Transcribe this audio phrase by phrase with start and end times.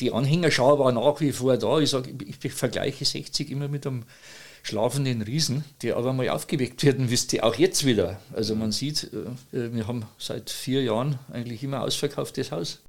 [0.00, 1.78] Die Anhängerschau war nach wie vor da.
[1.78, 4.04] Ich, sag, ich vergleiche 60 immer mit einem
[4.64, 8.20] schlafenden Riesen, die aber mal aufgeweckt werden müsste, auch jetzt wieder.
[8.32, 9.10] Also man sieht,
[9.52, 12.80] äh, wir haben seit vier Jahren eigentlich immer ausverkauftes Haus.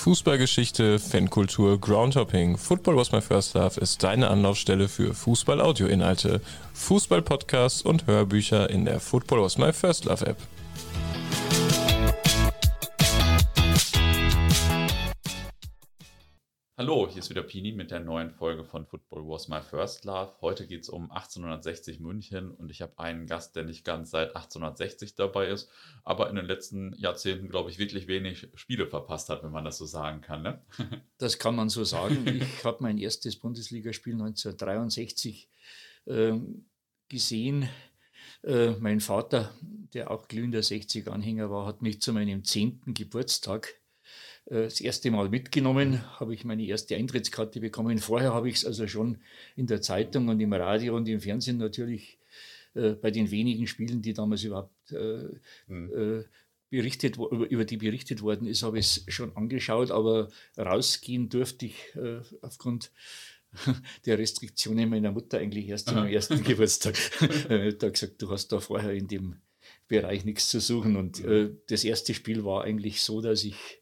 [0.00, 2.56] Fußballgeschichte, Fankultur, Groundhopping.
[2.56, 6.40] Football was my first love ist deine Anlaufstelle für Fußball-Audio-Inhalte,
[6.72, 10.38] Fußball-Podcasts und Hörbücher in der Football was my first love App.
[16.80, 20.32] Hallo, hier ist wieder Pini mit der neuen Folge von Football Was My First Love.
[20.40, 24.28] Heute geht es um 1860 München und ich habe einen Gast, der nicht ganz seit
[24.34, 25.68] 1860 dabei ist,
[26.04, 29.76] aber in den letzten Jahrzehnten, glaube ich, wirklich wenig Spiele verpasst hat, wenn man das
[29.76, 30.42] so sagen kann.
[30.42, 30.62] Ne?
[31.18, 32.26] Das kann man so sagen.
[32.26, 35.50] Ich habe mein erstes Bundesligaspiel 1963
[36.06, 36.32] äh,
[37.10, 37.68] gesehen.
[38.42, 39.52] Äh, mein Vater,
[39.92, 43.79] der auch glühender 60-Anhänger war, hat mich zu meinem zehnten Geburtstag
[44.50, 47.98] das erste Mal mitgenommen, habe ich meine erste Eintrittskarte bekommen.
[47.98, 49.18] Vorher habe ich es also schon
[49.54, 52.18] in der Zeitung und im Radio und im Fernsehen natürlich
[52.74, 55.28] äh, bei den wenigen Spielen, die damals überhaupt äh,
[55.66, 55.92] mhm.
[55.92, 56.24] äh,
[56.68, 61.74] berichtet, über die berichtet worden ist, habe ich es schon angeschaut, aber rausgehen durfte ich
[61.96, 62.92] äh, aufgrund
[64.06, 66.96] der Restriktionen meiner Mutter eigentlich erst am ersten Geburtstag.
[67.20, 69.36] Hat gesagt, du hast da vorher in dem
[69.88, 70.94] Bereich nichts zu suchen.
[70.94, 71.32] Und mhm.
[71.32, 73.79] äh, das erste Spiel war eigentlich so, dass ich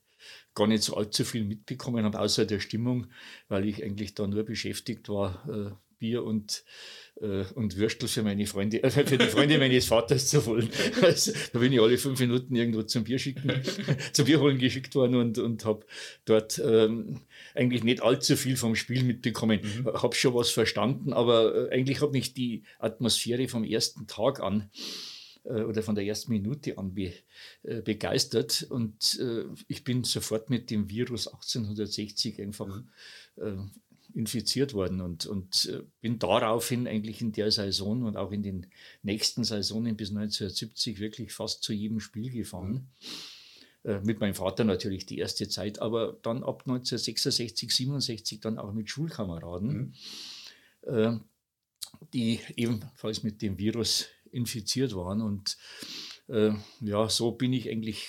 [0.59, 3.07] gar nicht so allzu viel mitbekommen habe, außer der Stimmung,
[3.49, 6.65] weil ich eigentlich da nur beschäftigt war, äh, Bier und,
[7.21, 10.69] äh, und Würstel für meine Freunde, äh, für die Freunde meines Vaters zu holen.
[11.01, 13.53] Also, da bin ich alle fünf Minuten irgendwo zum Bier schicken,
[14.13, 15.87] zum Bier holen geschickt worden und, und habe
[16.25, 17.21] dort ähm,
[17.55, 19.61] eigentlich nicht allzu viel vom Spiel mitbekommen.
[19.63, 19.87] Mhm.
[19.87, 24.71] Habe schon was verstanden, aber äh, eigentlich hat mich die Atmosphäre vom ersten Tag an
[24.75, 25.18] äh,
[25.49, 27.13] oder von der ersten Minute an be,
[27.63, 28.67] äh, begeistert.
[28.69, 32.83] Und äh, ich bin sofort mit dem Virus 1860 einfach
[33.37, 33.57] äh,
[34.15, 38.67] infiziert worden und, und äh, bin daraufhin eigentlich in der Saison und auch in den
[39.03, 42.73] nächsten Saisonen bis 1970 wirklich fast zu jedem Spiel gefahren.
[42.73, 44.03] Mhm.
[44.03, 48.91] Mit meinem Vater natürlich die erste Zeit, aber dann ab 1966, 67 dann auch mit
[48.91, 49.95] Schulkameraden,
[50.85, 51.21] mhm.
[52.13, 55.23] die ebenfalls mit dem Virus infiziert waren.
[55.23, 55.57] Und
[56.29, 58.09] äh, ja, so bin ich eigentlich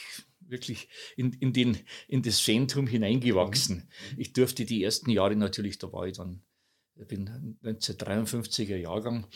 [0.50, 3.78] wirklich in, in, den, in das Fantum hineingewachsen.
[3.78, 4.20] Mhm.
[4.20, 6.42] Ich durfte die ersten Jahre natürlich, da war ich dann,
[6.96, 9.28] ich bin 1953er Jahrgang,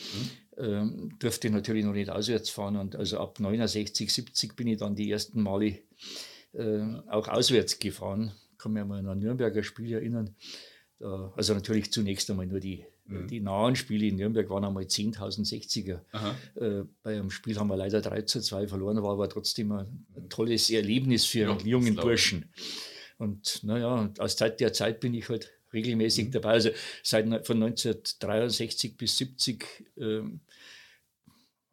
[0.56, 0.64] mhm.
[0.64, 2.76] ähm, durfte natürlich noch nicht auswärts fahren.
[2.76, 5.78] Und also ab 69, 70 bin ich dann die ersten Male
[6.52, 8.32] äh, auch auswärts gefahren.
[8.52, 10.34] Ich kann mich mal an ein Nürnberger Spiel erinnern.
[10.98, 13.28] Da, also natürlich zunächst einmal nur die Mhm.
[13.28, 16.00] Die nahen Spiele in Nürnberg waren einmal 10.000 60er.
[16.54, 20.06] Äh, bei einem Spiel haben wir leider 3 zu 2 verloren, war aber trotzdem ein,
[20.16, 22.46] ein tolles Erlebnis für ja, einen jungen Burschen.
[23.18, 26.32] Und naja, aus Zeit der Zeit bin ich halt regelmäßig mhm.
[26.32, 26.50] dabei.
[26.52, 26.70] Also
[27.02, 29.66] seit von 1963 bis 70
[29.98, 30.40] ähm,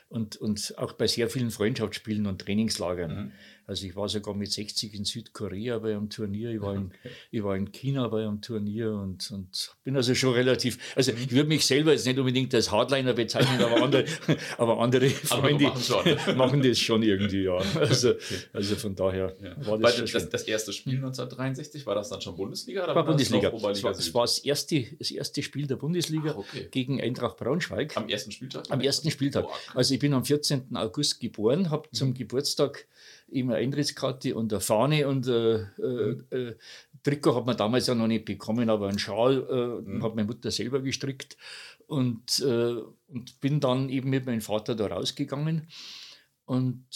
[0.09, 3.27] und, und auch bei sehr vielen Freundschaftsspielen und Trainingslagern.
[3.27, 3.33] Mhm.
[3.67, 6.91] Also ich war sogar mit 60 in Südkorea bei einem Turnier, ich war in,
[7.31, 11.31] ich war in China bei einem Turnier und, und bin also schon relativ, also ich
[11.31, 14.05] würde mich selber jetzt nicht unbedingt als Hardliner bezeichnen, aber andere,
[14.59, 17.57] aber andere Freunde aber machen das schon irgendwie, ja.
[17.75, 18.15] Also,
[18.53, 19.67] also von daher ja.
[19.67, 22.85] war das, das, das, erste Spiel 1963, war das dann schon Bundesliga?
[22.85, 23.51] Oder war Bundesliga.
[23.51, 26.69] Das, das, war, das war das erste, das erste Spiel der Bundesliga Ach, okay.
[26.71, 27.97] gegen Eintracht Braunschweig.
[27.97, 28.65] Am ersten Spieltag?
[28.69, 29.47] Am ersten Spieltag.
[29.75, 30.77] Also ich bin am 14.
[30.77, 31.97] August geboren, habe mhm.
[31.97, 32.87] zum Geburtstag
[33.35, 36.57] immer Eintrittskarte und eine Fahne und äh, äh, äh,
[37.03, 40.03] Trikot hat man damals ja noch nicht bekommen, aber einen Schal äh, mhm.
[40.03, 41.37] hat meine Mutter selber gestrickt
[41.87, 45.69] und, und bin dann eben mit meinem Vater da rausgegangen
[46.47, 46.87] und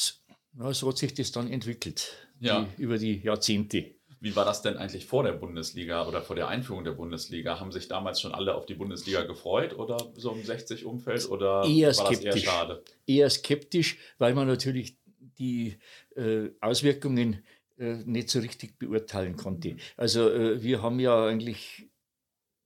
[0.58, 2.62] ja, so hat sich das dann entwickelt ja.
[2.62, 3.94] die, über die Jahrzehnte.
[4.20, 7.60] Wie war das denn eigentlich vor der Bundesliga oder vor der Einführung der Bundesliga?
[7.60, 11.96] Haben sich damals schon alle auf die Bundesliga gefreut oder so im 60-Umfeld oder eher
[11.96, 12.24] war skeptisch.
[12.24, 12.84] das eher schade?
[13.06, 14.96] Eher skeptisch, weil man natürlich
[15.38, 15.78] die
[16.16, 17.44] äh, Auswirkungen
[17.78, 19.76] äh, nicht so richtig beurteilen konnte.
[19.96, 21.88] Also äh, wir haben ja eigentlich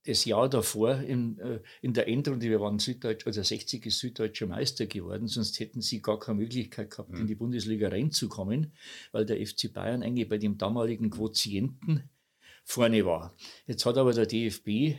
[0.05, 4.47] das Jahr davor in, äh, in der Endrunde, wir waren Süddeutsch, also 60 ist süddeutscher
[4.47, 7.21] Meister geworden, sonst hätten sie gar keine Möglichkeit gehabt, mhm.
[7.21, 8.73] in die Bundesliga reinzukommen,
[9.11, 12.09] weil der FC Bayern eigentlich bei dem damaligen Quotienten
[12.65, 13.35] vorne war.
[13.65, 14.97] Jetzt hat aber der DFB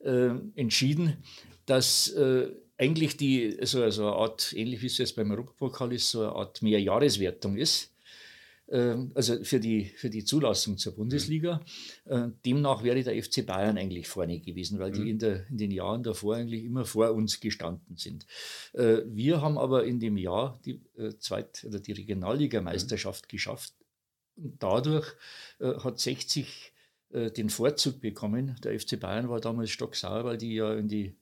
[0.00, 1.16] äh, entschieden,
[1.66, 2.50] dass äh,
[2.80, 6.32] eigentlich die, so, so eine Art, ähnlich wie es jetzt beim Europapokal ist, so eine
[6.32, 7.90] Art Mehrjahreswertung ist
[8.70, 11.60] ähm, also für die, für die Zulassung zur Bundesliga.
[12.04, 15.06] Äh, demnach wäre der FC Bayern eigentlich vorne gewesen, weil die mhm.
[15.08, 18.26] in, der, in den Jahren davor eigentlich immer vor uns gestanden sind.
[18.72, 23.28] Äh, wir haben aber in dem Jahr die, äh, Zweit- oder die Regionalligameisterschaft mhm.
[23.28, 23.74] geschafft.
[24.36, 25.06] Und dadurch
[25.58, 26.72] hat 60
[27.10, 28.56] den Vorzug bekommen.
[28.62, 31.14] Der FC Bayern war damals stocksauer, weil die ja in, die,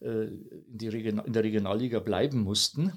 [0.00, 2.92] in, die in der Regionalliga bleiben mussten.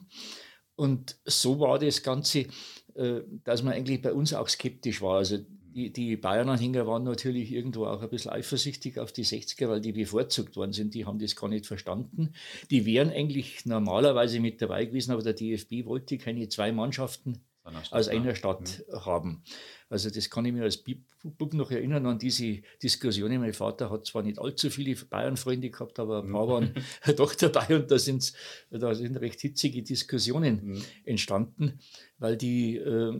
[0.75, 2.47] Und so war das Ganze
[2.95, 5.17] äh, dass man eigentlich bei uns auch skeptisch war.
[5.17, 9.79] Also die, die Bayern-Anhänger waren natürlich irgendwo auch ein bisschen eifersüchtig auf die 60er, weil
[9.79, 10.93] die bevorzugt worden sind.
[10.93, 12.33] Die haben das gar nicht verstanden.
[12.69, 18.07] Die wären eigentlich normalerweise mit dabei gewesen, aber der DFB wollte keine zwei Mannschaften aus
[18.07, 19.05] einer Stadt mhm.
[19.05, 19.43] haben.
[19.89, 20.83] Also das kann ich mir als
[21.23, 23.41] Bub noch erinnern an diese Diskussionen.
[23.41, 26.49] Mein Vater hat zwar nicht allzu viele Bayern-Freunde gehabt, aber ein paar mhm.
[26.49, 26.73] waren
[27.17, 28.33] doch dabei und da, sind's,
[28.69, 30.81] da sind recht hitzige Diskussionen mhm.
[31.05, 31.79] entstanden,
[32.17, 33.19] weil die äh,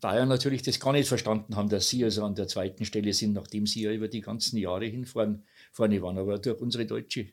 [0.00, 3.34] Bayern natürlich das gar nicht verstanden haben, dass sie also an der zweiten Stelle sind,
[3.34, 5.42] nachdem sie ja über die ganzen Jahre hin vorne
[5.76, 6.18] waren.
[6.18, 7.28] Aber durch unsere deutsche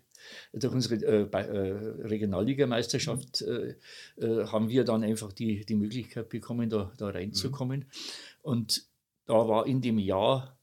[0.53, 3.75] durch unsere äh, äh, Regionalligameisterschaft äh,
[4.17, 7.81] äh, haben wir dann einfach die, die Möglichkeit bekommen, da, da reinzukommen.
[7.81, 7.85] Mhm.
[8.41, 8.87] Und
[9.25, 10.57] da war in dem Jahr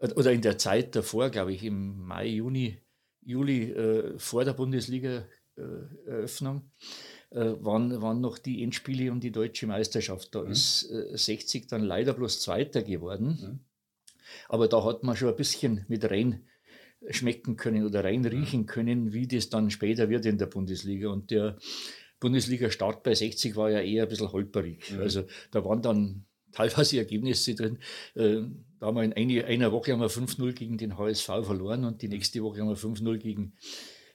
[0.00, 2.78] oder in der Zeit davor, glaube ich, im Mai, Juni,
[3.22, 6.70] Juli äh, vor der Bundesliga-Eröffnung,
[7.30, 10.32] äh, waren, waren noch die Endspiele um die deutsche Meisterschaft.
[10.34, 10.52] Da mhm.
[10.52, 13.38] ist 60 dann leider bloß Zweiter geworden.
[13.40, 13.60] Mhm.
[14.48, 16.46] Aber da hat man schon ein bisschen mit rein
[17.10, 21.10] schmecken können oder reinriechen können, wie das dann später wird in der Bundesliga.
[21.10, 21.56] Und der
[22.20, 24.92] Bundesliga-Start bei 60 war ja eher ein bisschen holperig.
[24.92, 25.00] Mhm.
[25.00, 27.78] Also da waren dann teilweise Ergebnisse drin.
[28.14, 28.42] Äh,
[28.80, 32.02] da haben wir in eine, einer Woche haben wir 5-0 gegen den HSV verloren und
[32.02, 33.52] die nächste Woche haben wir 5-0 gegen,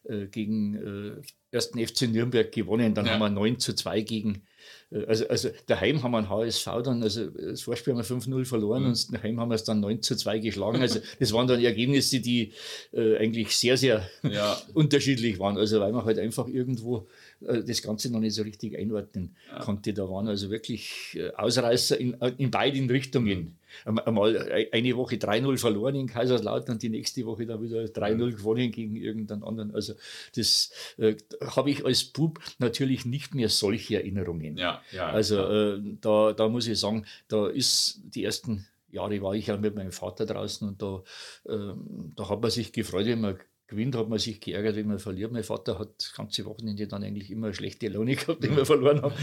[0.03, 1.21] äh, gegen äh,
[1.51, 2.94] ersten FC Nürnberg gewonnen.
[2.94, 3.13] Dann ja.
[3.13, 4.44] haben wir 9 zu 2 gegen
[4.91, 8.45] äh, also, also daheim haben wir einen HSV dann, also das Vorspiel haben wir 5-0
[8.45, 8.89] verloren mhm.
[8.89, 10.81] und daheim haben wir es dann 9 zu 2 geschlagen.
[10.81, 12.53] Also das waren dann Ergebnisse, die
[12.91, 14.59] äh, eigentlich sehr, sehr ja.
[14.73, 15.57] unterschiedlich waren.
[15.57, 17.07] Also weil man halt einfach irgendwo
[17.45, 19.59] äh, das Ganze noch nicht so richtig einordnen ja.
[19.59, 19.94] konnte.
[19.94, 23.39] Da waren also wirklich äh, Ausreißer in, in beiden Richtungen.
[23.39, 23.55] Mhm
[23.86, 28.36] einmal eine Woche 3-0 verloren in Kaiserslautern, die nächste Woche dann wieder 3-0 mhm.
[28.36, 29.74] gewonnen gegen irgendeinen anderen.
[29.74, 29.94] Also
[30.36, 34.58] das äh, habe ich als Bub natürlich nicht mehr solche Erinnerungen.
[34.58, 39.34] Ja, ja, also äh, da, da muss ich sagen, da ist die ersten Jahre war
[39.34, 41.04] ich ja mit meinem Vater draußen und da,
[41.46, 41.74] äh,
[42.16, 43.40] da hat man sich gefreut, wenn man
[43.74, 45.31] gewinnt, hat man sich geärgert, wenn man verliert.
[45.31, 48.66] Mein Vater hat das ganze Wochenende dann eigentlich immer eine schlechte Laune gehabt, wenn wir
[48.66, 49.14] verloren haben.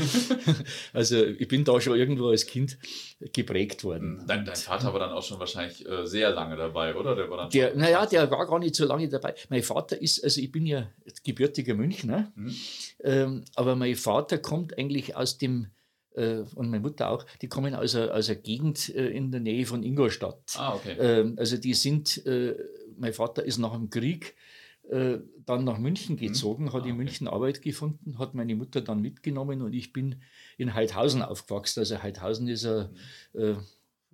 [0.93, 2.79] also ich bin da schon irgendwo als Kind
[3.33, 4.21] geprägt worden.
[4.21, 7.17] Hm, dein, dein Vater war dann auch schon wahrscheinlich äh, sehr lange dabei, oder?
[7.17, 9.35] Der war dann der, naja, der war gar nicht so lange dabei.
[9.49, 10.91] Mein Vater ist, also ich bin ja
[11.25, 12.55] gebürtiger Münchner, mhm.
[13.03, 15.69] ähm, aber mein Vater kommt eigentlich aus dem
[16.15, 19.41] äh, und meine Mutter auch, die kommen aus einer, aus einer Gegend äh, in der
[19.41, 20.55] Nähe von Ingolstadt.
[20.57, 20.97] Ah, okay.
[20.99, 22.55] Ähm, also die sind äh,
[23.01, 24.37] mein Vater ist nach dem Krieg
[24.89, 26.21] äh, dann nach München mhm.
[26.21, 26.73] gezogen, mhm.
[26.73, 30.23] hat in ah, München Arbeit gefunden, hat meine Mutter dann mitgenommen und ich bin
[30.59, 31.81] in Heidhausen aufgewachsen.
[31.81, 32.91] Also Heidhausen ist ein,
[33.33, 33.41] mhm.
[33.41, 33.57] äh,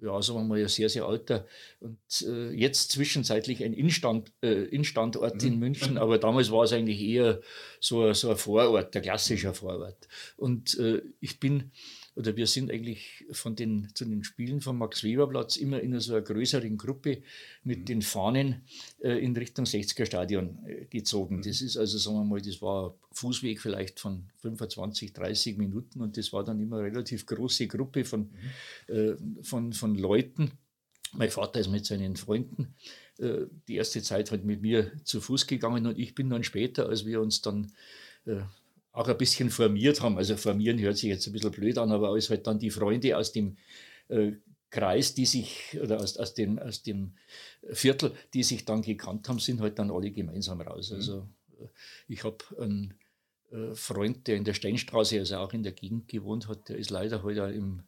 [0.02, 1.47] ja, sagen wir mal, ein sehr, sehr alter
[1.81, 5.49] und äh, jetzt zwischenzeitlich ein Instand, äh, Instandort mhm.
[5.49, 7.40] in München, aber damals war es eigentlich eher
[7.81, 10.09] so, so ein Vorort, der klassische Vorort.
[10.37, 11.71] Und äh, ich bin
[12.16, 16.23] oder wir sind eigentlich von den, zu den Spielen vom Max-Weber-Platz immer in so einer
[16.23, 17.23] größeren Gruppe
[17.62, 17.85] mit mhm.
[17.85, 18.62] den Fahnen
[19.00, 21.37] äh, in Richtung 60er-Stadion äh, gezogen.
[21.37, 21.42] Mhm.
[21.42, 26.16] Das ist also, sagen wir mal, das war Fußweg vielleicht von 25, 30 Minuten und
[26.16, 28.30] das war dann immer eine relativ große Gruppe von,
[28.88, 28.94] mhm.
[28.94, 30.52] äh, von, von Leuten.
[31.12, 32.75] Mein Vater ist mit seinen Freunden
[33.18, 36.88] äh, die erste Zeit halt mit mir zu Fuß gegangen und ich bin dann später,
[36.88, 37.73] als wir uns dann
[38.25, 38.40] äh,
[38.97, 40.17] auch ein bisschen formiert haben.
[40.17, 43.17] Also formieren hört sich jetzt ein bisschen blöd an, aber als halt dann die Freunde
[43.17, 43.59] aus dem
[44.09, 44.33] äh,
[44.71, 47.12] Kreis, die sich, oder aus, aus, dem, aus dem
[47.71, 50.91] Viertel, die sich dann gekannt haben, sind halt dann alle gemeinsam raus.
[50.91, 50.97] Mhm.
[50.97, 51.29] Also
[51.61, 51.67] äh,
[52.09, 52.95] ich habe einen
[53.53, 56.88] äh, Freund, der in der Steinstraße, also auch in der Gegend gewohnt hat, der ist
[56.88, 57.83] leider heute halt im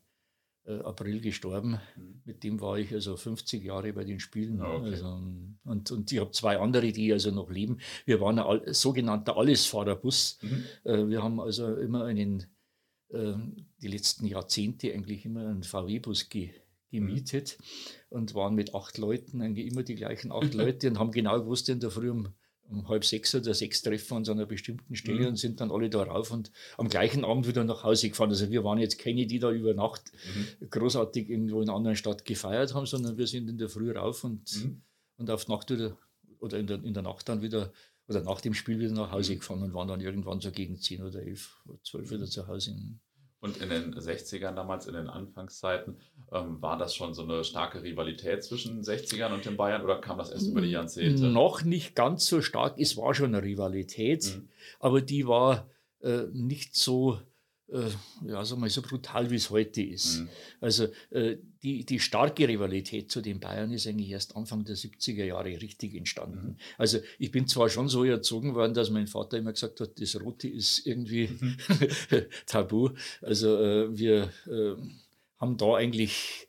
[0.72, 1.80] April gestorben.
[1.96, 2.22] Mhm.
[2.24, 4.60] Mit dem war ich also 50 Jahre bei den Spielen.
[4.60, 4.90] Ah, okay.
[4.90, 5.20] Also,
[5.64, 7.78] und, und ich habe zwei andere, die also noch leben.
[8.04, 10.38] Wir waren ein sogenannter Allesfahrerbus.
[10.42, 10.64] Mhm.
[10.84, 12.46] Äh, wir haben also immer einen,
[13.10, 13.34] äh,
[13.82, 16.50] die letzten Jahrzehnte eigentlich immer einen VW-Bus ge,
[16.90, 17.58] gemietet.
[17.58, 18.16] Mhm.
[18.16, 21.68] und waren mit acht Leuten, eigentlich immer die gleichen acht Leute und haben genau gewusst,
[21.68, 22.28] in der Früh um,
[22.70, 25.26] um halb sechs oder sechs treffen an einer bestimmten Stelle mhm.
[25.28, 28.30] und sind dann alle da rauf und am gleichen Abend wieder nach Hause gefahren.
[28.30, 30.68] Also wir waren jetzt keine, die da über Nacht mhm.
[30.68, 34.24] großartig irgendwo in einer anderen Stadt gefeiert haben, sondern wir sind in der Früh rauf
[34.24, 34.82] und, mhm.
[35.16, 35.96] und auf Nacht wieder,
[36.40, 37.72] oder in der, in der Nacht dann wieder
[38.08, 39.38] oder nach dem Spiel wieder nach Hause mhm.
[39.38, 42.74] gefahren und waren dann irgendwann so gegen 10 oder 11 oder 12 wieder zu Hause.
[43.40, 45.96] Und in den 60ern damals, in den Anfangszeiten,
[46.32, 50.00] ähm, war das schon so eine starke Rivalität zwischen den 60ern und den Bayern oder
[50.00, 51.24] kam das erst über die Jahrzehnte?
[51.26, 52.78] Noch nicht ganz so stark.
[52.78, 54.48] Es war schon eine Rivalität, mhm.
[54.80, 55.68] aber die war
[56.00, 57.20] äh, nicht so
[57.70, 57.90] äh,
[58.26, 60.20] ja, sag mal, so brutal, wie es heute ist.
[60.20, 60.28] Mhm.
[60.60, 65.24] Also äh, die, die starke Rivalität zu den Bayern ist eigentlich erst Anfang der 70er
[65.24, 66.50] Jahre richtig entstanden.
[66.50, 66.56] Mhm.
[66.78, 70.20] Also ich bin zwar schon so erzogen worden, dass mein Vater immer gesagt hat, das
[70.20, 71.56] Rote ist irgendwie mhm.
[72.46, 72.90] tabu.
[73.20, 74.74] Also äh, wir äh,
[75.36, 76.48] haben da eigentlich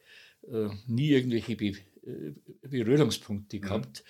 [0.50, 1.74] äh, nie irgendwelche Be
[2.06, 2.34] äh,
[2.68, 3.62] Berührungspunkte mhm.
[3.62, 4.04] gehabt.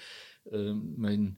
[0.51, 1.37] Mein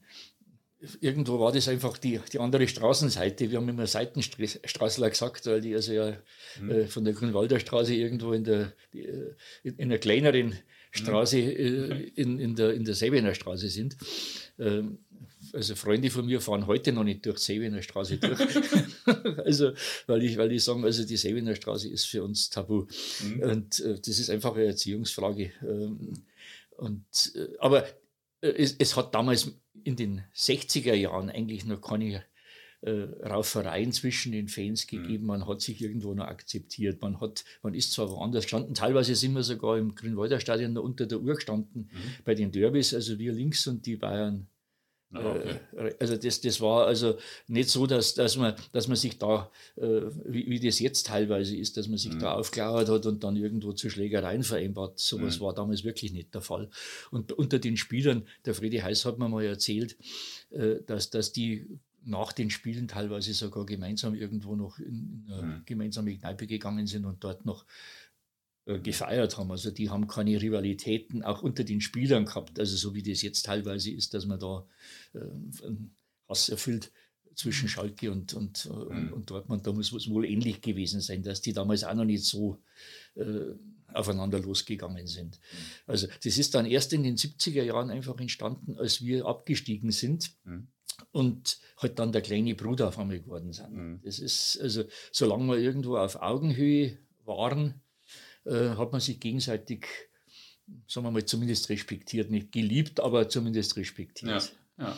[0.99, 3.51] irgendwo war das einfach die, die andere Straßenseite.
[3.51, 6.17] Wir haben immer Seitenstraßler gesagt, weil die also ja
[6.59, 6.71] mhm.
[6.71, 9.33] äh, von der Grünwalder Straße irgendwo in der äh,
[9.63, 10.55] in, in einer kleineren
[10.91, 11.47] Straße mhm.
[11.49, 13.95] äh, in, in, der, in der Sebener Straße sind.
[14.57, 14.99] Ähm,
[15.53, 18.39] also Freunde von mir fahren heute noch nicht durch Sebener Straße durch.
[19.45, 19.71] also,
[20.07, 22.87] weil ich, weil ich sagen, also die Sebener Straße ist für uns tabu.
[23.23, 23.39] Mhm.
[23.41, 25.51] Und äh, das ist einfach eine Erziehungsfrage.
[25.61, 26.13] Ähm,
[26.77, 27.05] und,
[27.59, 27.85] aber
[28.41, 29.51] es, es, hat damals
[29.83, 32.23] in den 60er Jahren eigentlich noch keine
[32.81, 34.97] äh, Raufereien zwischen den Fans mhm.
[35.03, 35.25] gegeben.
[35.27, 37.01] Man hat sich irgendwo noch akzeptiert.
[37.01, 41.05] Man, hat, man ist zwar woanders gestanden, teilweise sind wir sogar im Grünwalder Stadion unter
[41.05, 42.23] der Uhr gestanden mhm.
[42.25, 44.47] bei den Derbys, also wir links und die Bayern
[45.13, 45.59] okay.
[45.75, 49.51] Äh, also das, das war also nicht so, dass, dass, man, dass man sich da,
[49.75, 52.19] äh, wie, wie das jetzt teilweise ist, dass man sich mhm.
[52.19, 54.99] da aufgelauert hat und dann irgendwo zu Schlägereien vereinbart.
[54.99, 55.43] Sowas mhm.
[55.43, 56.69] war damals wirklich nicht der Fall.
[57.11, 59.97] Und unter den Spielern, der Freddy Heiß hat mir mal erzählt,
[60.51, 65.43] äh, dass, dass die nach den Spielen teilweise sogar gemeinsam irgendwo noch in, in eine
[65.43, 65.61] mhm.
[65.65, 67.65] gemeinsame Kneipe gegangen sind und dort noch
[68.65, 69.51] gefeiert haben.
[69.51, 73.45] Also die haben keine Rivalitäten auch unter den Spielern gehabt, also so wie das jetzt
[73.45, 74.65] teilweise ist, dass man da
[75.13, 75.19] äh,
[76.29, 76.91] Hass erfüllt
[77.35, 77.69] zwischen mhm.
[77.69, 79.13] Schalke und, und, äh, mhm.
[79.13, 79.65] und Dortmund.
[79.65, 82.57] Da muss es wohl ähnlich gewesen sein, dass die damals auch noch nicht so
[83.15, 83.53] äh,
[83.93, 85.39] aufeinander losgegangen sind.
[85.39, 85.57] Mhm.
[85.87, 90.31] Also das ist dann erst in den 70er Jahren einfach entstanden, als wir abgestiegen sind.
[90.43, 90.67] Mhm.
[91.11, 93.71] Und halt dann der kleine Bruder auf einmal geworden sind.
[93.71, 94.01] Mhm.
[94.03, 97.81] Das ist, also, solange wir irgendwo auf Augenhöhe waren,
[98.45, 99.87] äh, hat man sich gegenseitig,
[100.87, 102.29] sagen wir mal, zumindest respektiert.
[102.29, 104.53] Nicht geliebt, aber zumindest respektiert.
[104.77, 104.97] Ja, ja.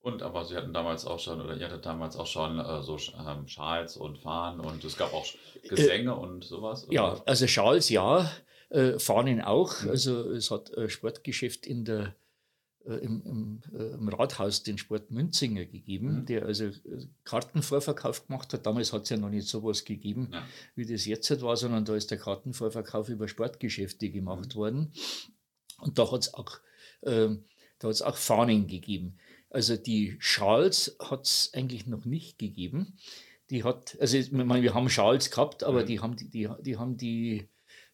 [0.00, 2.98] Und aber sie hatten damals auch schon, oder ihr hattet damals auch schon äh, so
[3.26, 5.26] ähm, Schals und Fahnen und es gab auch
[5.68, 6.84] Gesänge äh, und sowas?
[6.84, 6.94] Oder?
[6.94, 8.30] Ja, also Schals ja,
[8.70, 9.82] äh, Fahnen auch.
[9.82, 9.90] Mhm.
[9.90, 12.10] Also es hat Sportgeschäft in der äh,
[12.96, 16.26] im, im, äh, im, Rathaus den Sport Münzinger gegeben, mhm.
[16.26, 18.66] der also äh, Kartenvorverkauf gemacht hat.
[18.66, 20.42] Damals hat es ja noch nicht sowas gegeben, ja.
[20.74, 24.58] wie das jetzt halt war, sondern da ist der Kartenvorverkauf über Sportgeschäfte gemacht mhm.
[24.58, 24.92] worden.
[25.80, 26.60] Und da hat es auch,
[27.02, 27.28] äh,
[27.82, 29.18] auch Fahnen gegeben.
[29.50, 32.96] Also die Schals hat es eigentlich noch nicht gegeben.
[33.50, 35.86] Die hat, also ich meine, wir haben Schals gehabt, aber mhm.
[35.86, 37.46] die haben die, die, die haben die äh,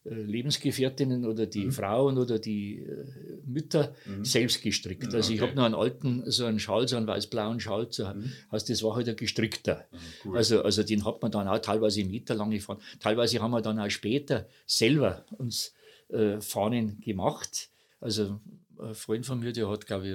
[0.04, 1.72] Lebensgefährtinnen oder die mhm.
[1.72, 3.04] Frauen oder die äh,
[3.46, 4.24] Mütter mhm.
[4.24, 5.08] selbst gestrickt.
[5.08, 5.34] Mhm, also okay.
[5.34, 8.30] ich habe noch einen alten, so einen Schal, so einen weiß-blauen Schal, so, mhm.
[8.52, 9.86] heißt, das war halt ein gestrickter.
[9.90, 10.36] Mhm, cool.
[10.36, 12.78] Also, also den hat man dann auch teilweise meterlang gefahren.
[13.00, 15.72] Teilweise haben wir dann auch später selber uns
[16.08, 17.70] äh, Fahnen gemacht.
[18.00, 18.40] Also
[18.78, 20.14] ein Freund von mir, der hat, glaube ich,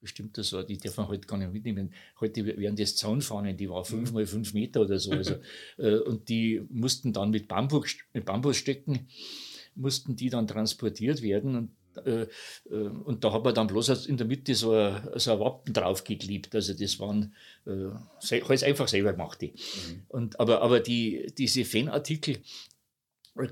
[0.00, 1.92] bestimmter so, die darf man heute gar nicht mitnehmen.
[2.20, 4.14] Heute werden das Zaunfahnen, die war fünf mhm.
[4.14, 5.12] mal fünf Meter oder so.
[5.12, 5.36] Also,
[5.78, 9.08] äh, und die mussten dann mit, Bambus, mit Bambusstöcken,
[9.74, 11.56] mussten die dann transportiert werden.
[11.56, 11.70] Und
[12.06, 12.22] äh,
[12.70, 15.72] äh, und da hat man dann bloß in der Mitte so ein, so ein Wappen
[15.72, 16.54] draufgeklebt.
[16.54, 17.34] Also das waren
[17.66, 19.42] äh, alles einfach selber gemacht.
[19.42, 20.02] Mhm.
[20.08, 22.38] Und, aber aber die, diese Fanartikel,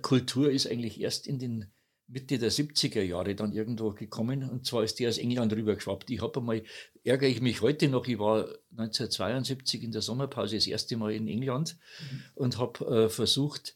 [0.03, 1.67] Kultur ist eigentlich erst in den
[2.09, 6.11] Mitte der 70er Jahre dann irgendwo gekommen und zwar ist die aus England rübergeschwappt.
[6.11, 6.63] Ich habe einmal,
[7.05, 11.27] ärgere ich mich heute noch, ich war 1972 in der Sommerpause das erste Mal in
[11.27, 12.23] England mhm.
[12.35, 13.75] und habe äh, versucht,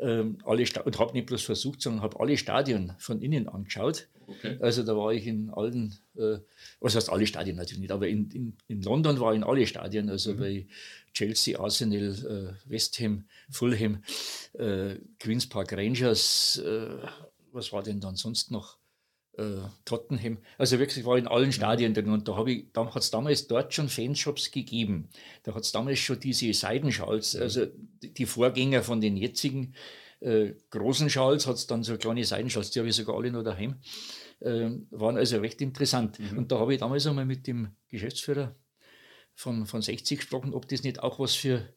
[0.00, 4.06] ähm, alle und habe nicht bloß versucht, sondern habe alle Stadien von innen angeschaut.
[4.28, 4.58] Okay.
[4.60, 6.38] Also da war ich in allen, äh,
[6.80, 9.66] was heißt alle Stadien natürlich nicht, aber in, in, in London war ich in alle
[9.66, 10.38] Stadien, also mhm.
[10.38, 10.66] bei
[11.14, 14.02] Chelsea, Arsenal, äh, West Ham, Fulham,
[14.52, 16.98] äh, Queen's Park Rangers, äh,
[17.58, 18.78] was war denn dann sonst noch?
[19.36, 20.38] Äh, Tottenham.
[20.56, 23.46] Also wirklich, ich war in allen Stadien drin und da, ich, da hat es damals
[23.46, 25.10] dort schon Fanshops gegeben.
[25.44, 27.66] Da hat es damals schon diese Seidenschals, also
[28.02, 29.74] die Vorgänger von den jetzigen
[30.20, 33.44] äh, großen Schals hat es dann so kleine Seitenschals, die habe ich sogar alle noch
[33.44, 33.76] daheim.
[34.40, 36.18] Äh, waren also recht interessant.
[36.18, 36.38] Mhm.
[36.38, 38.56] Und da habe ich damals einmal mit dem Geschäftsführer
[39.34, 41.72] von, von 60 gesprochen, ob das nicht auch was für,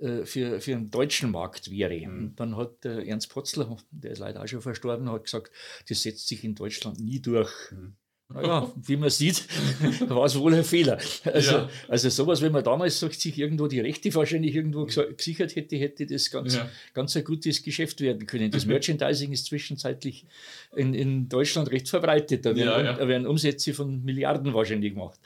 [0.00, 2.06] für, für den deutschen Markt wäre.
[2.06, 2.18] Mhm.
[2.18, 5.52] Und dann hat der Ernst Potzler, der ist leider auch schon verstorben, hat gesagt,
[5.88, 7.52] das setzt sich in Deutschland nie durch.
[7.70, 7.96] Mhm.
[8.34, 9.46] Naja, wie man sieht,
[10.08, 10.98] war es wohl ein Fehler.
[11.24, 11.68] Also, ja.
[11.88, 16.06] also sowas, wenn man damals sagt, sich irgendwo die Rechte wahrscheinlich irgendwo gesichert hätte, hätte
[16.06, 16.68] das ganz, ja.
[16.92, 18.50] ganz ein gutes Geschäft werden können.
[18.50, 20.26] Das Merchandising ist zwischenzeitlich
[20.74, 22.44] in, in Deutschland recht verbreitet.
[22.44, 25.20] Da werden, ja, da werden Umsätze von Milliarden wahrscheinlich gemacht.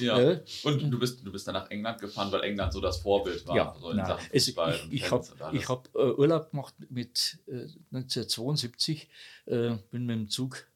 [0.00, 0.40] Ja.
[0.64, 3.56] Und du bist, du bist dann nach England gefahren, weil England so das Vorbild war.
[3.56, 4.16] Ja, so nein.
[4.32, 4.56] Es, ich,
[4.90, 9.08] ich habe hab, äh, Urlaub gemacht mit äh, 1972,
[9.46, 10.66] äh, bin mit dem Zug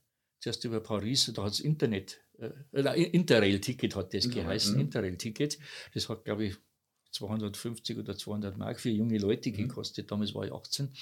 [0.42, 4.32] zuerst über Paris, da hat es Internet, äh, Interrail-Ticket hat das mhm.
[4.32, 4.80] geheißen, mhm.
[4.80, 5.58] Interrail-Ticket.
[5.94, 6.56] Das hat, glaube ich,
[7.12, 9.54] 250 oder 200 Mark für junge Leute mhm.
[9.54, 10.10] gekostet.
[10.10, 10.92] Damals war ich 18.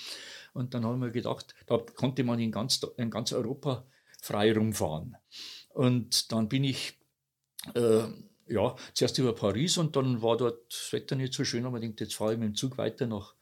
[0.53, 3.87] Und dann haben wir gedacht, da konnte man in ganz, in ganz Europa
[4.21, 5.17] frei rumfahren.
[5.71, 6.99] Und dann bin ich
[7.75, 8.03] äh,
[8.47, 11.83] ja, zuerst über Paris und dann war dort das Wetter nicht so schön, aber ich
[11.83, 13.35] denke, jetzt fahre ich mit dem Zug weiter nach,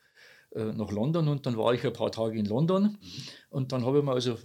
[0.53, 2.99] äh, nach London und dann war ich ein paar Tage in London mhm.
[3.51, 4.39] und dann habe ich mir also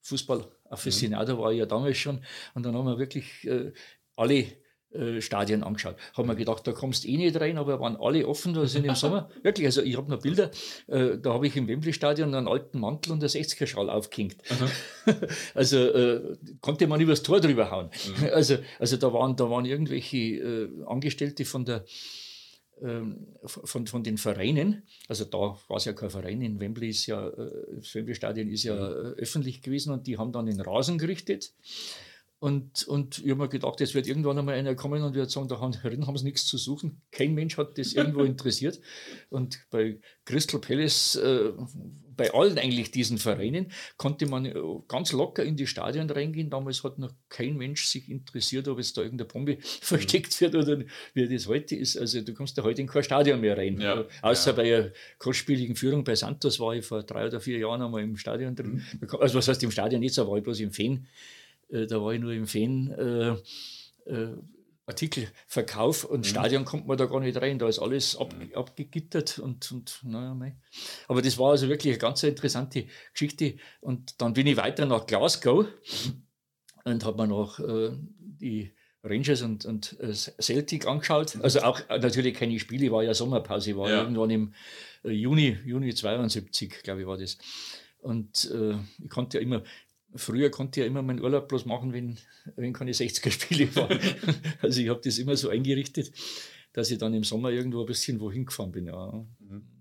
[0.00, 1.38] Fußball Aficionado mhm.
[1.40, 2.20] war ich ja damals schon.
[2.54, 3.72] Und dann haben wir wirklich äh,
[4.16, 4.46] alle
[4.90, 5.96] äh, Stadien angeschaut.
[6.14, 8.86] Haben wir gedacht, da kommst du eh nicht rein, aber waren alle offen, da sind
[8.86, 9.28] im Sommer.
[9.42, 10.50] Wirklich, also ich habe noch Bilder,
[10.86, 14.36] äh, da habe ich im Wembley-Stadion einen alten Mantel und einen 60er-Schal aufgehängt.
[15.54, 17.90] also äh, konnte man übers Tor drüber hauen.
[18.20, 18.28] Mhm.
[18.38, 21.84] Also, also da, waren, da waren irgendwelche äh, Angestellte von der
[23.44, 27.28] von, von den Vereinen, also da war es ja kein Verein, in Wembley ist ja,
[27.28, 28.74] äh, das Wembley-Stadion ist ja.
[28.74, 31.52] Äh, öffentlich gewesen und die haben dann den Rasen gerichtet.
[32.40, 35.48] Und, und ich habe mir gedacht, es wird irgendwann einmal einer kommen und wird sagen,
[35.48, 37.00] da haben, haben sie nichts zu suchen.
[37.10, 38.80] Kein Mensch hat das irgendwo interessiert.
[39.28, 41.50] Und bei Crystal Palace äh,
[42.18, 44.54] bei allen eigentlich diesen Vereinen konnte man äh,
[44.88, 46.50] ganz locker in die Stadien reingehen.
[46.50, 50.82] Damals hat noch kein Mensch sich interessiert, ob es da irgendeine Bombe versteckt wird oder
[51.14, 51.96] wie das heute ist.
[51.96, 53.80] Also du kommst da heute in kein Stadion mehr rein.
[53.80, 54.56] Ja, Außer ja.
[54.56, 58.16] bei einer kostspieligen Führung bei Santos war ich vor drei oder vier Jahren einmal im
[58.16, 58.84] Stadion drin.
[59.00, 59.08] Mhm.
[59.20, 61.06] Also was heißt im Stadion nicht, so war ich bloß im Fan.
[61.70, 63.38] Äh, da war ich nur im Fan.
[64.88, 66.24] Artikelverkauf und mhm.
[66.24, 68.54] Stadion kommt man da gar nicht rein, da ist alles ab, mhm.
[68.54, 70.56] abgegittert und, und naja, mei.
[71.06, 75.06] aber das war also wirklich eine ganz interessante Geschichte und dann bin ich weiter nach
[75.06, 76.22] Glasgow mhm.
[76.84, 78.72] und habe mir noch äh, die
[79.04, 81.42] Rangers und, und äh, Celtic angeschaut, mhm.
[81.42, 84.02] also auch äh, natürlich keine Spiele, war ja Sommerpause, war ja.
[84.02, 84.54] irgendwann im
[85.04, 87.38] äh, Juni, Juni 72, glaube ich, war das.
[88.00, 89.62] Und äh, ich konnte ja immer,
[90.14, 92.18] Früher konnte ich ja immer meinen Urlaub bloß machen, wenn,
[92.56, 93.98] wenn keine 60er-Spiele waren.
[94.62, 96.12] also ich habe das immer so eingerichtet,
[96.72, 98.86] dass ich dann im Sommer irgendwo ein bisschen wohin gefahren bin.
[98.86, 99.26] Ja.
[99.40, 99.78] Mhm.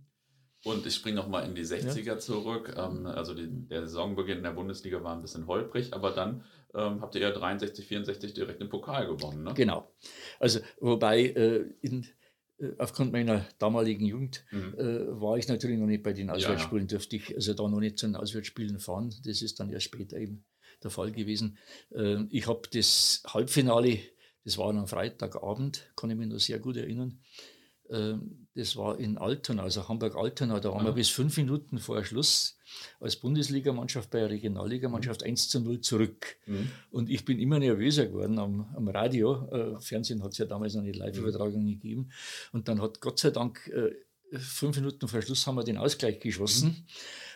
[0.63, 2.17] Und ich springe nochmal in die 60er ja.
[2.17, 2.75] zurück.
[2.77, 7.01] Ähm, also die, der Saisonbeginn in der Bundesliga war ein bisschen holprig, aber dann ähm,
[7.01, 9.43] habt ihr ja 63, 64 direkt den Pokal gewonnen.
[9.43, 9.53] Ne?
[9.53, 9.89] Genau.
[10.39, 12.05] Also wobei äh, in,
[12.77, 14.73] aufgrund meiner damaligen Jugend mhm.
[14.77, 16.97] äh, war ich natürlich noch nicht bei den Auswärtsspielen, ja, ja.
[16.97, 19.13] dürfte ich also da noch nicht zu den Auswärtsspielen fahren.
[19.25, 20.43] Das ist dann erst später eben
[20.83, 21.57] der Fall gewesen.
[21.91, 23.99] Äh, ich habe das Halbfinale,
[24.43, 27.19] das war am Freitagabend, kann ich mich noch sehr gut erinnern.
[27.89, 28.15] Äh,
[28.55, 32.56] das war in Altona, also Hamburg-Altona, da waren wir bis fünf Minuten vor Schluss
[32.99, 36.37] als Bundesligamannschaft bei der Regionalligamannschaft 1 zu 0 zurück.
[36.45, 36.69] Mhm.
[36.91, 39.47] Und ich bin immer nervöser geworden am, am Radio.
[39.51, 41.79] Äh, Fernsehen hat es ja damals noch nicht Live-Übertragungen mhm.
[41.79, 42.09] gegeben.
[42.51, 43.91] Und dann hat Gott sei Dank äh,
[44.37, 46.69] fünf Minuten vor Schluss haben wir den Ausgleich geschossen.
[46.69, 46.85] Mhm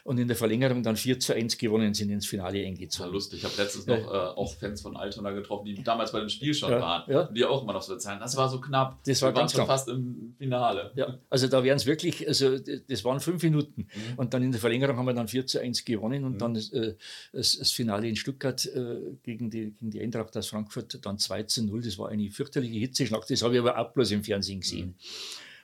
[0.03, 3.09] und in der Verlängerung dann 4 zu 1 gewonnen sind, ins Finale eingezogen.
[3.09, 3.39] Ja, lustig.
[3.39, 6.53] Ich habe letztens noch äh, auch Fans von Altona getroffen, die damals bei dem Spiel
[6.53, 7.11] schon ja, waren.
[7.11, 7.23] Ja.
[7.25, 8.97] Die auch immer noch so erzählen, das war so knapp.
[9.05, 10.91] Das war Wir ganz waren schon fast im Finale.
[10.95, 13.87] Ja, also da wären es wirklich, also das waren fünf Minuten.
[13.93, 14.17] Mhm.
[14.17, 16.37] Und dann in der Verlängerung haben wir dann 4 zu 1 gewonnen und mhm.
[16.39, 16.95] dann äh,
[17.33, 21.43] das, das, Finale in Stuttgart äh, gegen, die, gegen die Eintracht aus Frankfurt dann 2
[21.43, 21.81] zu 0.
[21.81, 23.29] Das war eine fürchterliche Hitzeschlacht.
[23.29, 24.87] Das habe ich aber auch bloß im Fernsehen gesehen.
[24.87, 24.95] Mhm.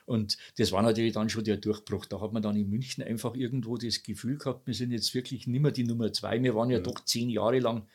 [0.08, 2.06] Und das war natürlich dann schon der Durchbruch.
[2.06, 5.46] Da hat man dann in München einfach irgendwo das Gefühl gehabt, wir sind jetzt wirklich
[5.46, 6.42] nicht mehr die Nummer zwei.
[6.42, 6.82] Wir waren ja, ja.
[6.82, 7.86] doch zehn Jahre lang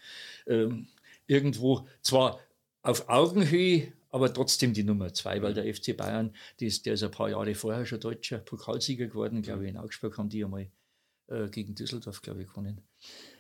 [0.46, 0.88] ähm,
[1.26, 2.40] irgendwo zwar
[2.84, 7.04] auf Augenhöhe, aber trotzdem die Nummer zwei, weil der FC Bayern, der ist, der ist
[7.04, 10.68] ein paar Jahre vorher schon deutscher Pokalsieger geworden, glaube ich, in Augsburg haben die einmal
[11.30, 12.82] äh, gegen Düsseldorf, glaube ich, gewonnen.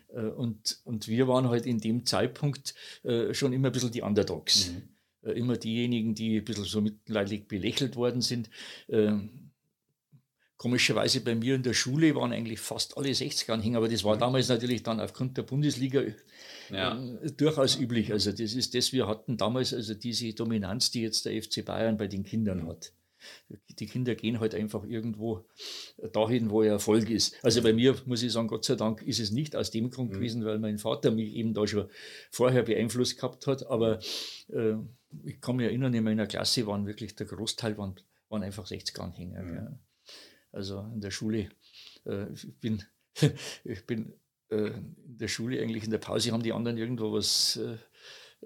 [0.07, 4.01] Äh, und, und wir waren halt in dem Zeitpunkt äh, schon immer ein bisschen die
[4.01, 4.71] Underdogs.
[4.71, 4.92] Mhm.
[5.23, 8.49] Äh, immer diejenigen, die ein bisschen so mitleidig belächelt worden sind.
[8.89, 9.51] Ähm,
[10.57, 14.19] komischerweise bei mir in der Schule waren eigentlich fast alle 60er-Anhänger, aber das war mhm.
[14.19, 16.13] damals natürlich dann aufgrund der Bundesliga äh,
[16.71, 16.95] ja.
[17.37, 18.11] durchaus üblich.
[18.11, 21.97] Also das ist das, wir hatten damals also diese Dominanz, die jetzt der FC Bayern
[21.97, 22.69] bei den Kindern mhm.
[22.69, 22.93] hat.
[23.79, 25.45] Die Kinder gehen halt einfach irgendwo
[26.11, 27.35] dahin, wo Erfolg ist.
[27.43, 30.11] Also bei mir muss ich sagen, Gott sei Dank ist es nicht aus dem Grund
[30.11, 30.15] mhm.
[30.15, 31.89] gewesen, weil mein Vater mich eben da schon
[32.31, 33.67] vorher beeinflusst gehabt hat.
[33.67, 33.99] Aber
[34.49, 34.75] äh,
[35.23, 37.95] ich kann mich erinnern, in meiner Klasse waren wirklich der Großteil waren,
[38.29, 39.43] waren einfach 60-Anhänger.
[39.43, 39.55] Mhm.
[39.55, 39.79] Ja.
[40.51, 41.49] Also in der Schule,
[42.05, 42.83] äh, ich bin,
[43.63, 44.13] ich bin
[44.49, 47.59] äh, in der Schule eigentlich in der Pause haben die anderen irgendwo was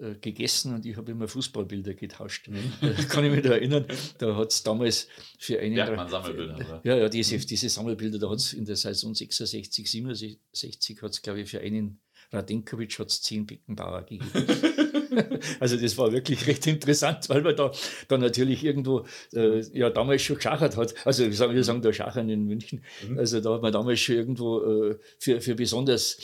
[0.00, 2.48] äh, äh, gegessen und ich habe immer Fußballbilder getauscht.
[2.58, 3.08] Mhm.
[3.08, 3.84] kann ich mich da erinnern,
[4.18, 5.08] da hat es damals
[5.38, 5.74] für einen.
[5.74, 11.10] Bergmann-Sammelbilder, Ja, ja, diese, diese Sammelbilder, da hat es in der Saison 66, 67 hat
[11.10, 12.00] es, glaube ich, für einen
[12.32, 14.30] Radenkovic hat es zehn Beckenbauer gegeben.
[15.60, 17.72] also das war wirklich recht interessant, weil man da,
[18.08, 20.94] da natürlich irgendwo äh, ja damals schon geschachert hat.
[21.06, 22.82] Also wir sagen, wir sagen da Schachern in München.
[23.08, 23.18] Mhm.
[23.18, 26.18] Also da hat man damals schon irgendwo äh, für, für besonders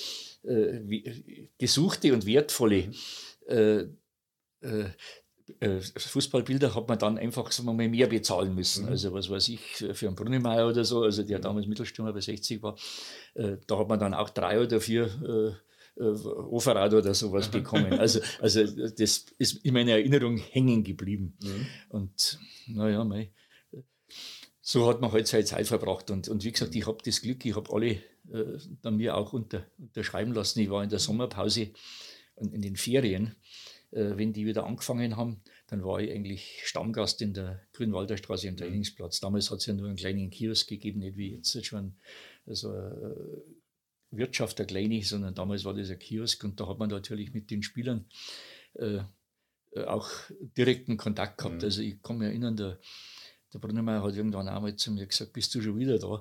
[0.44, 0.80] äh,
[1.58, 2.90] gesuchte und wertvolle
[3.46, 3.86] äh,
[4.60, 4.90] äh,
[5.60, 8.86] äh, Fußballbilder hat man dann einfach sagen wir mal, mehr bezahlen müssen.
[8.86, 8.92] Mhm.
[8.92, 11.42] Also was weiß ich, für einen Brunnemeier oder so, also der mhm.
[11.42, 12.76] damals Mittelstürmer bei 60 war,
[13.34, 15.04] äh, da hat man dann auch drei oder vier
[15.98, 17.92] äh, äh Oferrad oder sowas bekommen.
[17.98, 21.36] Also, also das ist in meiner Erinnerung hängen geblieben.
[21.42, 21.66] Mhm.
[21.90, 23.30] Und naja, mei,
[24.60, 26.10] so hat man halt seine Zeit verbracht.
[26.10, 27.90] Und, und wie gesagt, ich habe das Glück, ich habe alle
[28.32, 30.60] äh, dann mir auch unter, unterschreiben lassen.
[30.60, 31.68] Ich war in der Sommerpause
[32.36, 33.36] in den Ferien,
[33.90, 38.48] äh, wenn die wieder angefangen haben, dann war ich eigentlich Stammgast in der Grünwalder Straße
[38.48, 38.58] im mhm.
[38.58, 39.20] Trainingsplatz.
[39.20, 41.94] Damals hat es ja nur einen kleinen Kiosk gegeben, nicht wie jetzt schon
[42.46, 43.42] also, äh,
[44.10, 47.50] Wirtschaft, der kleine, sondern damals war das ein Kiosk und da hat man natürlich mit
[47.50, 48.06] den Spielern
[48.74, 49.00] äh,
[49.72, 50.08] äh auch
[50.56, 51.56] direkten Kontakt gehabt.
[51.56, 51.64] Mhm.
[51.64, 52.78] Also ich kann mich erinnern, der
[53.54, 56.20] der Brunnermeier hat irgendwann einmal zu mir gesagt, bist du schon wieder da?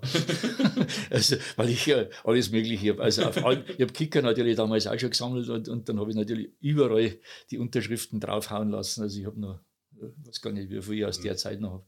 [1.09, 3.03] also, weil ich ja alles Mögliche habe.
[3.03, 6.11] Also auf all, ich habe Kicker natürlich damals auch schon gesammelt und, und dann habe
[6.11, 7.17] ich natürlich überall
[7.49, 9.01] die Unterschriften draufhauen lassen.
[9.01, 9.59] Also ich habe noch,
[9.95, 11.85] ich weiß gar nicht, wie viel ich aus der Zeit noch habe.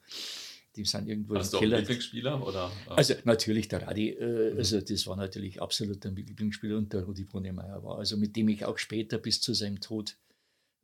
[0.75, 1.79] Die sind irgendwo Hast im du Keller.
[1.79, 2.45] Lieblingsspieler?
[2.45, 2.71] Oder?
[2.88, 4.58] Also natürlich der Radi, äh, mhm.
[4.58, 7.99] also das war natürlich absolut der Lieblingsspieler und der Rudi Brunnemeier war.
[7.99, 10.17] Also mit dem ich auch später bis zu seinem Tod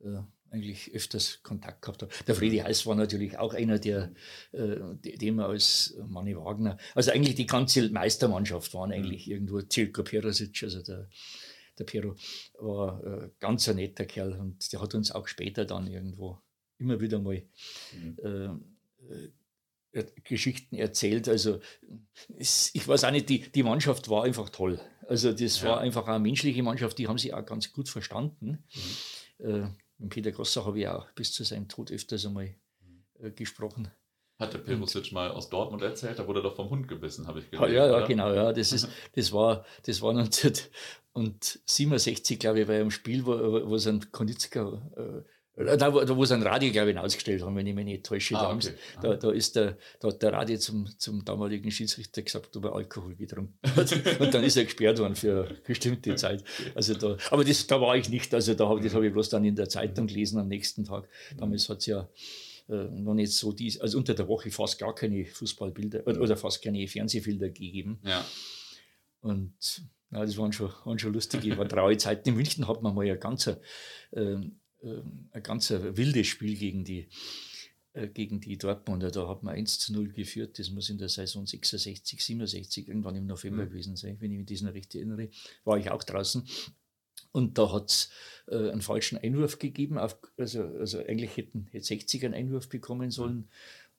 [0.00, 0.20] äh,
[0.52, 2.12] eigentlich öfters Kontakt gehabt habe.
[2.26, 4.12] Der Friedi Heiß war natürlich auch einer, der,
[4.52, 9.32] äh, den man als Manni Wagner, also eigentlich die ganze Meistermannschaft waren eigentlich mhm.
[9.32, 11.08] irgendwo, Zilko Perosic, also der,
[11.78, 12.16] der Pero
[12.58, 16.38] war äh, ganz ein netter Kerl und der hat uns auch später dann irgendwo
[16.78, 17.42] immer wieder mal
[17.92, 18.18] mhm.
[18.22, 21.28] äh, äh Geschichten erzählt.
[21.28, 21.60] Also
[22.38, 24.80] es, ich weiß auch nicht, die, die Mannschaft war einfach toll.
[25.06, 25.68] Also das ja.
[25.68, 28.64] war einfach eine menschliche Mannschaft, die haben sie auch ganz gut verstanden.
[29.38, 29.76] Mhm.
[30.02, 32.54] Mit Peter Grosser habe ich auch bis zu seinem Tod öfters einmal
[33.20, 33.88] äh, gesprochen.
[34.38, 37.38] Hat der Perusic mal aus Dortmund erzählt, da wurde er doch vom Hund gebissen, habe
[37.38, 37.70] ich gehört.
[37.70, 38.52] Ja, ja, genau, ja.
[38.52, 43.86] Das, ist, das, war, das war 1967, glaube ich, bei einem Spiel, wo, wo es
[43.86, 45.22] ein Konitzka äh,
[45.54, 48.36] da, wo, wo sie ein Radio, glaube ich, ausgestellt haben, wenn ich mich nicht täusche.
[48.36, 48.72] Ah, okay.
[49.02, 52.74] da, da, ist der, da hat der Radio zum, zum damaligen Schiedsrichter gesagt, ob er
[52.74, 53.92] Alkohol getrunken hat.
[54.20, 56.42] Und dann ist er gesperrt worden für eine bestimmte Zeit.
[56.74, 58.32] Also da, aber das, da war ich nicht.
[58.32, 61.06] Also da hab, das habe ich bloß dann in der Zeitung gelesen am nächsten Tag.
[61.36, 62.08] Damals hat es ja
[62.68, 66.36] äh, noch nicht so dies, also unter der Woche fast gar keine Fußballbilder oder, oder
[66.36, 68.00] fast keine Fernsehbilder gegeben.
[68.04, 68.24] Ja.
[69.20, 72.30] Und ja, das waren schon, waren schon lustige, traue Zeiten.
[72.30, 73.56] In München hat man mal ja ganz äh,
[74.14, 77.08] ähm, ein ganz wildes Spiel gegen die,
[77.94, 79.10] äh, gegen die Dortmunder.
[79.10, 80.58] Da hat man 1 zu 0 geführt.
[80.58, 83.70] Das muss in der Saison 66, 67 irgendwann im November mhm.
[83.70, 85.28] gewesen sein, wenn ich mich diesen recht erinnere.
[85.64, 86.46] War ich auch draußen.
[87.32, 88.10] Und da hat es
[88.48, 89.98] äh, einen falschen Einwurf gegeben.
[89.98, 93.48] Auf, also, also eigentlich hätten jetzt 60 einen Einwurf bekommen sollen.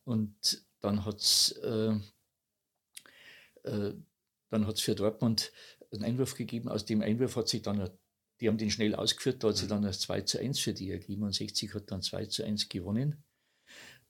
[0.06, 1.96] Und dann hat es äh,
[3.63, 3.93] äh,
[4.76, 5.52] für Dortmund
[5.91, 6.69] einen Einwurf gegeben.
[6.69, 7.89] Aus dem Einwurf hat sich dann
[8.43, 9.69] die haben den schnell ausgeführt, da hat sie mhm.
[9.69, 12.67] dann als 2 zu 1 für die ergeben und 60 hat dann 2 zu 1
[12.67, 13.23] gewonnen.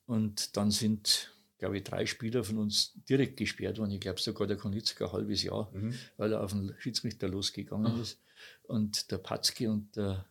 [0.08, 3.91] Und dann sind, glaube ich, drei Spieler von uns direkt gesperrt worden.
[3.91, 5.93] Ich glaube sogar der Konitzka ein halbes Jahr, mhm.
[6.17, 8.02] weil er auf den Schiedsrichter losgegangen Ach.
[8.02, 8.19] ist.
[8.63, 10.26] Und der Patzke und der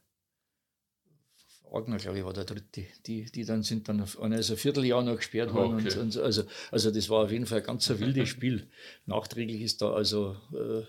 [1.71, 2.85] Wagner, glaube ich, war der dritte.
[3.07, 5.77] Die, die dann sind dann auf, also ein Vierteljahr noch gesperrt worden.
[5.77, 5.97] Okay.
[5.97, 8.69] Und, und, also, also das war auf jeden Fall ein ganz wildes Spiel.
[9.07, 10.83] Nachträglich ist da also äh,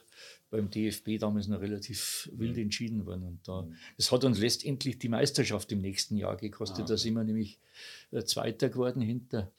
[0.54, 2.63] beim DFB damals noch relativ wild mhm.
[2.63, 3.24] entschieden worden.
[3.24, 6.86] Und da, es hat uns letztendlich die Meisterschaft im nächsten Jahr gekostet.
[6.86, 7.60] Ah, Da sind wir nämlich
[8.12, 9.52] äh, Zweiter geworden hinter,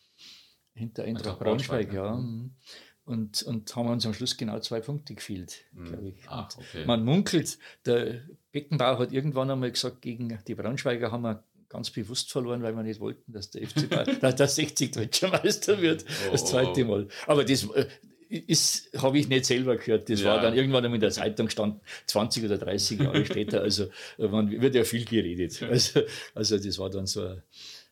[0.73, 1.93] hinter Eintracht Braunschweig.
[1.93, 2.15] Ja.
[2.15, 2.53] Mhm.
[3.07, 5.85] Und, und haben uns am Schluss genau zwei Punkte gefehlt, mhm.
[5.85, 6.29] glaube ich.
[6.29, 6.87] Ah, okay.
[6.87, 12.31] Man munkelt, der Beckenbauer hat irgendwann einmal gesagt, gegen die Braunschweiger haben wir ganz bewusst
[12.31, 16.05] verloren, weil wir nicht wollten, dass der FC Bayern, dass der 60 Deutscher Meister wird,
[16.29, 17.09] oh, das zweite Mal.
[17.27, 17.89] Aber das, äh,
[18.97, 20.09] habe ich nicht selber gehört.
[20.09, 20.27] Das ja.
[20.35, 23.61] war dann irgendwann in der Zeitung stand, 20 oder 30 Jahre später.
[23.61, 25.63] Also man wird ja viel geredet.
[25.63, 26.01] Also,
[26.35, 27.43] also das war dann so eine,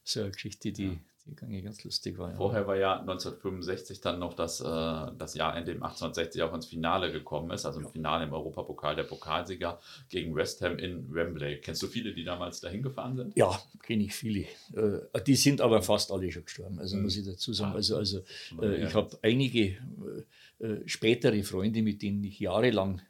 [0.05, 2.31] so eine Geschichte, die, die ganz lustig war.
[2.31, 2.37] Ja.
[2.37, 6.67] Vorher war ja 1965 dann noch das, äh, das Jahr, in dem 1860 auch ins
[6.67, 11.61] Finale gekommen ist, also im Finale im Europapokal der Pokalsieger gegen West Ham in Wembley.
[11.61, 13.37] Kennst du viele, die damals dahin gefahren sind?
[13.37, 14.47] Ja, kenne ich viele.
[14.75, 17.05] Äh, die sind aber fast alle schon gestorben, also mhm.
[17.05, 17.73] muss ich dazu sagen.
[17.73, 18.23] Ah, also, also
[18.61, 19.77] äh, ich habe einige äh,
[20.63, 23.01] äh, spätere Freunde, mit denen ich jahrelang.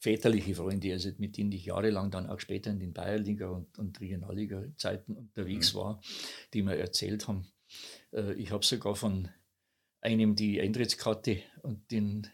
[0.00, 4.00] Väterliche Freunde, also mit denen ich jahrelang dann auch später in den Bayerliga und, und
[4.00, 5.78] Regionalliga-Zeiten unterwegs mhm.
[5.78, 6.00] war,
[6.54, 7.46] die mir erzählt haben.
[8.12, 9.28] Äh, ich habe sogar von
[10.00, 12.26] einem die Eintrittskarte und, den,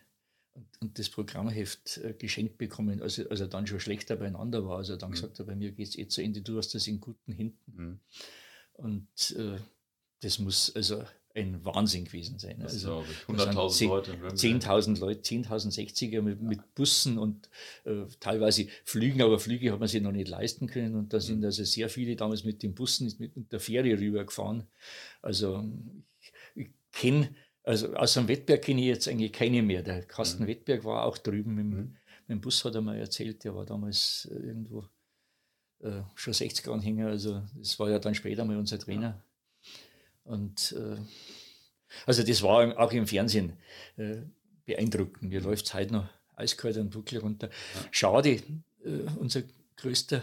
[0.53, 4.79] und, und das Programmheft äh, geschenkt bekommen, als, als er dann schon schlechter beieinander war.
[4.79, 5.15] Also dann mhm.
[5.15, 7.73] gesagt hat, bei mir geht es eh zu Ende, du hast das in guten Händen.
[7.75, 8.01] Mhm.
[8.75, 9.59] Und äh,
[10.21, 11.03] das muss also
[11.37, 12.57] ein Wahnsinn gewesen sein.
[12.61, 14.13] Das also 100.000 Leute.
[14.13, 16.49] 10.000 Leute, 10.000 60er mit, ja.
[16.49, 17.51] mit, Bussen und
[17.85, 20.95] äh, teilweise Flügen, aber Flüge hat man sich noch nicht leisten können.
[20.95, 21.45] Und da sind mhm.
[21.45, 24.67] also sehr viele damals mit den Bussen, mit der Fähre rübergefahren.
[25.21, 25.65] Also
[26.21, 29.83] ich, ich kenne, also aus dem Wettberg kenne ich jetzt eigentlich keine mehr.
[29.83, 30.49] Der Carsten mhm.
[30.49, 31.77] Wettberg war auch drüben mit, mhm.
[31.77, 31.91] mit,
[32.29, 34.85] dem Bus, hat er mal erzählt, der war damals äh, irgendwo
[35.81, 37.09] äh, schon 60 Anhänger.
[37.09, 39.23] Also das war ja dann später mal unser Trainer.
[40.27, 40.97] Und äh,
[42.05, 43.55] also das war auch im Fernsehen
[43.97, 44.17] äh,
[44.65, 45.31] beeindruckend.
[45.31, 47.51] Mir läuft es heute noch eiskalt und Buckel runter.
[47.91, 48.41] Schade, äh,
[49.19, 49.43] unser
[49.77, 50.23] größter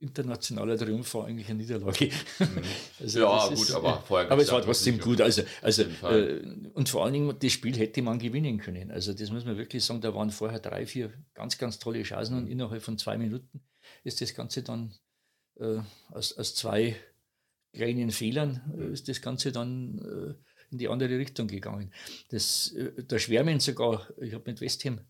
[0.00, 2.10] internationaler Triumph war eigentlich eine Niederlage.
[2.38, 2.62] Mhm.
[3.00, 5.20] Also ja, gut, ist, aber vorher Aber es war trotzdem gut.
[5.20, 6.40] Also, also, äh,
[6.74, 8.90] und vor allen Dingen, das Spiel hätte man gewinnen können.
[8.90, 12.36] Also, das muss man wirklich sagen, da waren vorher drei, vier ganz, ganz tolle Chancen
[12.36, 12.52] und mhm.
[12.52, 13.62] innerhalb von zwei Minuten
[14.04, 14.94] ist das Ganze dann
[15.58, 15.78] äh,
[16.10, 16.96] aus, aus zwei
[17.74, 20.34] kleinen Fehlern äh, ist das Ganze dann äh,
[20.70, 21.92] in die andere Richtung gegangen.
[22.30, 25.00] Das, äh, da schwärmen sogar, ich habe mit Westham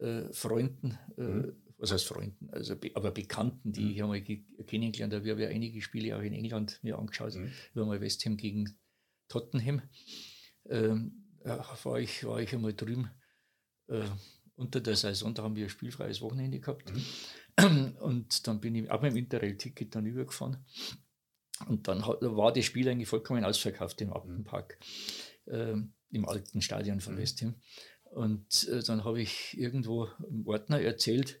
[0.00, 1.56] äh, Freunden, äh, mhm.
[1.78, 3.90] was heißt Freunden, also aber Bekannten, die mhm.
[3.90, 5.24] ich einmal kennengelernt habe.
[5.24, 7.34] Ich habe ja einige Spiele auch in England mir angeschaut.
[7.34, 7.46] Mhm.
[7.70, 8.76] Ich war mal Westham gegen
[9.28, 9.82] Tottenham.
[10.68, 13.10] Ähm, war, ich, war ich einmal drüben
[13.88, 14.04] äh,
[14.56, 16.92] unter der Saison, da haben wir ein spielfreies Wochenende gehabt.
[16.92, 17.96] Mhm.
[18.00, 20.64] Und dann bin ich auch mit dem Interrail-Ticket dann übergefahren.
[21.68, 24.78] Und dann war das Spiel eigentlich vollkommen ausverkauft im Appenpark,
[25.46, 25.74] äh,
[26.10, 27.18] im alten Stadion von mhm.
[27.18, 27.54] West Ham.
[28.10, 31.40] Und äh, dann habe ich irgendwo im Ordner erzählt,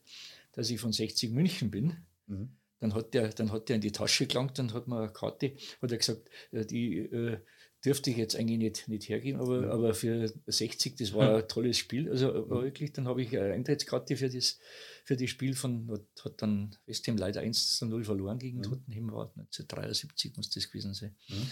[0.52, 1.96] dass ich von 60 München bin.
[2.26, 2.56] Mhm.
[2.80, 5.54] Dann hat der, dann hat der in die Tasche gelangt und hat mir eine Karte,
[5.80, 7.38] hat er gesagt, äh, die äh,
[7.84, 9.70] dürfte ich jetzt eigentlich nicht, nicht hergeben, aber, mhm.
[9.70, 12.10] aber für 60, das war ein tolles Spiel.
[12.10, 12.50] Also mhm.
[12.62, 14.58] wirklich, dann habe ich eine Eintrittskarte für das,
[15.04, 15.90] für das Spiel von,
[16.24, 18.62] hat, dann West Ham leider 1 zu 0 verloren gegen mhm.
[18.62, 21.14] Tottenham, war 1973 muss das gewesen sein.
[21.28, 21.46] Mhm.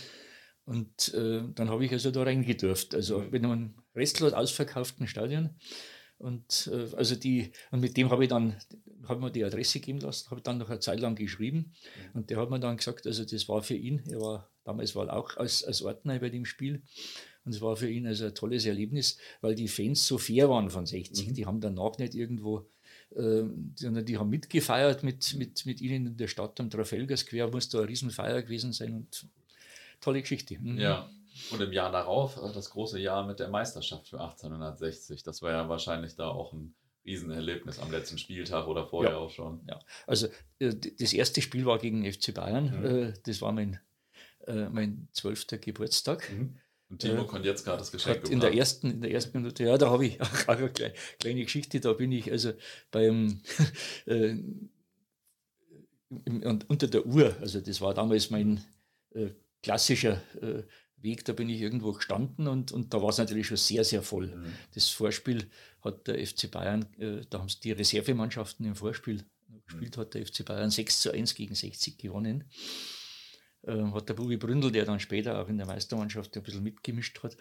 [0.65, 2.95] Und äh, dann habe ich also da reingedurft.
[2.95, 5.51] Also mit einem restlos ausverkauften Stadion.
[6.19, 8.57] Und äh, also die, und mit dem habe ich dann,
[9.09, 11.73] habe mir die Adresse geben lassen, habe dann noch eine Zeit lang geschrieben.
[12.15, 15.09] Und der hat mir dann gesagt, also das war für ihn, er war damals war
[15.09, 16.83] er auch als, als Ordner bei dem Spiel.
[17.45, 20.71] Und es war für ihn also ein tolles Erlebnis, weil die Fans so fair waren
[20.71, 21.29] von 60.
[21.29, 21.35] Mhm.
[21.35, 22.67] Die haben danach nicht irgendwo
[23.17, 27.51] ähm, sondern die haben mitgefeiert mit, mit, mit ihnen in der Stadt am Trafalgar Square,
[27.51, 29.27] muss da eine Riesenfeier gewesen sein und
[30.01, 30.59] tolle Geschichte.
[30.59, 30.79] Mhm.
[30.79, 31.11] Ja,
[31.51, 35.51] und im Jahr darauf, äh, das große Jahr mit der Meisterschaft für 1860, das war
[35.51, 39.61] ja wahrscheinlich da auch ein Riesenerlebnis am letzten Spieltag oder vorher ja, auch schon.
[39.69, 42.85] Ja, also äh, das erste Spiel war gegen FC Bayern, mhm.
[42.85, 43.79] Äh, das war mein,
[44.47, 46.31] mein zwölfter Geburtstag.
[46.33, 46.59] Mhm.
[46.93, 49.79] Und Timo kann jetzt gerade das Geschenk in der ersten In der ersten Minute, ja,
[49.79, 52.53] da habe ich auch eine kleine Geschichte, da bin ich also
[52.91, 53.41] beim
[54.07, 54.37] äh,
[56.69, 58.63] unter der Uhr, also das war damals mein
[59.15, 59.31] äh,
[59.63, 60.65] klassischer äh,
[60.99, 64.03] Weg, da bin ich irgendwo gestanden und, und da war es natürlich schon sehr, sehr
[64.03, 64.27] voll.
[64.27, 64.53] Mhm.
[64.75, 65.49] Das Vorspiel
[65.81, 69.25] hat der FC Bayern, äh, da haben es die Reservemannschaften im Vorspiel
[69.65, 70.01] gespielt, mhm.
[70.03, 73.02] hat der FC Bayern 6 zu 1 gegen 60 gewonnen äh,
[73.67, 77.37] hat der Bubi Bründel, der dann später auch in der Meistermannschaft ein bisschen mitgemischt hat,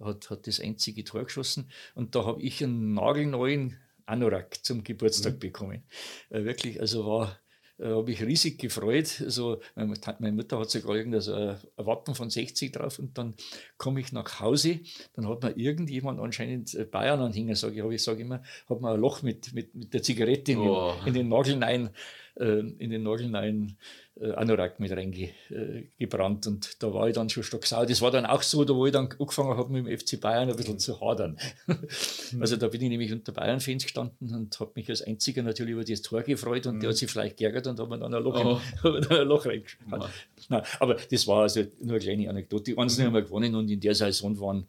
[0.00, 1.70] hat, hat das einzige Tor geschossen.
[1.94, 3.76] Und da habe ich einen nagelneuen
[4.06, 5.38] Anorak zum Geburtstag mhm.
[5.40, 5.82] bekommen.
[6.30, 7.38] Äh, wirklich, also war
[7.78, 9.22] äh, habe ich riesig gefreut.
[9.24, 13.34] Also, meine Mutter hat sogar irgendein so ein Wappen von 60 drauf und dann
[13.76, 14.80] komme ich nach Hause,
[15.14, 19.00] dann hat mir irgendjemand anscheinend äh, Bayern-Anhänger, sage ich, ich sage immer, hat mir ein
[19.00, 20.94] Loch mit, mit, mit der Zigarette in, oh.
[20.98, 21.90] den, in den Nagelnein,
[22.38, 23.76] äh, in den Nagelnein
[24.20, 27.84] äh, Anorak mit reingebrannt äh, und da war ich dann schon stocksau.
[27.84, 30.48] Das war dann auch so, da wo ich dann angefangen habe mit dem FC Bayern
[30.48, 30.78] ein bisschen mhm.
[30.78, 31.38] zu hadern.
[31.66, 32.40] Mhm.
[32.40, 35.84] also da bin ich nämlich unter Bayern-Fans gestanden und habe mich als Einziger natürlich über
[35.84, 36.80] das Tor gefreut und mhm.
[36.80, 38.88] der hat sich vielleicht geärgert und hat mir dann ein Loch, oh.
[38.88, 40.04] in, ein Loch reingespannt.
[40.48, 42.72] Nein, aber das war also nur eine kleine Anekdote.
[42.72, 43.16] Die Einzelnen mhm.
[43.16, 44.66] haben wir gewonnen und in der Saison waren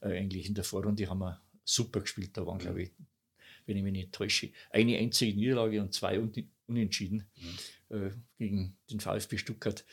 [0.00, 2.30] äh, eigentlich in der Vorrunde haben wir super gespielt.
[2.34, 2.90] Da waren, glaube ich,
[3.66, 6.18] wenn ich mich nicht täusche, eine einzige Niederlage und zwei
[6.68, 7.28] Unentschieden.
[7.36, 7.58] Mhm
[7.90, 9.84] äh, gegen den VfB Stuttgart.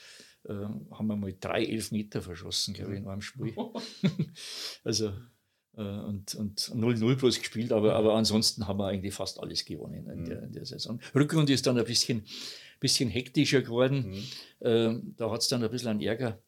[0.47, 3.55] äh, haben wir mal drei Elfmeter verschossen, glaube ich, in einem Spiel.
[4.83, 5.13] also
[5.75, 10.09] äh, und, und 0-0 bloß gespielt, aber, aber ansonsten haben wir eigentlich fast alles gewonnen
[10.09, 10.99] in, der, in der Saison.
[11.15, 12.23] Rückrunde ist dann ein bisschen,
[12.79, 14.09] bisschen hektischer geworden.
[14.09, 14.23] Mhm.
[14.61, 16.41] Ähm, da hat es dann ein bisschen einen Ärger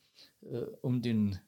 [0.81, 1.39] um den,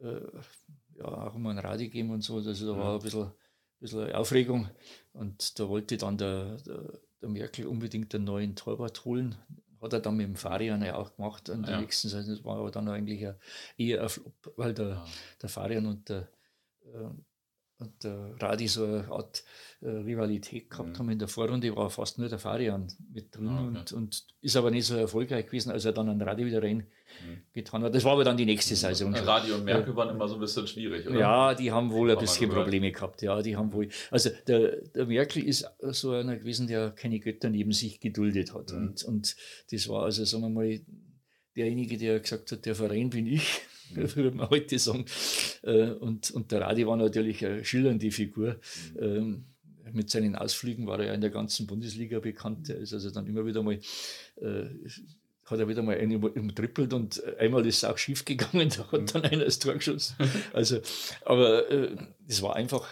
[0.00, 2.36] ja, auch um einen Radi gegeben und so.
[2.36, 3.32] Also da war ein bisschen,
[3.80, 4.70] bisschen Aufregung
[5.12, 9.36] und da wollte dann der, der, der Merkel unbedingt einen neuen Torwart holen
[9.80, 11.80] hat er dann mit dem Farian ja auch gemacht an der ja.
[11.80, 12.30] nächsten Seite.
[12.30, 13.26] Das war aber dann eigentlich
[13.76, 15.06] eher ein Flop, weil der, ja.
[15.40, 16.28] der Farian und der,
[16.84, 17.10] äh,
[17.78, 19.44] und der Radi so eine Art
[19.80, 20.98] äh, Rivalität gehabt mhm.
[20.98, 23.78] haben in der Vorrunde, war fast nur der Farian mit drin ah, okay.
[23.78, 26.78] und, und ist aber nicht so erfolgreich gewesen, als er dann an Radi wieder rein
[27.24, 27.42] mhm.
[27.52, 27.94] getan hat.
[27.94, 28.74] Das war aber dann die nächste.
[28.74, 29.14] Saison.
[29.14, 31.18] Radi und Merkel äh, waren immer so ein bisschen schwierig, oder?
[31.18, 33.22] Ja, die haben wohl ein bisschen Probleme gehabt.
[33.22, 33.88] Ja, die haben wohl.
[34.10, 38.72] Also der, der Merkel ist so einer gewesen, der keine Götter neben sich geduldet hat.
[38.72, 38.78] Mhm.
[38.78, 39.36] Und, und
[39.70, 40.80] das war also, sagen wir mal,
[41.56, 43.60] derjenige, der gesagt hat, der Verein bin ich
[43.94, 45.04] würde man heute sagen.
[45.62, 48.56] Äh, und, und der Radi war natürlich eine schillernde Figur.
[49.00, 49.44] Mhm.
[49.92, 52.68] Mit seinen Ausflügen war er ja in der ganzen Bundesliga bekannt.
[52.68, 53.78] Er ist also dann immer wieder mal,
[54.36, 54.64] äh,
[55.46, 59.14] hat er wieder mal einen umtrippelt und einmal ist es auch schief gegangen, da hat
[59.14, 60.16] dann einer das Tor geschossen.
[60.52, 60.80] Also,
[61.24, 61.96] aber äh,
[62.26, 62.86] das war einfach,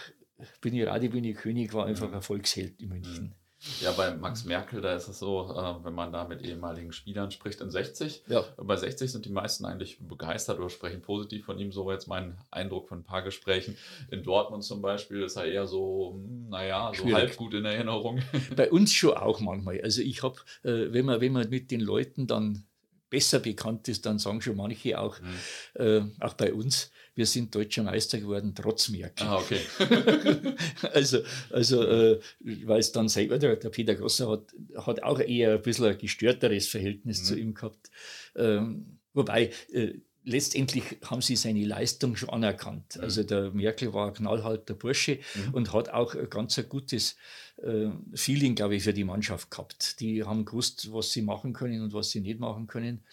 [0.61, 3.35] bin ich Radi, bin ich König, war einfach ein Volksheld in München.
[3.81, 7.31] Ja, bei Max Merkel, da ist es so, äh, wenn man da mit ehemaligen Spielern
[7.31, 8.23] spricht in 60.
[8.27, 8.43] Ja.
[8.57, 11.71] Bei 60 sind die meisten eigentlich begeistert oder sprechen positiv von ihm.
[11.71, 13.75] So jetzt mein Eindruck von ein paar Gesprächen.
[14.11, 17.15] In Dortmund zum Beispiel ist er eher so, hm, naja, so Schwierig.
[17.15, 18.21] halb gut in Erinnerung.
[18.55, 19.81] Bei uns schon auch manchmal.
[19.81, 22.66] Also ich habe, äh, wenn, man, wenn man mit den Leuten dann
[23.09, 25.81] besser bekannt ist, dann sagen schon manche auch, mhm.
[25.81, 29.25] äh, auch bei uns, wir sind deutscher Meister geworden, trotz Merkel.
[29.25, 29.59] Ah, okay.
[30.93, 34.53] also, also äh, weil es dann selber, der, der, Peter Grosser hat,
[34.85, 37.25] hat auch eher ein bisschen ein gestörteres Verhältnis mhm.
[37.25, 37.89] zu ihm gehabt.
[38.35, 39.93] Ähm, wobei, äh,
[40.27, 42.97] letztendlich haben sie seine Leistung schon anerkannt.
[42.97, 43.01] Mhm.
[43.01, 45.53] Also der Merkel war ein knallharter Bursche mhm.
[45.53, 47.15] und hat auch ein ganz ein gutes
[47.57, 49.99] äh, Feeling, glaube ich, für die Mannschaft gehabt.
[50.01, 53.03] Die haben gewusst, was sie machen können und was sie nicht machen können.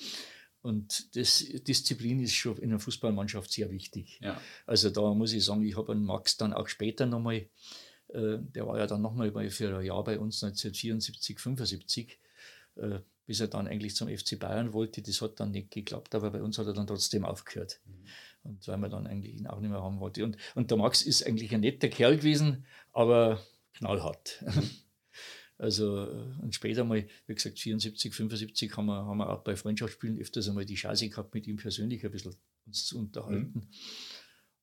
[0.61, 4.19] Und das, Disziplin ist schon in einer Fußballmannschaft sehr wichtig.
[4.21, 4.41] Ja.
[4.67, 7.47] Also da muss ich sagen, ich habe einen Max dann auch später nochmal,
[8.09, 12.19] äh, der war ja dann nochmal für ein Jahr bei uns 1974, 75,
[12.77, 15.03] äh, bis er dann eigentlich zum FC Bayern wollte.
[15.03, 17.81] Das hat dann nicht geklappt, aber bei uns hat er dann trotzdem aufgehört.
[17.85, 18.05] Mhm.
[18.45, 20.25] Und weil man dann eigentlich ihn auch nicht mehr haben wollte.
[20.25, 23.41] Und, und der Max ist eigentlich ein netter Kerl gewesen, aber
[23.75, 24.43] knallhart.
[24.47, 24.71] Mhm.
[25.57, 29.55] Also, äh, und später mal, wie gesagt, 74, 75 haben wir, haben wir auch bei
[29.55, 32.35] Freundschaftsspielen öfters einmal die Chance gehabt, mit ihm persönlich ein bisschen
[32.67, 33.53] uns zu unterhalten.
[33.55, 33.69] Mhm.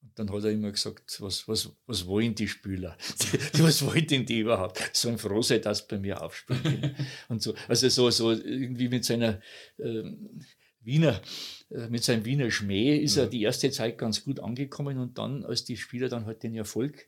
[0.01, 2.97] Und dann hat er immer gesagt, was, was, was wollen die Spieler?
[3.53, 4.89] was wollen denn die überhaupt?
[4.93, 6.95] Sollen froh sein, dass bei mir aufspielen.
[7.29, 7.53] und so.
[7.67, 9.39] Also so, so irgendwie mit seiner
[9.77, 10.41] ähm,
[10.81, 11.21] Wiener,
[11.69, 13.21] äh, mit seinem Wiener Schmäh ist mhm.
[13.21, 16.55] er die erste Zeit ganz gut angekommen und dann, als die Spieler dann halt den
[16.55, 17.07] Erfolg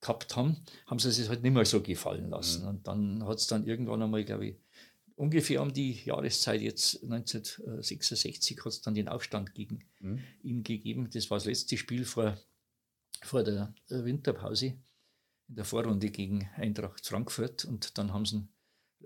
[0.00, 2.62] gehabt haben, haben sie es halt nicht mehr so gefallen lassen.
[2.62, 2.68] Mhm.
[2.68, 4.56] Und dann hat es dann irgendwann einmal, glaube ich,
[5.16, 10.22] ungefähr um die Jahreszeit jetzt 1966 hat es dann den Aufstand gegen mhm.
[10.42, 11.10] ihn gegeben.
[11.10, 12.38] Das war das letzte Spiel vor,
[13.22, 14.78] vor der Winterpause
[15.48, 18.46] in der Vorrunde gegen Eintracht Frankfurt und dann haben sie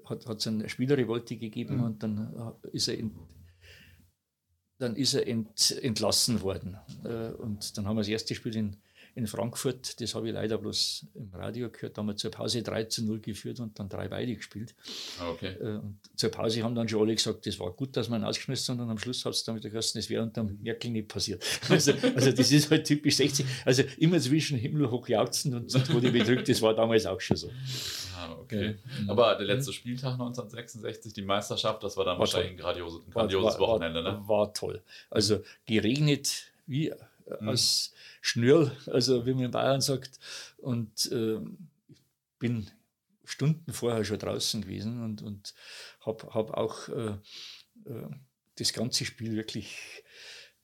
[0.05, 1.85] hat es eine Spielerrevolte gegeben mhm.
[1.85, 3.17] und dann äh, ist er in,
[4.79, 6.77] dann ist er ent, entlassen worden.
[7.05, 8.77] Äh, und dann haben wir das erste Spiel in
[9.21, 12.63] in Frankfurt, das habe ich leider bloß im Radio gehört, da haben wir zur Pause
[12.63, 14.75] 3 zu 0 geführt und dann drei beide gespielt.
[15.21, 15.55] Ah, okay.
[15.61, 18.75] Äh, und zur Pause haben dann schon alle gesagt, das war gut, dass man ausgeschmissen
[18.79, 21.45] haben und am Schluss hat es dann wieder gesagt, das wäre unter Merkel nicht passiert.
[21.71, 23.47] Also, also das ist halt typisch 60.
[23.65, 27.51] Also immer zwischen Himmel hoch jauchzen und Tode bedrückt, das war damals auch schon so.
[28.17, 28.77] Ah, okay.
[29.07, 29.13] Ja.
[29.13, 32.71] Aber der letzte Spieltag 1966, die Meisterschaft, das war dann war wahrscheinlich toll.
[32.71, 34.29] ein grandioses, grandioses war, Wochenende, war, ne?
[34.29, 34.83] War toll.
[35.11, 36.93] Also geregnet wie
[37.41, 37.49] mhm.
[37.49, 40.19] aus Schnürl, also wie man in Bayern sagt.
[40.59, 41.39] Und äh,
[41.89, 42.03] ich
[42.39, 42.71] bin
[43.25, 45.55] Stunden vorher schon draußen gewesen und, und
[46.01, 47.11] habe hab auch äh,
[47.87, 48.09] äh,
[48.57, 50.03] das ganze Spiel wirklich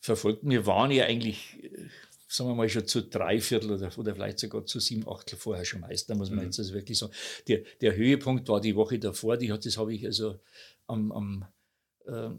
[0.00, 0.40] verfolgt.
[0.42, 1.88] Wir waren ja eigentlich, äh,
[2.28, 5.64] sagen wir mal, schon zu drei Viertel oder, oder vielleicht sogar zu sieben Achtel vorher
[5.64, 6.44] schon Meister, muss man mhm.
[6.46, 7.12] jetzt also wirklich sagen.
[7.48, 10.38] Der, der Höhepunkt war die Woche davor, die hat, das habe ich also
[10.86, 11.44] am, am,
[12.06, 12.30] äh,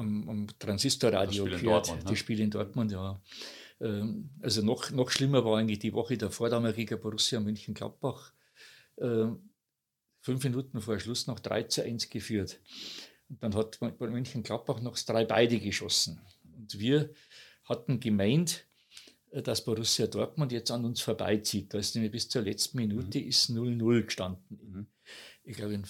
[0.00, 2.10] am, am Transistorradio gehört, Dortmund, ne?
[2.10, 3.20] die Spiele in Dortmund, ja.
[3.80, 7.40] Ähm, also noch, noch schlimmer war eigentlich die Woche davor, da haben wir gegen Borussia
[7.40, 8.32] München-Gladbach
[8.98, 9.50] ähm,
[10.20, 12.60] fünf Minuten vor Schluss noch 3 zu 1 geführt.
[13.28, 16.20] Und dann hat München-Gladbach noch drei beide geschossen.
[16.56, 17.10] Und wir
[17.64, 18.66] hatten gemeint,
[19.30, 21.72] äh, dass Borussia Dortmund jetzt an uns vorbeizieht.
[21.72, 23.28] Da ist nämlich bis zur letzten Minute mhm.
[23.28, 24.60] ist 0-0 gestanden.
[24.62, 24.86] Mhm.
[25.44, 25.86] Ich glaube, in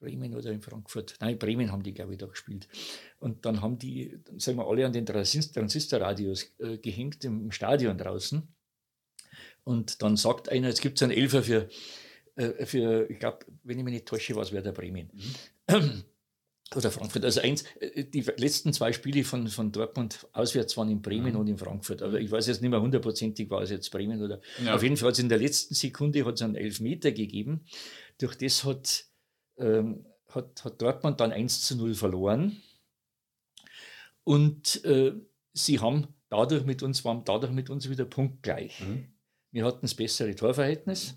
[0.00, 1.16] Bremen oder in Frankfurt.
[1.20, 2.68] Nein, Bremen haben die, glaube ich, da gespielt.
[3.18, 8.46] Und dann haben die, sagen wir, alle an den Transistorradios äh, gehängt im Stadion draußen.
[9.64, 11.68] Und dann sagt einer, jetzt gibt es einen Elfer für,
[12.36, 15.10] äh, für ich glaube, wenn ich mich nicht täusche, was wäre der Bremen.
[15.68, 16.04] Mhm.
[16.74, 17.24] Oder Frankfurt.
[17.24, 21.40] Also eins, äh, die letzten zwei Spiele von, von Dortmund auswärts waren in Bremen mhm.
[21.40, 22.02] und in Frankfurt.
[22.02, 24.40] Aber ich weiß jetzt nicht mehr hundertprozentig, war es jetzt Bremen oder.
[24.64, 24.74] Ja.
[24.74, 27.64] Auf jeden Fall hat es in der letzten Sekunde hat es einen Elfmeter gegeben.
[28.18, 29.04] Durch das hat,
[29.58, 32.62] ähm, hat, hat Dortmund dann 1 zu 0 verloren.
[34.24, 35.12] Und äh,
[35.52, 38.80] sie haben dadurch mit uns, waren dadurch mit uns wieder punktgleich.
[38.80, 39.06] Mhm.
[39.50, 41.14] Wir hatten das bessere Torverhältnis.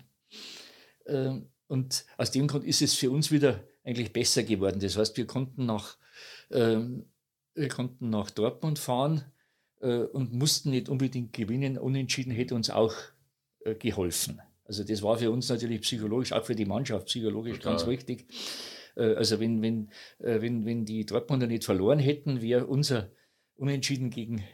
[1.06, 4.80] Äh, und aus dem Grund ist es für uns wieder eigentlich besser geworden.
[4.80, 5.96] Das heißt, wir konnten nach,
[6.50, 7.06] ähm,
[7.54, 9.24] wir konnten nach Dortmund fahren
[9.80, 11.78] äh, und mussten nicht unbedingt gewinnen.
[11.78, 12.94] Unentschieden hätte uns auch
[13.60, 14.40] äh, geholfen.
[14.68, 17.72] Also das war für uns natürlich psychologisch, auch für die Mannschaft psychologisch Total.
[17.72, 18.26] ganz wichtig.
[18.98, 19.88] Äh, also wenn, wenn,
[20.18, 23.10] äh, wenn, wenn die Dortmunder nicht verloren hätten, wäre unser
[23.56, 24.44] Unentschieden gegen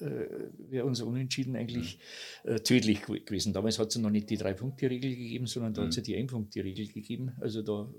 [0.00, 0.26] äh,
[0.58, 2.00] wäre unser Unentschieden eigentlich
[2.44, 2.64] mhm.
[2.64, 3.52] tödlich gewesen.
[3.52, 5.84] Damals hat es noch nicht die Drei-Punkte-Regel gegeben, sondern da mhm.
[5.84, 7.32] hat es ja die Ein-Punkte-Regel gegeben.
[7.40, 7.92] Also da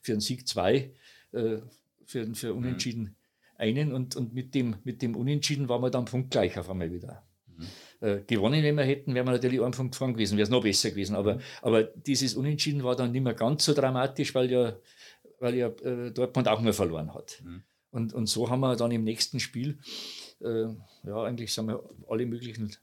[0.00, 0.92] für einen Sieg zwei,
[1.30, 2.54] für, für.
[2.54, 3.14] Unentschieden mhm.
[3.58, 7.25] einen und, und mit, dem, mit dem Unentschieden waren wir dann punktgleich auf einmal wieder.
[7.56, 8.06] Mhm.
[8.06, 10.62] Äh, gewonnen, wenn wir hätten, wären wir natürlich einen Punkt vorn gewesen, wäre es noch
[10.62, 11.16] besser gewesen.
[11.16, 11.40] Aber, mhm.
[11.62, 14.76] aber dieses Unentschieden war dann nicht mehr ganz so dramatisch, weil ja,
[15.40, 17.42] weil ja äh, Dortmund auch nur verloren hat.
[17.90, 19.78] Und, und so haben wir dann im nächsten Spiel
[20.40, 20.66] äh,
[21.04, 22.76] ja, eigentlich sind wir alle möglichen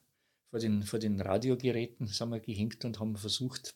[0.49, 3.75] vor den, vor den Radiogeräten sind wir gehängt und haben versucht,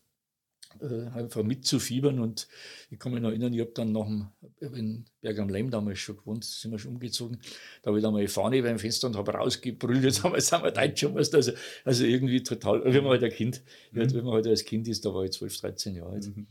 [0.82, 2.20] äh, einfach mitzufiebern.
[2.20, 2.48] Und
[2.90, 4.28] ich kann mich noch erinnern, ich habe dann nach dem,
[4.60, 7.40] in Berg am Leim damals schon gewohnt, sind wir schon umgezogen.
[7.82, 10.42] Da habe ich dann mal eine Fahne beim Fenster und habe rausgebrüllt, jetzt haben wir,
[10.42, 11.38] sind wir Deutschmeister.
[11.38, 11.52] Also,
[11.86, 13.62] also irgendwie total, wie man halt ein Kind,
[13.92, 14.14] mhm.
[14.14, 16.36] wenn man halt als Kind ist, da war ich 12, 13 Jahre alt.
[16.36, 16.48] Mhm.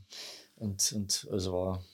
[0.57, 1.85] Und, und also war eine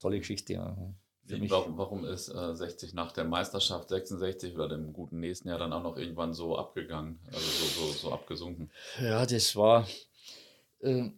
[0.00, 0.54] tolle Geschichte.
[0.54, 0.76] Ja.
[1.24, 5.58] Wie, warum, warum, ist äh, 60 nach der Meisterschaft 66 oder dem guten nächsten Jahr
[5.58, 8.70] dann auch noch irgendwann so abgegangen, also so, so, so abgesunken?
[9.00, 9.86] Ja, das war,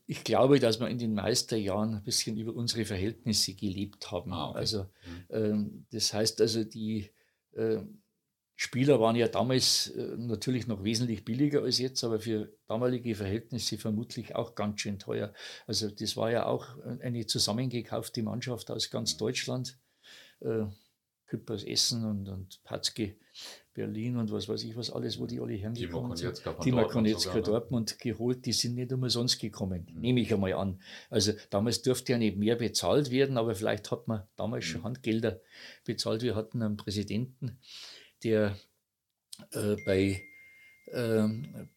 [0.06, 4.32] ich glaube, dass wir in den Meisterjahren ein bisschen über unsere Verhältnisse gelebt haben.
[4.32, 4.58] Ah, okay.
[4.58, 4.86] Also
[5.28, 5.54] äh,
[5.90, 7.10] das heißt also, die
[7.52, 7.78] äh,
[8.56, 13.78] Spieler waren ja damals äh, natürlich noch wesentlich billiger als jetzt, aber für damalige Verhältnisse
[13.78, 15.32] vermutlich auch ganz schön teuer.
[15.66, 19.18] Also das war ja auch eine zusammengekaufte Mannschaft aus ganz mhm.
[19.18, 19.78] Deutschland
[20.40, 20.66] äh,
[21.26, 23.16] Küppers Essen und, und Patzke
[23.74, 26.42] Berlin und was weiß ich was alles, wo die alle hergekommen sind.
[26.62, 27.96] Timo Konietzka Dortmund ne?
[28.00, 30.00] geholt, die sind nicht umsonst gekommen, mhm.
[30.00, 30.80] nehme ich einmal an.
[31.10, 34.68] Also damals durfte ja nicht mehr bezahlt werden, aber vielleicht hat man damals mhm.
[34.68, 35.40] schon Handgelder
[35.84, 36.22] bezahlt.
[36.22, 37.58] Wir hatten einen Präsidenten,
[38.22, 38.56] der
[39.50, 40.22] äh, bei,
[40.86, 41.28] äh,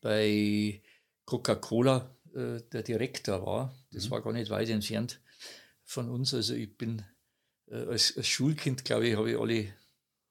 [0.02, 0.82] bei
[1.26, 3.76] Coca-Cola äh, der Direktor war.
[3.91, 4.12] Das mhm.
[4.12, 5.20] war gar nicht weit entfernt
[5.84, 6.34] von uns.
[6.34, 7.02] Also ich bin
[7.70, 9.74] äh, als, als, Schulkind, glaube ich, habe ich alle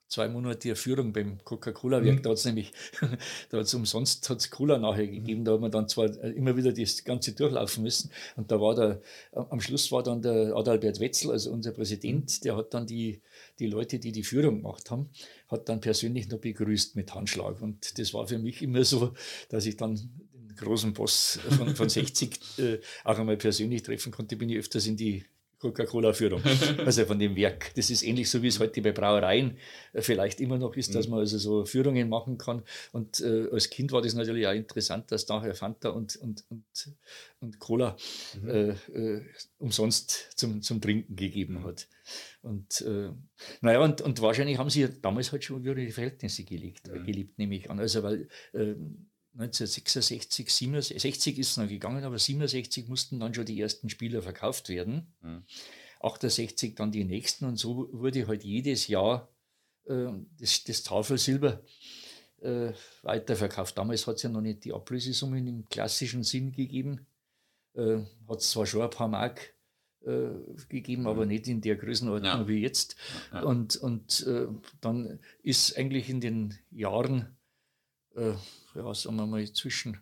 [0.08, 2.18] zwei Monate Führung beim Coca-Cola-Werk.
[2.18, 2.22] Mhm.
[2.22, 2.72] Da hat es nämlich,
[3.50, 5.40] da hat es umsonst hat's Cola nachher gegeben.
[5.40, 5.44] Mhm.
[5.44, 8.10] Da hat man dann zwar immer wieder das Ganze durchlaufen müssen.
[8.36, 9.00] Und da war der,
[9.32, 12.44] am Schluss war dann der Adalbert Wetzel, also unser Präsident, mhm.
[12.44, 13.20] der hat dann die,
[13.58, 15.10] die Leute, die die Führung gemacht haben,
[15.48, 17.60] hat dann persönlich noch begrüßt mit Handschlag.
[17.60, 19.12] Und das war für mich immer so,
[19.48, 24.36] dass ich dann den großen Boss von, von 60 äh, auch einmal persönlich treffen konnte,
[24.36, 25.24] bin ich öfters in die
[25.58, 26.42] Coca-Cola-Führung,
[26.84, 27.74] also von dem Werk.
[27.74, 29.56] Das ist ähnlich so, wie es heute bei Brauereien
[29.94, 31.12] vielleicht immer noch ist, dass mhm.
[31.12, 32.62] man also so Führungen machen kann.
[32.92, 36.64] Und äh, als Kind war das natürlich auch interessant, dass nachher Fanta und, und, und,
[37.40, 37.96] und Cola
[38.40, 38.48] mhm.
[38.48, 39.22] äh, äh,
[39.58, 41.88] umsonst zum, zum Trinken gegeben hat.
[42.42, 43.10] Und äh,
[43.60, 47.04] naja, und, und wahrscheinlich haben sie damals halt schon die Verhältnisse gelegt, mhm.
[47.04, 47.80] geliebt, nehme ich an.
[47.80, 48.74] Also weil äh,
[49.38, 54.68] 1966, 67 ist es noch gegangen, aber 67 mussten dann schon die ersten Spieler verkauft
[54.70, 55.12] werden.
[55.20, 55.44] Mhm.
[56.00, 59.28] 68 dann die nächsten und so wurde halt jedes Jahr
[59.84, 60.06] äh,
[60.38, 61.62] das, das Tafelsilber
[62.40, 62.72] äh,
[63.02, 63.76] weiterverkauft.
[63.76, 67.06] Damals hat es ja noch nicht die Ablösesummen im klassischen Sinn gegeben.
[67.74, 69.54] Äh, hat es zwar schon ein paar Mark
[70.04, 70.30] äh,
[70.68, 71.08] gegeben, mhm.
[71.08, 72.48] aber nicht in der Größenordnung ja.
[72.48, 72.96] wie jetzt.
[73.32, 73.42] Ja.
[73.42, 74.46] Und, und äh,
[74.80, 77.36] dann ist eigentlich in den Jahren
[78.76, 79.98] äh, ja, sagen wir mal, zwischen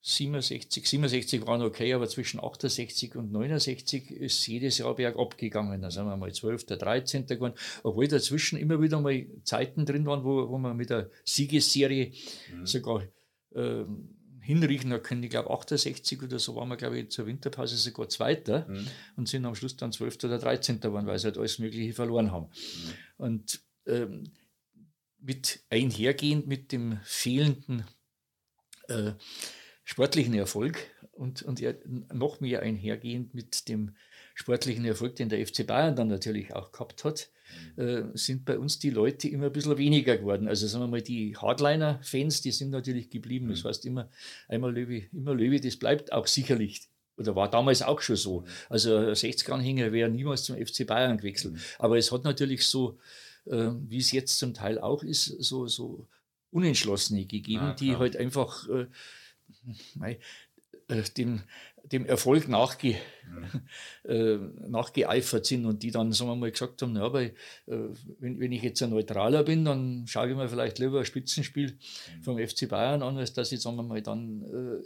[0.00, 5.82] 67, 67 waren okay, aber zwischen 68 und 69 ist jedes Jahr bergab gegangen.
[5.82, 7.26] Da sind wir mal 12., 13.
[7.26, 12.12] geworden, obwohl dazwischen immer wieder mal Zeiten drin waren, wo, wo wir mit der Siegesserie
[12.54, 12.66] mhm.
[12.66, 13.02] sogar
[13.54, 13.84] äh,
[14.40, 15.24] hinriechen können.
[15.24, 18.86] Ich glaube, 68 oder so waren wir, glaube ich, zur Winterpause sogar Zweiter mhm.
[19.16, 20.24] und sind am Schluss dann 12.
[20.24, 20.80] oder 13.
[20.80, 22.46] geworden, weil sie halt alles Mögliche verloren haben.
[22.46, 22.92] Mhm.
[23.24, 24.24] Und ähm,
[25.20, 27.84] mit einhergehend mit dem fehlenden
[28.88, 29.12] äh,
[29.84, 30.78] sportlichen Erfolg
[31.12, 31.72] und, und ja,
[32.12, 33.94] noch mehr einhergehend mit dem
[34.34, 37.30] sportlichen Erfolg, den der FC Bayern dann natürlich auch gehabt hat,
[37.76, 40.46] äh, sind bei uns die Leute immer ein bisschen weniger geworden.
[40.46, 43.48] Also sagen wir mal, die Hardliner-Fans, die sind natürlich geblieben.
[43.48, 43.68] Das mhm.
[43.68, 44.10] heißt immer,
[44.48, 46.88] einmal Löwe, immer Löwe, das bleibt auch sicherlich.
[47.16, 48.40] Oder war damals auch schon so.
[48.40, 48.46] Mhm.
[48.68, 51.54] Also 60er-Anhänger wäre niemals zum FC Bayern gewechselt.
[51.54, 51.60] Mhm.
[51.78, 52.98] Aber es hat natürlich so,
[53.46, 56.06] äh, wie es jetzt zum Teil auch ist, so, so
[56.50, 58.86] Unentschlossene gegeben, ah, die halt einfach äh,
[60.88, 61.42] äh, dem,
[61.84, 62.96] dem Erfolg nachge,
[63.26, 63.62] mhm.
[64.10, 64.36] äh,
[64.68, 67.32] nachgeeifert sind und die dann, sagen wir mal, gesagt haben, na, aber äh,
[67.66, 71.72] wenn, wenn ich jetzt ein Neutraler bin, dann schaue ich mir vielleicht lieber ein Spitzenspiel
[71.72, 72.22] mhm.
[72.22, 74.82] vom FC Bayern an, als dass ich, sagen wir mal, dann äh,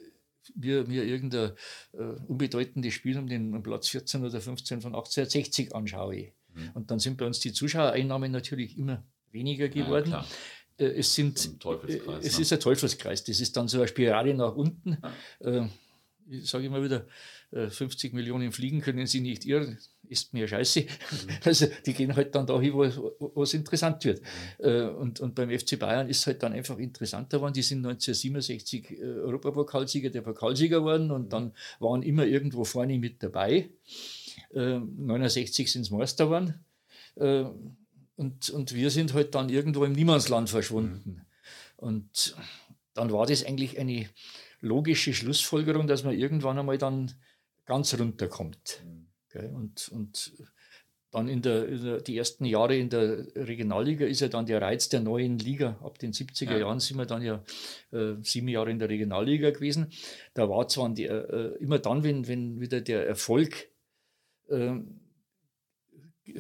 [0.57, 1.53] mir, mir irgendein
[1.93, 6.33] äh, unbedeutendes Spiel um den Platz 14 oder 15 von 1860 anschaue.
[6.55, 6.71] Mhm.
[6.75, 10.11] Und dann sind bei uns die Zuschauereinnahmen natürlich immer weniger geworden.
[10.11, 10.27] Ja,
[10.79, 12.43] es, sind, äh, es ne?
[12.43, 13.25] ist ein Teufelskreis.
[13.25, 14.99] Das ist dann so eine Spirale nach unten.
[15.41, 15.63] Ja.
[15.63, 15.69] Äh,
[16.31, 17.05] ich sage immer wieder,
[17.53, 20.81] 50 Millionen fliegen können sie nicht irren, ist mir scheiße.
[20.81, 20.87] Mhm.
[21.45, 24.23] Also die gehen halt dann dahin, wo es interessant wird.
[24.59, 24.97] Mhm.
[24.97, 27.53] Und, und beim FC Bayern ist es halt dann einfach interessanter geworden.
[27.53, 31.29] Die sind 1967 Europapokalsieger, der Pokalsieger geworden und mhm.
[31.29, 33.69] dann waren immer irgendwo vorne mit dabei.
[34.55, 36.65] 69 sind es Meister geworden.
[38.23, 41.11] Und, und wir sind halt dann irgendwo im Niemandsland verschwunden.
[41.11, 41.21] Mhm.
[41.77, 42.37] Und
[42.95, 44.09] dann war das eigentlich eine
[44.61, 47.11] logische Schlussfolgerung, dass man irgendwann einmal dann
[47.67, 48.85] ganz runterkommt.
[48.85, 49.57] Mhm.
[49.57, 50.33] Und, und
[51.11, 54.63] dann in der, in der, die ersten Jahre in der Regionalliga ist ja dann der
[54.63, 55.81] Reiz der neuen Liga.
[55.83, 56.59] Ab den 70er ja.
[56.59, 57.43] Jahren sind wir dann ja
[57.91, 59.91] äh, sieben Jahre in der Regionalliga gewesen.
[60.35, 63.69] Da war zwar die, äh, immer dann, wenn, wenn wieder der Erfolg
[64.49, 64.77] äh,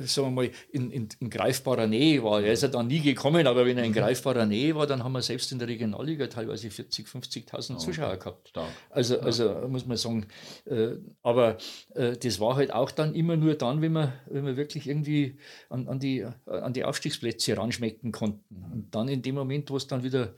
[0.04, 2.42] sagen wir mal, in, in, in, greifbarer Nähe war.
[2.42, 3.96] Er ist ja dann nie gekommen, aber wenn er in mhm.
[3.96, 8.48] greifbarer Nähe war, dann haben wir selbst in der Regionalliga teilweise 40, 50.000 Zuschauer gehabt.
[8.48, 8.70] Stark.
[8.90, 10.26] Also, also muss man sagen,
[10.66, 11.58] äh, aber
[11.94, 15.38] äh, das war halt auch dann immer nur dann, wenn wir, wenn wir wirklich irgendwie
[15.68, 18.64] an, an, die, an die Aufstiegsplätze ranschmecken konnten.
[18.72, 20.34] Und dann in dem Moment, wo es dann wieder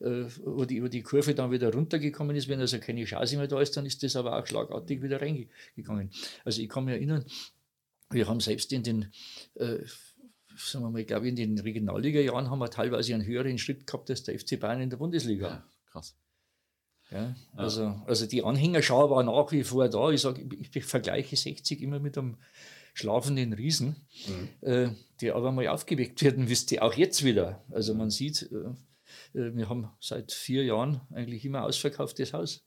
[0.00, 3.48] äh, wo die, wo die Kurve dann wieder runtergekommen ist, wenn also keine Chance mehr
[3.48, 6.10] da ist, dann ist das aber auch schlagartig wieder reingegangen.
[6.44, 7.24] Also ich kann mich erinnern,
[8.10, 9.12] wir haben selbst in den,
[9.54, 9.78] äh,
[10.56, 14.10] sagen wir mal, ich glaube, in den Regionalliga-Jahren haben wir teilweise einen höheren Schritt gehabt
[14.10, 15.48] als der FC Bayern in der Bundesliga.
[15.48, 16.16] Ja, krass.
[17.10, 20.10] Ja, also, also die Anhängerschau war nach wie vor da.
[20.10, 22.36] Ich, sag, ich, ich vergleiche 60 immer mit einem
[22.94, 23.96] schlafenden Riesen,
[24.26, 24.68] mhm.
[24.68, 24.88] äh,
[25.20, 27.62] der aber mal aufgeweckt werden müsste, auch jetzt wieder.
[27.70, 32.65] Also man sieht, äh, äh wir haben seit vier Jahren eigentlich immer ausverkauftes Haus.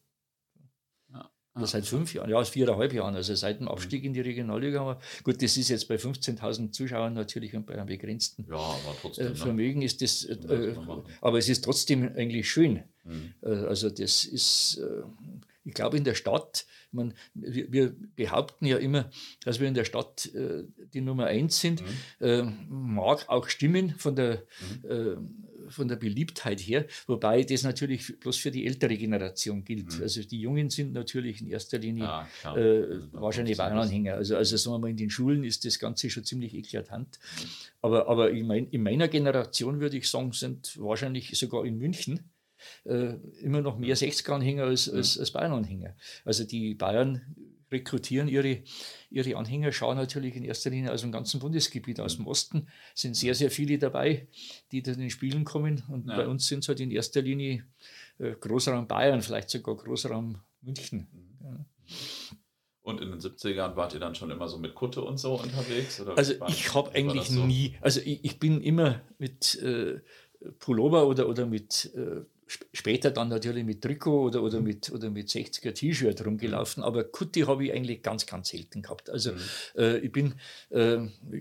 [1.59, 3.67] Oder seit fünf Jahren, ja, viereinhalb Jahren, also seit dem.
[3.67, 4.99] Abstieg in die Regionalliga.
[5.23, 9.29] Gut, das ist jetzt bei 15.000 Zuschauern natürlich und bei einem begrenzten ja, trotzdem, äh,
[9.29, 9.35] ne?
[9.35, 10.75] Vermögen ist das, äh,
[11.21, 12.83] aber es ist trotzdem eigentlich schön.
[13.03, 13.33] Mhm.
[13.41, 15.03] Äh, also das ist, äh,
[15.69, 19.09] ich glaube in der Stadt, man, wir, wir, behaupten ja immer,
[19.43, 20.63] dass wir in der Stadt äh,
[20.93, 21.87] die Nummer eins sind, mhm.
[22.25, 24.43] Äh, mag auch stimmen von der
[24.83, 29.95] mhm von der Beliebtheit her, wobei das natürlich bloß für die ältere Generation gilt.
[29.95, 30.03] Mhm.
[30.03, 34.15] Also die Jungen sind natürlich in erster Linie ah, äh, wahrscheinlich Bayern-Anhänger.
[34.15, 37.19] Also, also sagen wir mal, in den Schulen ist das Ganze schon ziemlich eklatant.
[37.19, 37.45] Mhm.
[37.81, 42.31] Aber, aber in, mein, in meiner Generation würde ich sagen, sind wahrscheinlich sogar in München
[42.85, 45.95] äh, immer noch mehr 60er-Anhänger als, als, als Bayern-Anhänger.
[46.25, 47.35] Also die Bayern
[47.71, 48.63] rekrutieren ihre,
[49.09, 53.15] ihre Anhänger, schauen natürlich in erster Linie aus dem ganzen Bundesgebiet, aus dem Osten sind
[53.15, 54.27] sehr, sehr viele dabei,
[54.71, 55.83] die zu den Spielen kommen.
[55.89, 56.17] Und ja.
[56.17, 57.65] bei uns sind es halt in erster Linie
[58.17, 61.07] äh, Großraum Bayern, vielleicht sogar Großraum München.
[61.43, 61.65] Ja.
[62.81, 66.01] Und in den 70ern wart ihr dann schon immer so mit Kutte und so unterwegs?
[66.15, 67.45] Also ich habe eigentlich so?
[67.45, 69.99] nie, also ich, ich, bin immer mit äh,
[70.57, 72.21] Pullover oder, oder mit äh,
[72.73, 74.65] später dann natürlich mit Trikot oder, oder, mhm.
[74.65, 79.09] mit, oder mit 60er T-Shirt rumgelaufen, aber Kutti habe ich eigentlich ganz, ganz selten gehabt.
[79.09, 79.37] Also mhm.
[79.75, 80.33] äh, ich bin,
[80.69, 80.97] äh,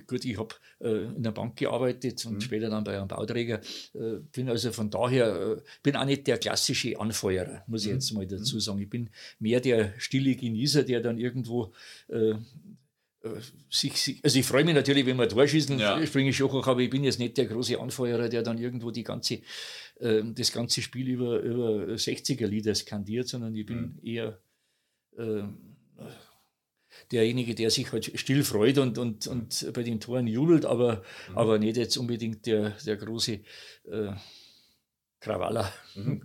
[0.07, 2.41] gut, ich habe äh, in der Bank gearbeitet und mhm.
[2.41, 3.61] später dann bei einem Bauträger,
[3.95, 7.95] äh, bin also von daher, äh, bin auch nicht der klassische Anfeuerer, muss ich mhm.
[7.95, 8.81] jetzt mal dazu sagen.
[8.81, 11.73] Ich bin mehr der stille Genießer, der dann irgendwo
[12.09, 12.35] äh,
[13.71, 16.05] sich, also ich freue mich natürlich, wenn wir Torschießen, ja.
[16.07, 19.03] springe ich hoch, aber ich bin jetzt nicht der große Anfeuerer, der dann irgendwo die
[19.03, 19.41] ganze,
[20.01, 23.99] äh, das ganze Spiel über, über 60er-Lieder skandiert, sondern ich bin mhm.
[24.03, 24.38] eher
[25.16, 25.42] äh,
[27.12, 31.38] derjenige, der sich halt still freut und, und, und bei den Toren jubelt, aber, mhm.
[31.38, 33.40] aber nicht jetzt unbedingt der, der große
[33.90, 34.12] äh,
[35.20, 35.72] Krawalla.
[35.94, 36.05] Mhm.
[36.05, 36.22] mhm.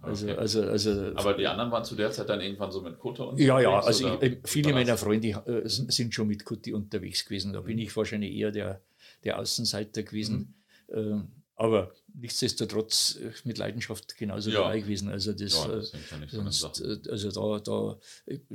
[0.00, 0.38] Also, okay.
[0.38, 3.46] Also, also, Aber die anderen waren zu der Zeit dann irgendwann so mit Kutte unterwegs?
[3.46, 7.52] Ja, ja, also ich, viele meiner Freunde äh, sind schon mit Kutti unterwegs gewesen.
[7.52, 7.66] Da mhm.
[7.66, 8.80] bin ich wahrscheinlich eher der,
[9.24, 10.54] der Außenseiter gewesen.
[10.88, 11.32] Mhm.
[11.60, 14.62] Aber nichtsdestotrotz äh, mit Leidenschaft genauso ja.
[14.62, 15.10] dabei gewesen.
[15.10, 18.00] Also das, ja, das äh, sonst, äh, also da, da,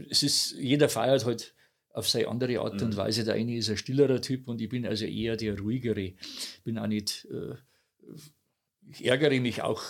[0.09, 1.53] es ist, jeder feiert halt
[1.89, 2.97] auf seine andere Art und mhm.
[2.97, 3.23] Weise.
[3.23, 6.13] Der eine ist ein stillerer Typ und ich bin also eher der ruhigere.
[6.63, 7.53] Bin auch nicht, äh,
[8.89, 9.83] ich ärgere mich auch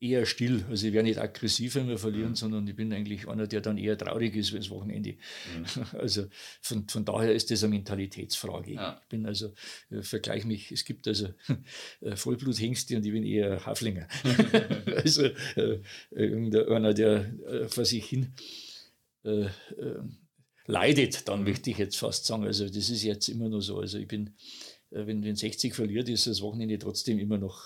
[0.00, 0.64] eher still.
[0.68, 2.36] Also ich werde nicht aggressiv, wenn wir verlieren, mhm.
[2.36, 5.12] sondern ich bin eigentlich einer, der dann eher traurig ist, wenn es Wochenende.
[5.12, 5.84] Mhm.
[5.98, 6.26] Also
[6.60, 8.74] von, von daher ist das eine Mentalitätsfrage.
[8.74, 9.00] Ja.
[9.02, 9.52] Ich bin also,
[9.90, 11.28] äh, vergleiche mich, es gibt also
[12.00, 14.06] äh, Vollbluthengste und ich bin eher Haflinger.
[14.96, 15.24] also
[15.56, 15.80] äh,
[16.10, 18.32] irgendeiner, der äh, vor sich hin
[19.24, 19.50] äh, äh,
[20.66, 22.44] leidet, dann möchte ich jetzt fast sagen.
[22.44, 23.78] Also das ist jetzt immer noch so.
[23.80, 24.34] Also ich bin,
[24.90, 27.64] äh, wenn, wenn 60 verliert, ist das Wochenende trotzdem immer noch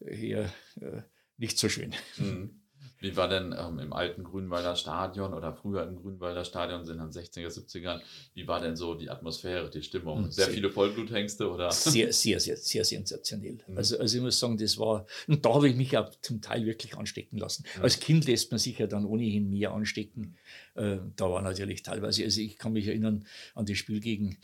[0.00, 1.02] eher äh,
[1.36, 1.94] nicht so schön.
[2.16, 2.58] Mhm.
[3.00, 7.10] Wie war denn ähm, im alten Grünwalder Stadion oder früher im Grünwalder Stadion sind dann
[7.10, 8.00] 60er, 70ern,
[8.34, 10.24] wie war denn so die Atmosphäre, die Stimmung?
[10.24, 11.70] Hm, sehr, sehr viele Vollbluthengste oder?
[11.70, 13.60] Sehr, sehr, sehr, sehr sensationell.
[13.68, 13.76] Mhm.
[13.76, 16.66] Also, also ich muss sagen, das war, und da habe ich mich auch zum Teil
[16.66, 17.64] wirklich anstecken lassen.
[17.76, 17.82] Mhm.
[17.82, 20.36] Als Kind lässt man sich ja dann ohnehin mehr anstecken.
[20.74, 24.38] Äh, da war natürlich teilweise, also ich kann mich erinnern an das Spiel gegen,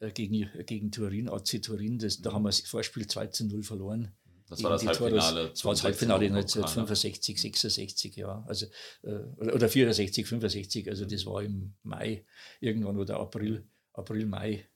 [0.00, 2.34] äh, gegen, gegen Turin, AC Turin, das, da mhm.
[2.34, 4.12] haben wir das Vorspiel 2 zu 0 verloren.
[4.48, 5.48] Das war das Halbfinale.
[5.48, 8.44] Das war das Halbfinale 1965, 66, ja.
[8.46, 8.66] Also,
[9.02, 10.88] äh, oder 64, 65.
[10.88, 12.24] Also das war im Mai
[12.60, 14.68] irgendwann oder April, April, Mai.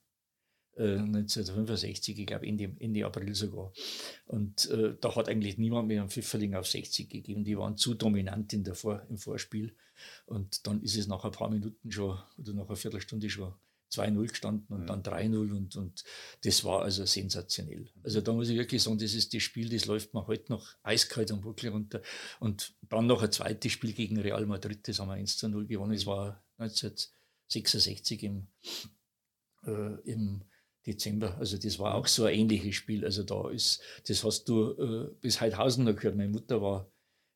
[0.80, 3.72] 1965, äh, ich glaube Ende, Ende April sogar.
[4.26, 7.42] Und äh, da hat eigentlich niemand mehr einen Pfifferling auf 60 gegeben.
[7.42, 9.74] Die waren zu dominant in der Vor, im Vorspiel.
[10.26, 13.54] Und dann ist es nach ein paar Minuten schon oder nach einer Viertelstunde schon
[13.90, 14.86] 2-0 gestanden und mhm.
[14.86, 16.04] dann 3-0 und, und
[16.44, 17.88] das war also sensationell.
[18.02, 20.74] Also da muss ich wirklich sagen, das ist das Spiel, das läuft mir heute noch
[20.82, 22.02] eiskalt am Buckel runter.
[22.40, 25.94] Und dann noch ein zweites Spiel gegen Real Madrid, das haben wir 1-0 gewonnen.
[25.94, 28.48] Das war 1966 im,
[29.64, 30.42] äh, im
[30.86, 31.36] Dezember.
[31.38, 33.04] Also das war auch so ein ähnliches Spiel.
[33.04, 36.16] Also da ist, das hast du äh, bis Heidhausen noch gehört.
[36.16, 36.90] Meine Mutter war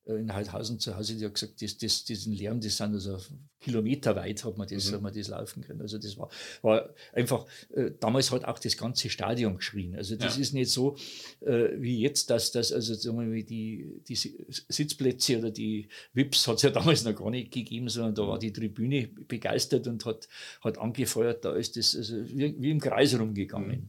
[0.05, 3.19] in Heidhausen zu Hause, die hat gesagt, das, das, diesen Lärm, das sind also
[3.61, 4.95] kilometerweit hat man das, mhm.
[4.95, 5.81] hat man das laufen können.
[5.81, 6.29] Also das war,
[6.63, 9.95] war einfach, äh, damals hat auch das ganze Stadion geschrien.
[9.95, 10.43] Also das ja.
[10.43, 10.97] ist nicht so
[11.41, 16.57] äh, wie jetzt, dass das, also sagen wir, die, die Sitzplätze oder die Wips hat
[16.57, 20.29] es ja damals noch gar nicht gegeben, sondern da war die Tribüne begeistert und hat,
[20.63, 23.83] hat angefeuert, da ist das also wie, wie im Kreis rumgegangen.
[23.83, 23.89] Mhm.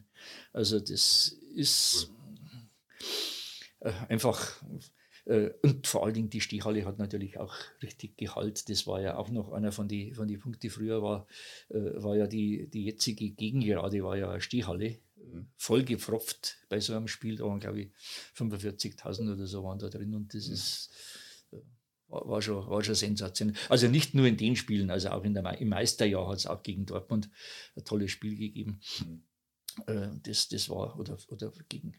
[0.53, 2.11] Also das ist
[3.80, 4.80] äh, einfach äh,
[5.26, 8.69] und vor allen Dingen die Stichhalle hat natürlich auch richtig Gehalt.
[8.69, 10.69] Das war ja auch noch einer von den von die Punkten.
[10.69, 11.28] Früher war,
[11.69, 14.99] äh, war ja die, die jetzige Gegengerade war ja eine Stichhalle.
[15.15, 15.47] Mhm.
[15.55, 17.38] Voll gepfropft bei so einem Spiel.
[17.38, 17.91] Da waren, glaube ich,
[18.36, 20.13] 45.000 oder so waren da drin.
[20.13, 20.53] Und das mhm.
[20.55, 20.89] ist
[21.53, 21.57] äh,
[22.07, 23.55] war schon, war schon sensationell.
[23.69, 26.63] Also nicht nur in den Spielen, also auch in der, im Meisterjahr hat es auch
[26.63, 27.30] gegen Dortmund
[27.78, 28.82] ein tolles Spiel gegeben.
[29.05, 29.24] Mhm.
[30.21, 31.95] Das, das war, oder, oder gegen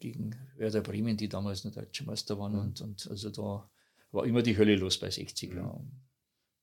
[0.00, 2.52] gegen Werder Bremen, die damals noch Deutsche Meister waren.
[2.52, 2.60] Mhm.
[2.60, 3.70] Und, und also da
[4.12, 5.90] war immer die Hölle los bei 60 mhm.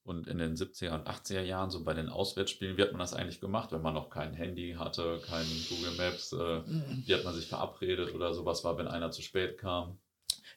[0.03, 3.13] Und in den 70er und 80er Jahren, so bei den Auswärtsspielen, wie hat man das
[3.13, 6.32] eigentlich gemacht, wenn man noch kein Handy hatte, kein Google Maps?
[6.32, 7.03] Äh, mhm.
[7.05, 9.97] wie hat man sich verabredet oder sowas war, wenn einer zu spät kam?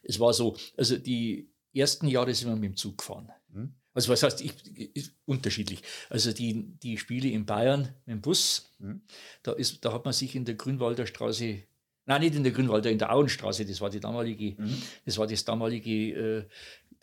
[0.03, 3.31] Es war so, also die ersten Jahre sind wir mit dem Zug gefahren.
[3.49, 3.73] Mhm.
[3.93, 4.53] Also was heißt, ich,
[4.93, 5.81] ich, unterschiedlich.
[6.09, 9.01] Also die, die Spiele in Bayern mit dem Bus, mhm.
[9.41, 11.63] da, ist, da hat man sich in der Grünwalder Straße
[12.09, 13.67] Nein, nicht in der Grünwalder, in der Auenstraße.
[13.67, 14.81] Das war die damalige, mhm.
[15.05, 16.45] das war das damalige, äh,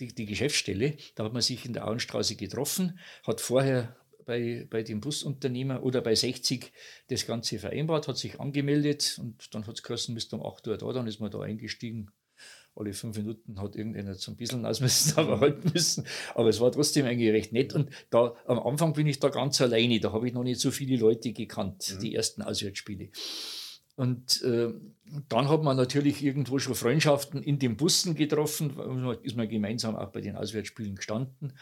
[0.00, 0.96] die, die, Geschäftsstelle.
[1.14, 3.94] Da hat man sich in der Auenstraße getroffen, hat vorher
[4.24, 6.72] bei, bei dem Busunternehmer oder bei 60
[7.06, 10.76] das Ganze vereinbart, hat sich angemeldet und dann hat es geheißen, bist um 8 Uhr
[10.76, 12.10] da, dann ist man da eingestiegen.
[12.74, 16.04] Alle fünf Minuten hat irgendeiner zum Bisseln ausmessen, aber halten müssen.
[16.34, 17.74] Aber es war trotzdem eigentlich recht nett.
[17.74, 20.00] Und da am Anfang bin ich da ganz alleine.
[20.00, 22.00] Da habe ich noch nicht so viele Leute gekannt, mhm.
[22.00, 23.10] die ersten Auswärtsspiele.
[23.96, 24.72] Und äh,
[25.28, 30.10] dann hat man natürlich irgendwo schon Freundschaften in den Bussen getroffen, ist man gemeinsam auch
[30.10, 31.54] bei den Auswärtsspielen gestanden,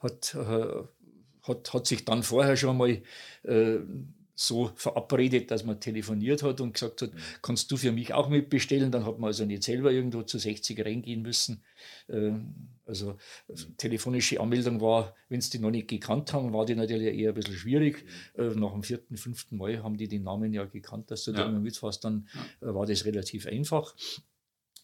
[0.00, 0.82] hat, äh,
[1.42, 3.02] hat, hat sich dann vorher schon mal
[3.42, 3.78] äh,
[4.34, 7.18] so verabredet, dass man telefoniert hat und gesagt hat, mhm.
[7.42, 8.90] kannst du für mich auch mitbestellen?
[8.90, 11.62] Dann hat man also nicht selber irgendwo zu 60 reingehen müssen.
[12.08, 12.54] Ähm,
[12.86, 13.16] also
[13.76, 17.34] telefonische Anmeldung war, wenn sie die noch nicht gekannt haben, war die natürlich eher ein
[17.34, 18.04] bisschen schwierig.
[18.36, 18.42] Mhm.
[18.42, 21.38] Äh, nach dem vierten, fünften Mal haben die den Namen ja gekannt, dass du ja.
[21.38, 22.28] da immer mitfährst, dann
[22.60, 22.74] ja.
[22.74, 23.94] war das relativ einfach.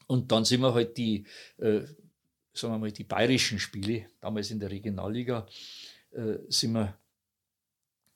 [0.07, 1.27] Und dann sind wir halt die,
[1.59, 1.83] äh,
[2.53, 5.47] sagen wir mal, die bayerischen Spiele, damals in der Regionalliga,
[6.11, 6.99] äh, sind wir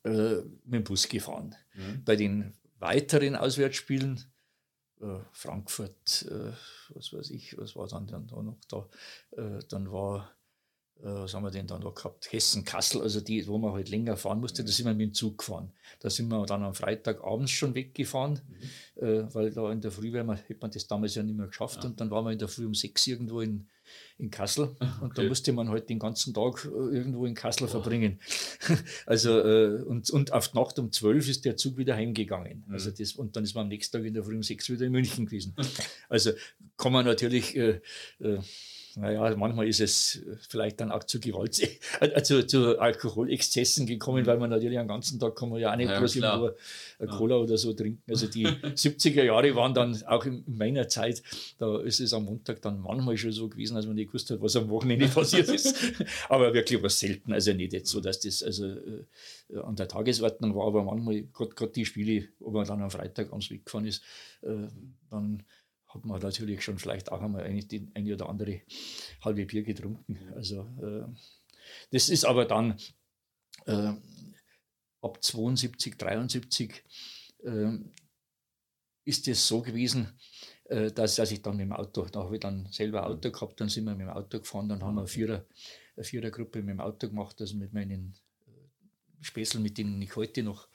[0.05, 1.55] äh, mit dem Bus gefahren.
[1.75, 2.05] Mhm.
[2.05, 4.21] Bei den weiteren Auswärtsspielen, äh,
[5.33, 6.53] Frankfurt, äh,
[6.95, 8.89] was weiß ich, was war dann, dann da noch da,
[9.37, 10.31] äh, dann war
[11.01, 12.33] äh, was haben wir denn da noch gehabt?
[12.33, 15.15] Hessen, Kassel, also die, wo man halt länger fahren musste, da sind wir mit dem
[15.15, 15.73] Zug gefahren.
[16.01, 18.41] Da sind wir dann am Freitag abends schon weggefahren,
[18.97, 19.07] mhm.
[19.07, 21.83] äh, weil da in der Früh man, hätte man das damals ja nicht mehr geschafft
[21.83, 21.91] ja.
[21.91, 23.69] und dann waren wir in der Früh um sechs irgendwo in,
[24.19, 27.65] in Kassel ah, und da musste man halt den ganzen Tag äh, irgendwo in Kassel
[27.65, 27.69] oh.
[27.69, 28.21] verbringen.
[29.07, 32.65] also äh, und, und auf die Nacht um zwölf ist der Zug wieder heimgegangen.
[32.67, 32.75] Mhm.
[32.75, 34.87] Also das, und dann ist man am nächsten Tag in der Früh um sechs wieder
[34.87, 35.55] in München gewesen.
[36.09, 36.33] also
[36.77, 37.81] kann man natürlich äh,
[38.21, 38.39] äh,
[38.97, 41.61] naja, manchmal ist es äh, vielleicht dann auch zu Gewalt,
[42.01, 45.91] also zu Alkoholexzessen gekommen, weil man natürlich den ganzen Tag kann man ja auch nicht
[45.91, 46.51] ja, bloß irgendwo
[46.99, 47.43] eine Cola ja.
[47.43, 48.03] oder so trinken.
[48.09, 51.23] Also die 70er Jahre waren dann auch in meiner Zeit,
[51.59, 54.41] da ist es am Montag dann manchmal schon so gewesen, als man nicht gewusst hat,
[54.41, 55.77] was am Wochenende passiert ist.
[56.29, 60.55] aber wirklich was selten, also nicht jetzt so, dass das also äh, an der Tagesordnung
[60.55, 64.03] war, aber manchmal, gerade die Spiele, wo man dann am Freitag ans Weg gefahren ist,
[64.43, 64.69] äh,
[65.11, 65.43] dann
[65.95, 68.63] hat man natürlich schon vielleicht auch einmal eine, die, eine oder andere
[69.23, 70.19] halbe Bier getrunken.
[70.35, 71.07] Also äh,
[71.91, 72.79] das ist aber dann
[73.67, 73.93] äh,
[75.01, 76.85] ab 72, 73
[77.45, 77.79] äh,
[79.05, 80.19] ist es so gewesen,
[80.65, 83.31] äh, dass, dass ich dann mit dem Auto, da habe ich dann selber ein Auto
[83.31, 85.47] gehabt, dann sind wir mit dem Auto gefahren, dann haben wir eine, Vierer,
[85.97, 88.15] eine Vierergruppe mit dem Auto gemacht, also mit meinen
[89.25, 90.69] Späßel, mit denen ich heute noch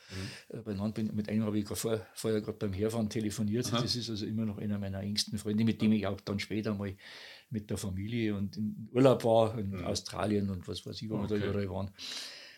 [0.51, 0.63] mhm.
[0.63, 1.15] benannt bin.
[1.15, 3.67] Mit einem habe ich vorher, vorher gerade beim Herfahren telefoniert.
[3.67, 3.81] Aha.
[3.81, 6.73] Das ist also immer noch einer meiner engsten Freunde, mit dem ich auch dann später
[6.73, 6.95] mal
[7.49, 9.85] mit der Familie und in Urlaub war, in mhm.
[9.85, 11.29] Australien und was weiß ich, wo okay.
[11.29, 11.91] wir da überall waren.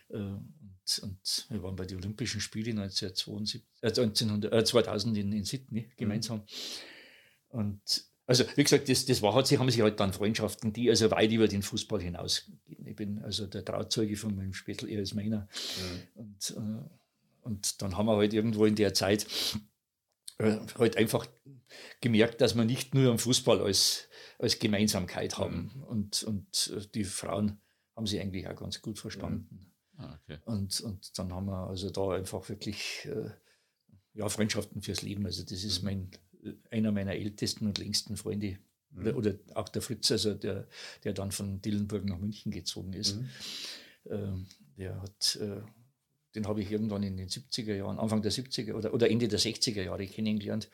[0.09, 5.31] Äh, und, und, wir waren bei den Olympischen Spielen 1972, äh, 1900, äh, 2000 in,
[5.31, 6.39] in Sydney gemeinsam.
[6.39, 6.45] Mhm.
[7.49, 10.89] Und also wie gesagt, das, das war, hat sie, haben sich halt dann Freundschaften, die
[10.89, 12.85] also weit über den Fußball hinausgehen.
[12.85, 15.47] Ich bin also der Trauzeuge von meinem Spätel, er ist meiner.
[15.77, 16.21] Mhm.
[16.21, 16.89] Und, äh,
[17.41, 19.25] und dann haben wir halt irgendwo in der Zeit
[20.37, 21.27] äh, halt einfach
[21.99, 24.07] gemerkt, dass wir nicht nur am Fußball als,
[24.39, 25.71] als Gemeinsamkeit haben.
[25.75, 25.83] Mhm.
[25.83, 27.59] Und, und äh, die Frauen
[27.95, 29.47] haben sie eigentlich auch ganz gut verstanden.
[29.51, 29.71] Mhm.
[29.97, 30.39] Ah, okay.
[30.45, 33.29] und, und dann haben wir also da einfach wirklich äh,
[34.13, 35.25] ja, Freundschaften fürs Leben.
[35.25, 35.85] Also das ist mhm.
[35.85, 36.11] mein
[36.69, 38.57] einer meiner ältesten und längsten Freunde,
[38.91, 39.15] mhm.
[39.15, 40.67] oder, auch der Fritz, also der,
[41.03, 43.17] der dann von Dillenburg nach München gezogen ist.
[43.17, 43.29] Mhm.
[44.09, 44.45] Ähm,
[44.77, 45.61] der hat, äh,
[46.35, 49.39] den habe ich irgendwann in den 70er Jahren, Anfang der 70er oder, oder Ende der
[49.39, 50.69] 60er Jahre kennengelernt.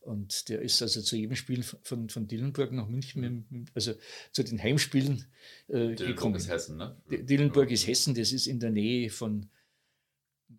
[0.00, 3.92] Und der ist also zu jedem Spiel von, von Dillenburg nach München, mit, also
[4.30, 5.26] zu den Heimspielen
[5.66, 6.34] äh, Dillenburg gekommen.
[6.36, 6.96] ist Hessen, ne?
[7.10, 9.50] Dillenburg ist Hessen, das ist in der Nähe von,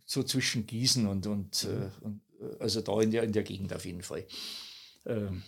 [0.06, 1.82] so zwischen Gießen und, und, mhm.
[1.82, 2.22] äh, und
[2.60, 4.26] also da in der, in der Gegend auf jeden Fall.
[5.06, 5.44] Ähm,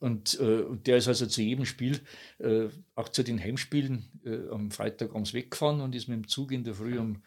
[0.00, 2.00] und äh, der ist also zu jedem Spiel,
[2.38, 6.52] äh, auch zu den Heimspielen, äh, am Freitag abends weggefahren und ist mit dem Zug
[6.52, 7.22] in der Früh um,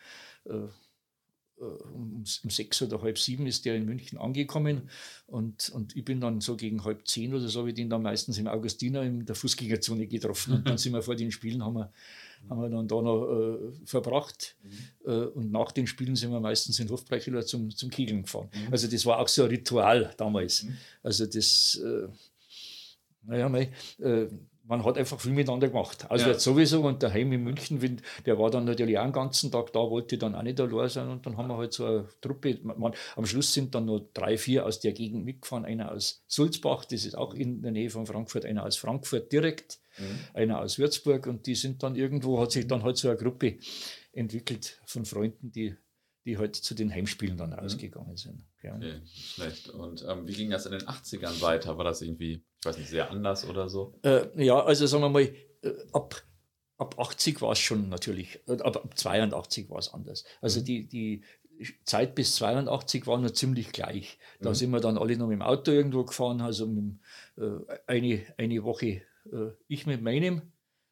[0.46, 1.64] äh, äh,
[1.94, 4.90] um, um, sechs oder halb sieben ist der in München angekommen.
[5.28, 8.04] Und, und ich bin dann so gegen halb zehn oder so, habe ich den dann
[8.04, 10.54] meistens im Augustiner in der Fußgängerzone getroffen.
[10.54, 11.92] Und dann sind wir vor den Spielen, haben wir
[12.50, 14.56] haben wir dann da noch äh, verbracht.
[14.64, 15.12] Mhm.
[15.12, 18.50] Äh, und nach den Spielen sind wir meistens in Hofbrecheler zum, zum Kegeln gefahren.
[18.54, 18.72] Mhm.
[18.72, 20.64] Also das war auch so ein Ritual damals.
[20.64, 20.78] Mhm.
[21.04, 22.08] Also das, äh,
[23.24, 24.28] naja, mei, äh,
[24.72, 26.10] man hat einfach viel miteinander gemacht.
[26.10, 26.40] Also ja.
[26.40, 30.18] sowieso und daheim in München, der war dann natürlich auch den ganzen Tag da, wollte
[30.18, 32.58] dann auch nicht allein sein und dann haben wir halt so eine Truppe.
[32.64, 35.66] Man, am Schluss sind dann noch drei, vier aus der Gegend mitgefahren.
[35.66, 39.81] Einer aus Sulzbach, das ist auch in der Nähe von Frankfurt, einer aus Frankfurt direkt,
[39.98, 40.20] mhm.
[40.34, 43.58] einer aus Würzburg und die sind dann irgendwo, hat sich dann halt so eine Gruppe
[44.14, 45.76] entwickelt von Freunden, die
[46.26, 47.60] die halt zu den Heimspielen dann mhm.
[47.60, 48.46] ausgegangen sind.
[48.62, 48.76] Ja.
[48.76, 49.70] Okay, schlecht.
[49.70, 51.78] Und ähm, wie ging das in den 80ern weiter?
[51.78, 53.98] War das irgendwie, ich weiß nicht, sehr anders oder so?
[54.04, 56.22] Äh, ja, also sagen wir mal, äh, ab,
[56.78, 60.24] ab 80 war es schon natürlich, äh, ab, ab 82 war es anders.
[60.42, 60.66] Also mhm.
[60.66, 61.24] die, die
[61.86, 64.20] Zeit bis 82 war nur ziemlich gleich.
[64.42, 64.56] Da mhm.
[64.56, 67.00] sind wir dann alle noch mit dem Auto irgendwo gefahren, also mit,
[67.38, 69.02] äh, eine, eine Woche
[69.68, 70.42] ich mit meinem,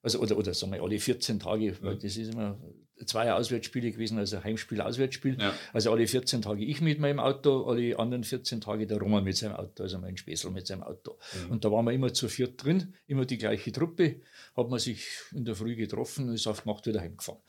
[0.01, 2.59] also oder, oder sagen wir alle 14 Tage, weil das ist immer
[3.05, 5.37] zwei Auswärtsspiele gewesen, also Heimspiel, Auswärtsspiel.
[5.39, 5.53] Ja.
[5.73, 9.37] Also alle 14 Tage ich mit meinem Auto, alle anderen 14 Tage der Roman mit
[9.37, 11.17] seinem Auto, also mein Späßel mit seinem Auto.
[11.45, 11.51] Mhm.
[11.51, 14.21] Und da waren wir immer zu viert drin, immer die gleiche Truppe,
[14.55, 17.41] hat man sich in der Früh getroffen und ist auf Nacht wieder heimgefahren.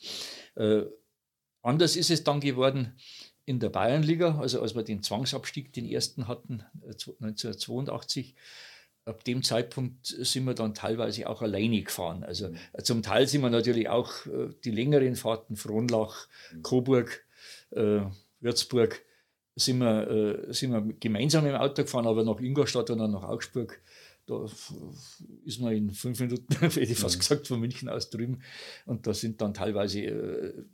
[0.54, 0.82] Äh,
[1.62, 2.96] anders ist es dann geworden
[3.44, 8.38] in der Bayernliga, also als wir den Zwangsabstieg, den ersten hatten, 1982 äh,
[9.04, 12.22] ab dem Zeitpunkt sind wir dann teilweise auch alleine gefahren.
[12.24, 12.56] Also mhm.
[12.82, 16.62] zum Teil sind wir natürlich auch äh, die längeren Fahrten, Frohnlach, mhm.
[16.62, 17.24] Coburg,
[17.70, 18.00] äh,
[18.40, 19.02] Würzburg,
[19.56, 23.24] sind wir, äh, sind wir gemeinsam im Auto gefahren, aber nach Ingolstadt und dann nach
[23.24, 23.80] Augsburg.
[24.26, 24.46] Da
[25.44, 27.20] ist man in fünf Minuten, hätte ich fast mhm.
[27.20, 28.42] gesagt, von München aus drüben.
[28.86, 30.64] Und da sind dann teilweise äh,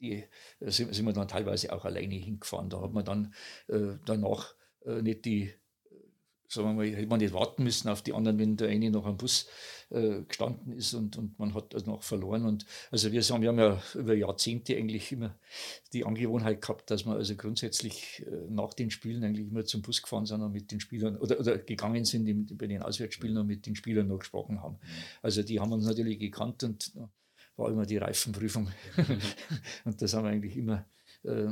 [0.00, 0.24] die,
[0.60, 2.68] sind, sind, wir dann teilweise auch alleine hingefahren.
[2.68, 3.34] Da hat man dann
[3.68, 4.54] äh, danach
[4.84, 5.52] äh, nicht die
[6.52, 9.06] sagen wir mal, hätte man nicht warten müssen auf die anderen, wenn der eine noch
[9.06, 9.46] am Bus
[9.90, 12.44] äh, gestanden ist und, und man hat also noch verloren.
[12.44, 15.34] Und also wir, sagen, wir haben ja über Jahrzehnte eigentlich immer
[15.92, 20.02] die Angewohnheit gehabt, dass wir also grundsätzlich äh, nach den Spielen eigentlich immer zum Bus
[20.02, 23.46] gefahren sind und mit den Spielern oder, oder gegangen sind im, bei den Auswärtsspielen und
[23.46, 24.78] mit den Spielern noch gesprochen haben.
[25.22, 26.92] Also die haben uns natürlich gekannt und
[27.56, 28.70] war immer die Reifenprüfung.
[29.84, 30.86] und das haben wir eigentlich immer,
[31.22, 31.48] äh,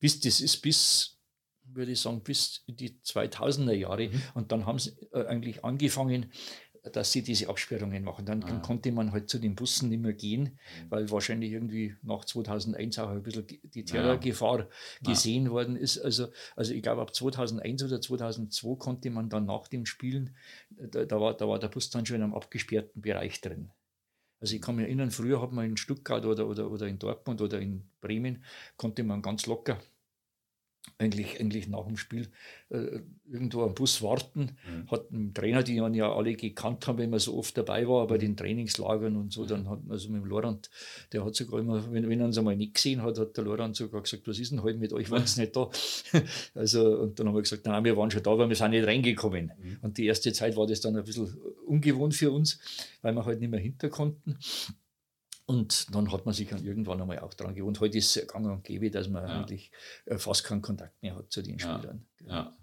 [0.00, 1.19] bis das ist bis
[1.74, 4.08] würde ich sagen, bis in die 2000er Jahre.
[4.08, 4.22] Mhm.
[4.34, 6.30] Und dann haben sie äh, eigentlich angefangen,
[6.92, 8.24] dass sie diese Absperrungen machen.
[8.24, 8.58] Dann, ah.
[8.60, 10.90] konnte man halt zu den Bussen nicht mehr gehen, mhm.
[10.90, 14.66] weil wahrscheinlich irgendwie nach 2001 auch ein bisschen die Terrorgefahr ja.
[15.02, 15.50] gesehen ja.
[15.50, 15.98] worden ist.
[15.98, 20.34] Also, also ich glaube, ab 2001 oder 2002 konnte man dann nach dem Spielen,
[20.70, 23.70] da, da, war, da war der Bus dann schon in einem abgesperrten Bereich drin.
[24.40, 27.42] Also ich kann mich erinnern, früher hat man in Stuttgart oder, oder, oder in Dortmund
[27.42, 28.42] oder in Bremen,
[28.78, 29.78] konnte man ganz locker
[31.00, 32.28] eigentlich, eigentlich nach dem Spiel
[32.68, 33.00] äh,
[33.30, 34.56] irgendwo am Bus warten.
[34.66, 34.90] Mhm.
[34.90, 38.06] Hat ein Trainer, die man ja alle gekannt haben, wenn man so oft dabei war,
[38.06, 38.20] bei mhm.
[38.20, 40.70] den Trainingslagern und so, dann hat man also mit dem Lorand,
[41.12, 43.76] der hat sogar immer, wenn, wenn er uns einmal nicht gesehen hat, hat der Lorand
[43.76, 45.70] sogar gesagt, was ist denn heute mit euch, waren sie nicht da?
[46.54, 48.86] also, und dann haben wir gesagt, nein, wir waren schon da, aber wir sind nicht
[48.86, 49.52] reingekommen.
[49.58, 49.78] Mhm.
[49.82, 51.34] Und die erste Zeit war das dann ein bisschen
[51.66, 52.58] ungewohnt für uns,
[53.00, 54.36] weil wir halt nicht mehr hinter konnten.
[55.50, 57.80] Und dann hat man sich dann irgendwann einmal auch daran gewohnt.
[57.80, 59.40] Heute ist es gang und gäbe, dass man ja.
[59.40, 59.72] eigentlich
[60.04, 62.06] äh, fast keinen Kontakt mehr hat zu den Spielern.
[62.24, 62.56] Ja.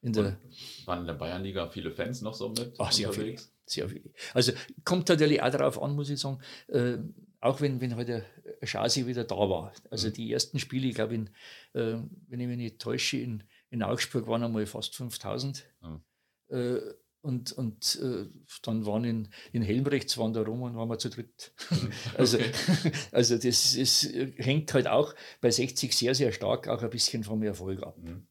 [0.00, 0.38] In der,
[0.86, 2.72] waren in der Bayernliga viele Fans noch so mit?
[2.78, 3.36] Ach, sehr viele.
[3.66, 4.14] Sehr viele.
[4.32, 4.52] Also
[4.82, 6.96] kommt natürlich auch darauf an, muss ich sagen, äh,
[7.40, 9.74] auch wenn, wenn heute halt Schasi wieder da war.
[9.90, 10.14] Also mhm.
[10.14, 11.26] die ersten Spiele, ich glaube, äh,
[11.74, 15.66] wenn ich mich nicht täusche, in, in Augsburg waren einmal fast 5000.
[15.82, 16.00] Mhm.
[16.48, 16.78] Äh,
[17.22, 18.26] und, und äh,
[18.62, 21.52] dann waren in, in Helmrechts waren da rum und waren wir zu dritt.
[21.70, 21.90] Mhm.
[22.18, 22.38] also,
[23.12, 27.42] also das, das hängt halt auch bei 60 sehr, sehr stark auch ein bisschen vom
[27.42, 27.96] Erfolg ab.
[27.98, 28.26] Mhm.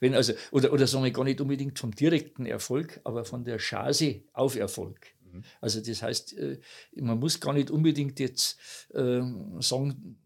[0.00, 3.58] Wenn also, oder, oder sagen wir gar nicht unbedingt vom direkten Erfolg, aber von der
[3.58, 5.08] Chance auf Erfolg.
[5.20, 5.42] Mhm.
[5.60, 6.60] Also das heißt, äh,
[6.94, 8.58] man muss gar nicht unbedingt jetzt
[8.94, 9.20] äh,
[9.58, 10.18] sagen,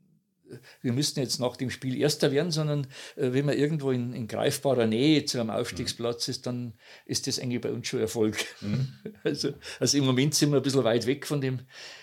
[0.82, 2.86] wir müssten jetzt nach dem Spiel Erster werden, sondern
[3.16, 6.74] äh, wenn man irgendwo in, in, greifbarer Nähe zu einem Aufstiegsplatz ist, dann
[7.06, 8.36] ist das eigentlich bei uns schon Erfolg.
[8.60, 8.88] Mhm.
[9.22, 11.60] Also, also im Moment sind wir ein bisschen weit weg von dem,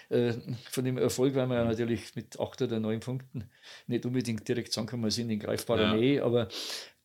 [0.10, 0.34] äh,
[0.70, 3.50] von dem Erfolg, weil wir ja natürlich mit acht oder neun Punkten
[3.88, 5.96] nicht unbedingt direkt sagen können, wir sind in greifbarer ja.
[5.96, 6.48] Nähe, aber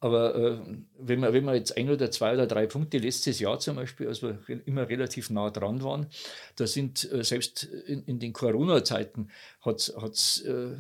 [0.03, 0.59] aber äh,
[0.99, 4.09] wenn, man, wenn man jetzt ein oder zwei oder drei Punkte letztes Jahr zum Beispiel,
[4.09, 6.09] als wir immer relativ nah dran waren,
[6.57, 9.30] da sind äh, selbst in, in den Corona-Zeiten
[9.61, 10.74] hat es äh,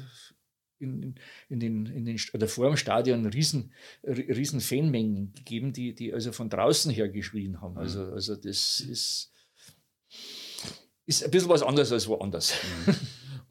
[0.82, 1.14] in,
[1.48, 3.72] in, den, in den, oder vor dem Stadion riesen,
[4.04, 7.78] riesen Fanmengen gegeben, die, die also von draußen her geschrien haben.
[7.78, 8.12] Also, mhm.
[8.12, 9.32] also das ist,
[11.06, 12.54] ist ein bisschen was anderes als woanders.
[12.86, 12.94] Mhm.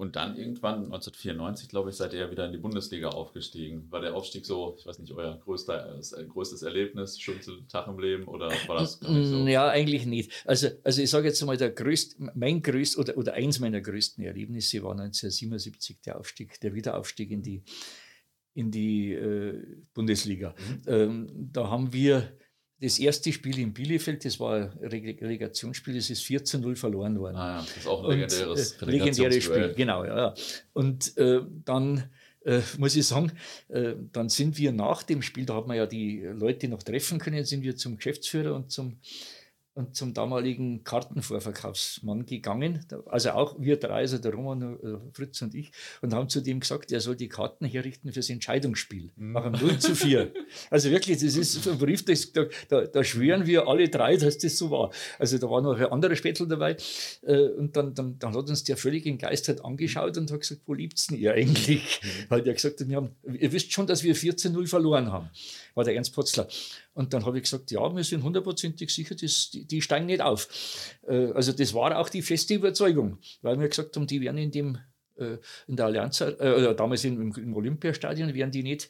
[0.02, 3.86] Und dann irgendwann 1994, glaube ich, seid ihr ja wieder in die Bundesliga aufgestiegen.
[3.92, 8.00] War der Aufstieg so, ich weiß nicht, euer größter, äh, größtes Erlebnis, schönste Tag im
[8.00, 9.48] Leben oder war das gar nicht so?
[9.48, 10.32] Ja, eigentlich nicht.
[10.48, 14.24] Also, also ich sage jetzt mal, der größte, mein größtes oder, oder eins meiner größten
[14.24, 17.62] Erlebnisse war 1977 der Aufstieg, der Wiederaufstieg in die,
[18.56, 20.56] in die äh, Bundesliga.
[20.58, 20.82] Mhm.
[20.88, 22.28] Ähm, da haben wir
[22.82, 27.36] das erste Spiel in Bielefeld, das war ein Relegationsspiel, das ist 14-0 verloren worden.
[27.36, 29.74] Ah ja, das ist auch ein legendäres und, äh, legendäres Spiel.
[29.78, 30.34] Genau, ja.
[30.74, 32.10] Und äh, dann
[32.44, 33.32] äh, muss ich sagen,
[33.70, 37.20] äh, dann sind wir nach dem Spiel, da hat man ja die Leute noch treffen
[37.20, 38.98] können, sind wir zum Geschäftsführer und zum
[39.74, 45.56] und zum damaligen Kartenvorverkaufsmann gegangen, also auch wir drei, also der Roman, äh, Fritz und
[45.56, 49.12] ich, und haben zu dem gesagt, er soll die Karten herrichten fürs Entscheidungsspiel.
[49.16, 49.32] Mhm.
[49.32, 50.34] Machen 0 zu 4.
[50.70, 54.38] Also wirklich, das ist ein Brief, das, da, da, da, schwören wir alle drei, dass
[54.38, 54.92] das so war.
[55.18, 56.76] Also da war noch ein anderer Spätzl dabei
[57.22, 60.74] äh, und dann, dann, dann hat uns der völlig entgeistert angeschaut und hat gesagt, wo
[60.74, 62.02] liebt's denn ihr eigentlich?
[62.04, 62.08] Mhm.
[62.28, 65.30] Weil er gesagt hat, wir haben, ihr wisst schon, dass wir 14-0 verloren haben,
[65.74, 66.48] war der Ernst Potzler.
[66.94, 70.22] Und dann habe ich gesagt, ja, wir sind hundertprozentig sicher, das, die, die, steigen nicht
[70.22, 70.48] auf.
[71.08, 74.52] Äh, also das war auch die feste Überzeugung, weil wir gesagt haben, die werden in
[74.52, 74.78] dem
[75.18, 78.90] äh, in der Allianz, äh, damals im, im Olympiastadion, werden die nicht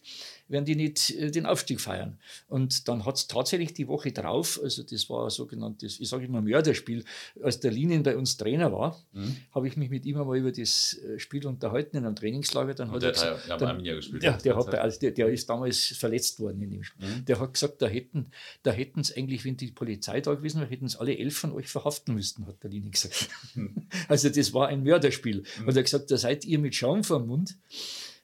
[0.51, 2.17] werden die nicht äh, den Aufstieg feiern.
[2.47, 6.25] Und dann hat es tatsächlich die Woche drauf, also das war ein sogenanntes, ich sage
[6.25, 7.03] immer Mörderspiel,
[7.41, 9.37] als der Linien bei uns Trainer war, mhm.
[9.53, 12.73] habe ich mich mit ihm einmal über das äh, Spiel unterhalten in einem Trainingslager.
[12.73, 15.29] Dann hat der, er gesagt, der, dann, gespielt, ja, der, hat bei, also der, der,
[15.29, 17.07] ist damals verletzt worden in dem Spiel.
[17.07, 17.25] Mhm.
[17.25, 18.31] Der hat gesagt, da hätten
[18.63, 21.67] da es eigentlich, wenn die Polizei da gewesen wäre, hätten es alle elf von euch
[21.67, 23.29] verhaften müssen, hat der Linie gesagt.
[23.55, 23.87] Mhm.
[24.07, 25.43] Also das war ein Mörderspiel.
[25.59, 25.67] Mhm.
[25.67, 27.55] Und er hat gesagt, da seid ihr mit Schaum vor dem Mund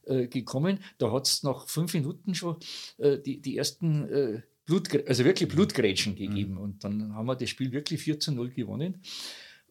[0.08, 0.80] äh, gekommen.
[0.98, 2.58] Da hat es nach fünf Minuten schon
[2.98, 6.18] äh, die, die ersten äh, Blut, also wirklich Blutgrätschen mhm.
[6.18, 6.52] gegeben.
[6.54, 6.58] Mhm.
[6.60, 9.02] Und dann haben wir das Spiel wirklich 4 zu 0 gewonnen.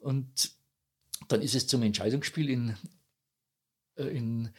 [0.01, 0.51] Und
[1.29, 2.77] dann ist es zum Entscheidungsspiel in,
[3.97, 4.51] äh, in,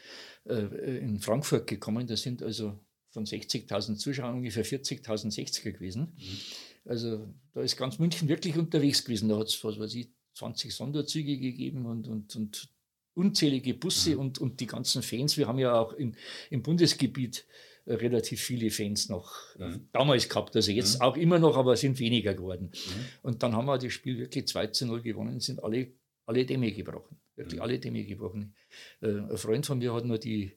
[0.46, 2.08] äh, in Frankfurt gekommen.
[2.08, 6.14] Da sind also von 60.000 Zuschauern ungefähr 40.000 60er gewesen.
[6.18, 6.40] Mhm.
[6.86, 9.30] Also da ist ganz München wirklich unterwegs gewesen.
[9.30, 12.70] Da hat es, was weiß ich, 20 Sonderzüge gegeben und, und, und
[13.18, 14.20] unzählige Busse mhm.
[14.20, 15.38] und, und die ganzen Fans.
[15.38, 16.16] Wir haben ja auch in,
[16.50, 17.46] im Bundesgebiet
[17.86, 19.88] äh, relativ viele Fans noch mhm.
[19.92, 20.56] damals gehabt.
[20.56, 21.02] Also jetzt mhm.
[21.02, 22.72] auch immer noch, aber sind weniger geworden.
[22.72, 23.06] Mhm.
[23.24, 25.92] Und dann haben wir das Spiel wirklich 2 zu 0 gewonnen, sind alle,
[26.26, 27.20] alle Dämme gebrochen.
[27.36, 27.64] Wirklich mhm.
[27.64, 28.56] alle Dämme gebrochen.
[29.02, 30.52] Äh, ein Freund von mir hat nur die,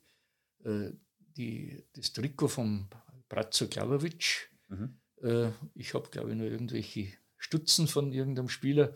[0.65, 0.91] äh,
[1.37, 2.89] die, das Trikot vom
[3.29, 4.51] Bratzo Klawovic.
[4.69, 4.99] Mhm.
[5.23, 7.09] Äh, ich habe, glaube ich, nur irgendwelche
[7.41, 8.93] Stutzen von irgendeinem Spieler.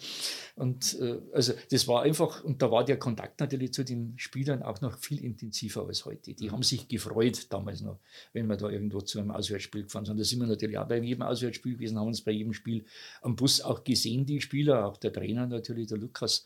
[0.55, 4.62] Und äh, also das war einfach, und da war der Kontakt natürlich zu den Spielern
[4.62, 6.34] auch noch viel intensiver als heute.
[6.34, 6.53] Die mhm.
[6.53, 7.99] haben sich gefreut damals noch,
[8.34, 10.18] wenn wir da irgendwo zu einem Auswärtsspiel gefahren sind.
[10.20, 12.84] Da sind wir natürlich auch bei jedem Auswärtsspiel gewesen, haben uns bei jedem Spiel
[13.22, 16.45] am Bus auch gesehen, die Spieler, auch der Trainer natürlich, der Lukas.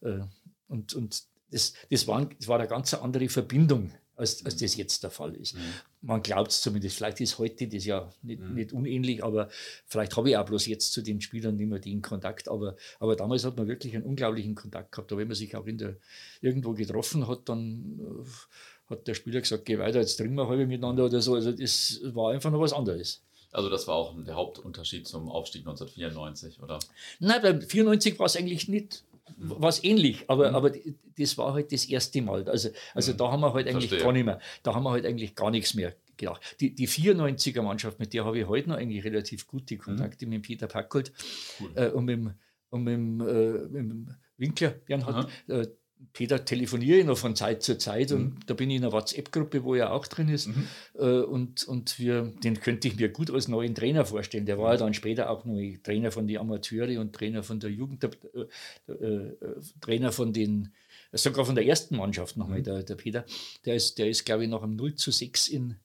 [0.00, 0.20] Äh,
[0.66, 5.02] und und das, das, war, das war eine ganz andere Verbindung als, als das jetzt
[5.02, 5.54] der Fall ist.
[5.54, 5.60] Mhm.
[6.00, 6.96] Man glaubt es zumindest.
[6.96, 8.54] Vielleicht ist heute das ja nicht, mhm.
[8.54, 9.48] nicht unähnlich, aber
[9.86, 12.48] vielleicht habe ich auch bloß jetzt zu den Spielern nicht mehr den Kontakt.
[12.48, 15.10] Aber, aber damals hat man wirklich einen unglaublichen Kontakt gehabt.
[15.10, 15.96] Aber wenn man sich auch in der,
[16.40, 20.66] irgendwo getroffen hat, dann äh, hat der Spieler gesagt, geh weiter, jetzt trinken wir halbe
[20.66, 21.34] miteinander oder so.
[21.34, 23.22] Also das war einfach noch was anderes.
[23.50, 26.78] Also das war auch der Hauptunterschied zum Aufstieg 1994, oder?
[27.18, 29.04] Nein, beim 94 war es eigentlich nicht
[29.36, 30.56] was ähnlich, aber, mhm.
[30.56, 30.72] aber
[31.18, 32.48] das war halt das erste Mal.
[32.48, 33.16] Also, also mhm.
[33.16, 34.04] da haben wir halt eigentlich Verstehe.
[34.04, 36.56] gar nicht mehr, da haben wir halt eigentlich gar nichts mehr gedacht.
[36.60, 39.78] Die, die 94er Mannschaft, mit der habe ich heute noch eigentlich relativ gute mhm.
[39.78, 40.30] Kontakte mhm.
[40.30, 41.12] mit Peter Packold
[41.60, 41.70] cool.
[41.74, 42.34] äh, und mit,
[42.70, 45.28] und mit, äh, mit dem Winkler Bernhard.
[45.48, 45.66] Äh,
[46.12, 48.40] Peter telefoniere ich noch von Zeit zu Zeit und mhm.
[48.46, 50.48] da bin ich in einer WhatsApp-Gruppe, wo er auch drin ist.
[50.48, 50.68] Mhm.
[50.94, 54.46] Äh, und und wir, den könnte ich mir gut als neuen Trainer vorstellen.
[54.46, 57.70] Der war ja dann später auch noch Trainer von den Amateure und Trainer von der
[57.70, 59.36] Jugend, äh, äh,
[59.80, 60.72] Trainer von den,
[61.12, 62.64] sogar von der ersten Mannschaft nochmal, mhm.
[62.64, 63.24] der, der Peter.
[63.64, 65.76] Der ist, der ist glaube ich, nach einem 0 zu 6 in,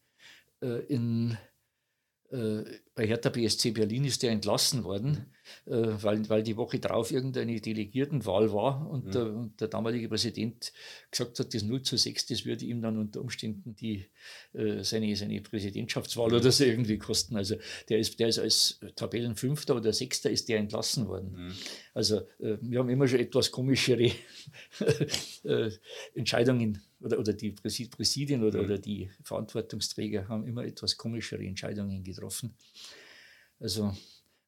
[0.61, 1.37] äh, in
[2.95, 5.27] bei Hertha BSC Berlin ist der entlassen worden,
[5.65, 9.11] äh, weil, weil die Woche drauf irgendeine Delegiertenwahl war und, mhm.
[9.11, 10.71] der, und, der, damalige Präsident
[11.11, 14.05] gesagt hat, das 0 zu 6, das würde ihm dann unter Umständen die,
[14.53, 17.35] äh, seine, seine Präsidentschaftswahl oder so irgendwie kosten.
[17.35, 17.55] Also
[17.89, 21.33] der ist, der ist als Tabellenfünfter oder Sechster ist der entlassen worden.
[21.33, 21.51] Mhm.
[21.93, 24.11] Also äh, wir haben immer schon etwas komischere
[25.43, 25.71] äh,
[26.15, 28.65] Entscheidungen oder, oder die Präsidien oder, mhm.
[28.65, 32.55] oder die Verantwortungsträger haben immer etwas komischere Entscheidungen getroffen.
[33.59, 33.93] Also,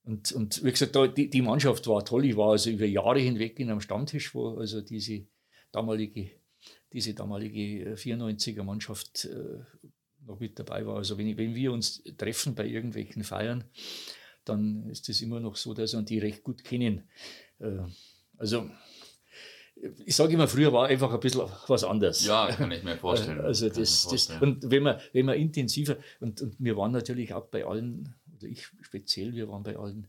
[0.03, 2.25] und, und wie gesagt, da, die, die Mannschaft war toll.
[2.25, 5.27] Ich war also über Jahre hinweg in einem Stammtisch, wo also diese
[5.71, 6.31] damalige,
[6.93, 9.59] diese damalige 94er äh, Mannschaft äh,
[10.25, 10.97] noch mit dabei war.
[10.97, 13.65] Also wenn, wenn wir uns treffen bei irgendwelchen Feiern,
[14.45, 17.09] dann ist es immer noch so, dass wir die recht gut kennen.
[17.59, 17.79] Äh,
[18.37, 18.69] also
[20.05, 22.25] ich sage immer, früher war einfach ein bisschen was anderes.
[22.25, 23.41] Ja, kann ich mir vorstellen.
[23.41, 27.47] Also das, das, und wenn man, wenn man intensiver, und, und wir waren natürlich auch
[27.47, 30.07] bei allen, oder ich speziell, wir waren bei allen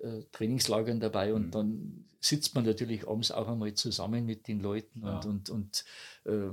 [0.00, 1.50] äh, Trainingslagern dabei und mhm.
[1.50, 5.16] dann sitzt man natürlich abends auch einmal zusammen mit den Leuten ja.
[5.16, 5.84] und, und, und
[6.24, 6.50] äh,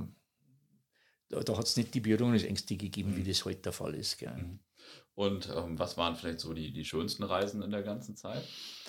[1.30, 3.16] da, da hat es nicht die Berührungsängste gegeben, mhm.
[3.16, 4.18] wie das heute der Fall ist.
[4.18, 4.34] Gell.
[4.34, 4.58] Mhm.
[5.14, 8.46] Und ähm, was waren vielleicht so die, die schönsten Reisen in der ganzen Zeit?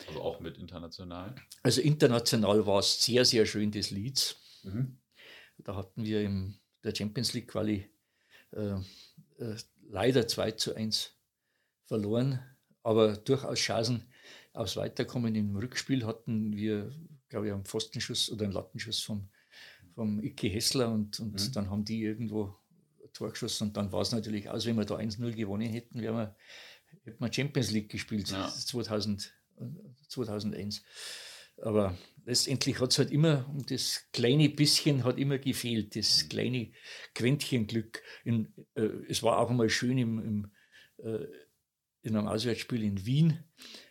[0.08, 1.36] Also auch mit international?
[1.64, 4.38] Also international war es sehr, sehr schön, das Leeds.
[4.64, 4.98] Mhm.
[5.58, 7.90] Da hatten wir in der Champions League Quali
[8.52, 8.76] äh,
[9.38, 9.56] äh,
[9.90, 11.12] leider 2 zu 1
[11.86, 12.40] verloren,
[12.84, 14.08] aber durchaus Chancen
[14.54, 15.36] aufs Weiterkommen.
[15.36, 16.92] Im Rückspiel hatten wir,
[17.28, 19.30] glaube ich, einen Pfostenschuss oder einen Lattenschuss vom,
[19.94, 21.52] vom Icke Hessler und, und mhm.
[21.54, 22.56] dann haben die irgendwo
[23.14, 26.16] Tor geschossen und dann war es natürlich aus, wenn wir da 1-0 gewonnen hätten, wären
[26.16, 26.36] wir,
[27.04, 28.50] hätten wir Champions League gespielt, ja.
[28.50, 29.34] 2000,
[30.08, 30.84] 2001.
[31.62, 31.96] Aber
[32.26, 36.30] letztendlich hat es halt immer, das kleine bisschen hat immer gefehlt, das mhm.
[36.30, 36.72] kleine
[37.14, 38.02] Quäntchen Glück.
[38.24, 40.52] In, äh, es war auch einmal schön im, im
[40.98, 41.28] äh,
[42.04, 43.40] in einem Auswärtsspiel in Wien.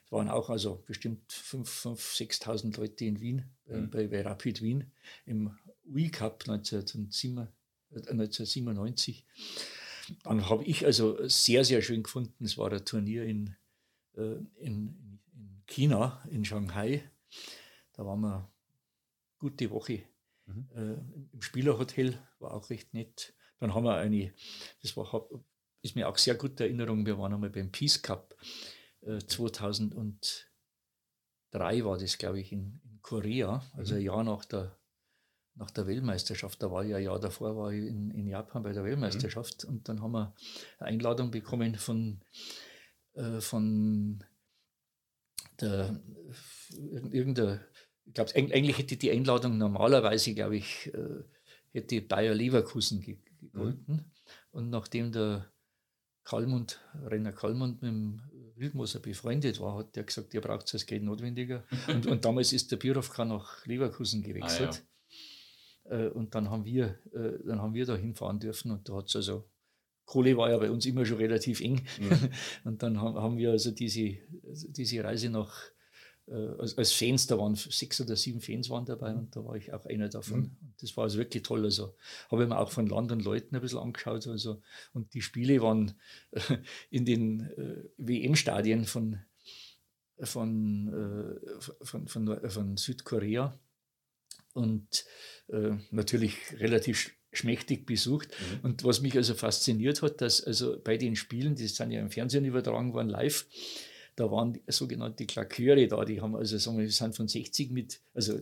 [0.05, 3.91] Es waren auch also bestimmt 5.000, 6.000 Leute in Wien, äh, mhm.
[3.91, 4.93] bei, bei Rapid Wien
[5.25, 5.57] im
[5.87, 7.49] UI Cup 1907
[7.95, 9.27] 1997.
[10.25, 13.57] Dann habe ich also sehr, sehr schön gefunden, es war ein Turnier in,
[14.15, 17.09] äh, in, in China, in Shanghai.
[17.93, 18.51] Da waren wir
[19.39, 20.03] gute Woche
[20.47, 20.69] mhm.
[20.75, 23.35] äh, im Spielerhotel, war auch recht nett.
[23.59, 24.33] Dann haben wir eine,
[24.83, 25.29] das war,
[25.83, 28.37] ist mir auch sehr gute Erinnerung, wir waren einmal beim Peace Cup
[29.03, 30.47] äh, 2003
[31.85, 34.01] war das, glaube ich, in, in Korea, also mhm.
[34.01, 34.79] ein Jahr nach der
[35.55, 36.63] nach der Weltmeisterschaft.
[36.63, 39.65] Da war ich ja ein Jahr davor war ich in, in Japan bei der Weltmeisterschaft
[39.65, 39.71] mhm.
[39.71, 40.35] und dann haben wir
[40.79, 42.21] eine Einladung bekommen von,
[43.15, 44.25] äh, von
[45.61, 46.01] der
[47.11, 47.61] irgendeiner,
[48.05, 51.23] ich glaube, eigentlich hätte die Einladung normalerweise, glaube ich, äh,
[51.73, 53.95] hätte Bayer Leverkusen gegolten.
[53.95, 54.05] Mhm.
[54.51, 55.53] Und nachdem der
[56.25, 58.23] Kalmund, Renner Kalmund mit dem
[58.57, 61.65] Wildmoser befreundet war, hat der gesagt, ihr braucht das Geld notwendiger.
[61.89, 64.71] und, und damals ist der Birovka nach Leverkusen gewechselt.
[64.71, 64.92] Ah, ja.
[65.85, 69.09] Äh, und dann haben wir, äh, dann haben wir da hinfahren dürfen und da hat
[69.09, 69.45] es also
[70.05, 71.87] Kohle war ja bei uns immer schon relativ eng.
[71.99, 72.29] Mhm.
[72.65, 75.55] Und dann haben wir also diese, diese Reise nach,
[76.27, 79.57] äh, als, als, Fans, da waren sechs oder sieben Fans waren dabei und da war
[79.57, 80.41] ich auch einer davon.
[80.41, 80.57] Mhm.
[80.81, 81.65] Das war also wirklich toll.
[81.65, 81.95] Also
[82.31, 84.27] habe ich mir auch von Land und Leuten ein bisschen angeschaut.
[84.27, 84.61] Also,
[84.93, 85.95] und die Spiele waren
[86.33, 86.41] äh,
[86.91, 89.19] in den äh, WM-Stadien von,
[90.21, 93.59] von, äh, von, von, von, Südkorea
[94.53, 95.05] und
[95.49, 98.29] äh, natürlich relativ schmächtig besucht.
[98.29, 98.65] Mhm.
[98.65, 102.11] Und was mich also fasziniert hat, dass also bei den Spielen, die sind ja im
[102.11, 103.47] Fernsehen übertragen worden, live,
[104.17, 108.39] da waren sogenannte Klaköre da, die haben also sagen wir, sind von 60 mit, also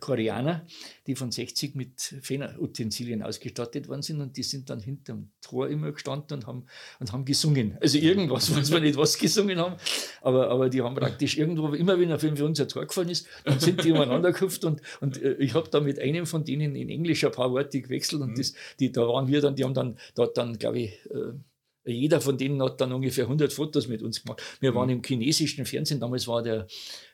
[0.00, 0.66] Koreaner,
[1.06, 5.92] die von 60 mit Fenner-Utensilien ausgestattet worden sind und die sind dann hinterm Tor immer
[5.92, 6.66] gestanden und haben,
[6.98, 7.78] und haben gesungen.
[7.80, 9.76] Also irgendwas, weiß man nicht, was gesungen haben,
[10.22, 13.28] aber, aber die haben praktisch irgendwo, immer wenn er für uns ein Tor gefallen ist,
[13.44, 16.74] dann sind die umeinander gehüpft und, und äh, ich habe da mit einem von denen
[16.74, 18.36] in Englisch ein paar Worte gewechselt und mhm.
[18.36, 21.34] das, die, da waren wir dann, die haben dann dort dann, glaube ich, äh,
[21.84, 24.42] jeder von denen hat dann ungefähr 100 Fotos mit uns gemacht.
[24.60, 24.96] Wir waren mhm.
[24.96, 26.66] im chinesischen Fernsehen, damals war der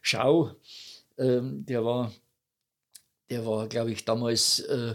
[0.02, 0.52] Schau,
[1.18, 2.12] ähm, der war,
[3.28, 4.94] der war, glaube ich, damals äh,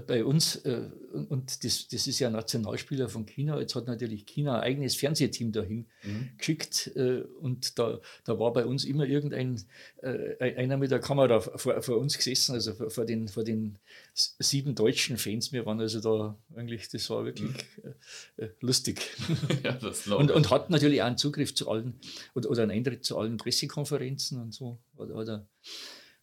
[0.00, 4.56] bei uns, äh, und das, das ist ja Nationalspieler von China, jetzt hat natürlich China
[4.56, 6.30] ein eigenes Fernsehteam dahin mhm.
[6.36, 9.62] geschickt äh, und da, da war bei uns immer irgendein,
[10.02, 13.78] äh, einer mit der Kamera vor, vor uns gesessen, also vor, vor, den, vor den
[14.14, 15.52] sieben deutschen Fans.
[15.52, 18.48] Wir waren also da eigentlich, das war wirklich mhm.
[18.60, 19.00] lustig.
[19.62, 19.78] ja,
[20.16, 22.00] und, und hat natürlich auch einen Zugriff zu allen
[22.34, 24.80] oder, oder einen Eintritt zu allen Pressekonferenzen und so.
[24.96, 25.46] Oder, oder,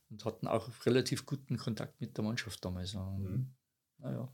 [0.10, 2.94] und hatten auch relativ guten Kontakt mit der Mannschaft damals.
[2.94, 3.48] Mhm.
[4.02, 4.28] Naja.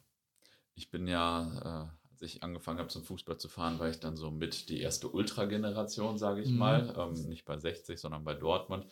[0.76, 4.16] Ich bin ja, äh, als ich angefangen habe zum Fußball zu fahren, war ich dann
[4.16, 6.58] so mit die erste Ultra-Generation, sage ich mhm.
[6.58, 6.94] mal.
[6.98, 8.86] Ähm, nicht bei 60, sondern bei Dortmund.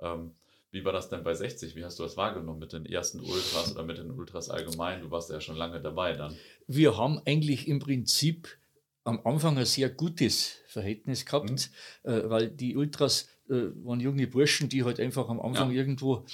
[0.00, 0.34] Ähm,
[0.70, 1.76] wie war das denn bei 60?
[1.76, 5.02] Wie hast du das wahrgenommen mit den ersten Ultras oder mit den Ultras allgemein?
[5.02, 6.34] Du warst ja schon lange dabei dann.
[6.66, 8.48] Wir haben eigentlich im Prinzip
[9.04, 12.10] am Anfang ein sehr gutes Verhältnis gehabt, mhm.
[12.10, 15.76] äh, weil die Ultras äh, waren junge Burschen, die halt einfach am Anfang ja.
[15.76, 16.24] irgendwo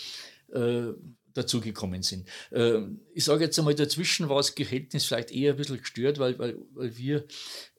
[0.52, 0.92] äh,
[1.38, 2.28] dazugekommen sind.
[2.52, 6.38] Ähm, ich sage jetzt einmal, dazwischen war das Verhältnis vielleicht eher ein bisschen gestört, weil,
[6.38, 7.24] weil, weil wir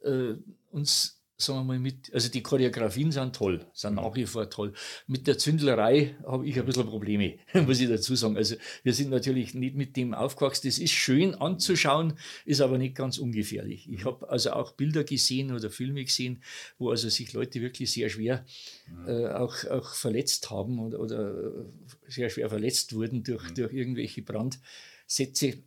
[0.03, 0.35] äh,
[0.69, 4.01] uns sagen wir mal, mit, also die Choreografien sind toll, sind mhm.
[4.01, 4.73] nach wie vor toll.
[5.07, 8.35] Mit der Zündlerei habe ich ein bisschen Probleme, muss ich dazu sagen.
[8.35, 10.67] Also wir sind natürlich nicht mit dem aufgewachsen.
[10.67, 12.13] Das ist schön anzuschauen,
[12.45, 13.89] ist aber nicht ganz ungefährlich.
[13.89, 16.43] Ich habe also auch Bilder gesehen oder Filme gesehen,
[16.77, 18.45] wo also sich Leute wirklich sehr schwer
[18.87, 19.07] mhm.
[19.07, 21.51] äh, auch, auch verletzt haben oder, oder
[22.07, 23.55] sehr schwer verletzt wurden durch, mhm.
[23.55, 25.63] durch irgendwelche Brandsätze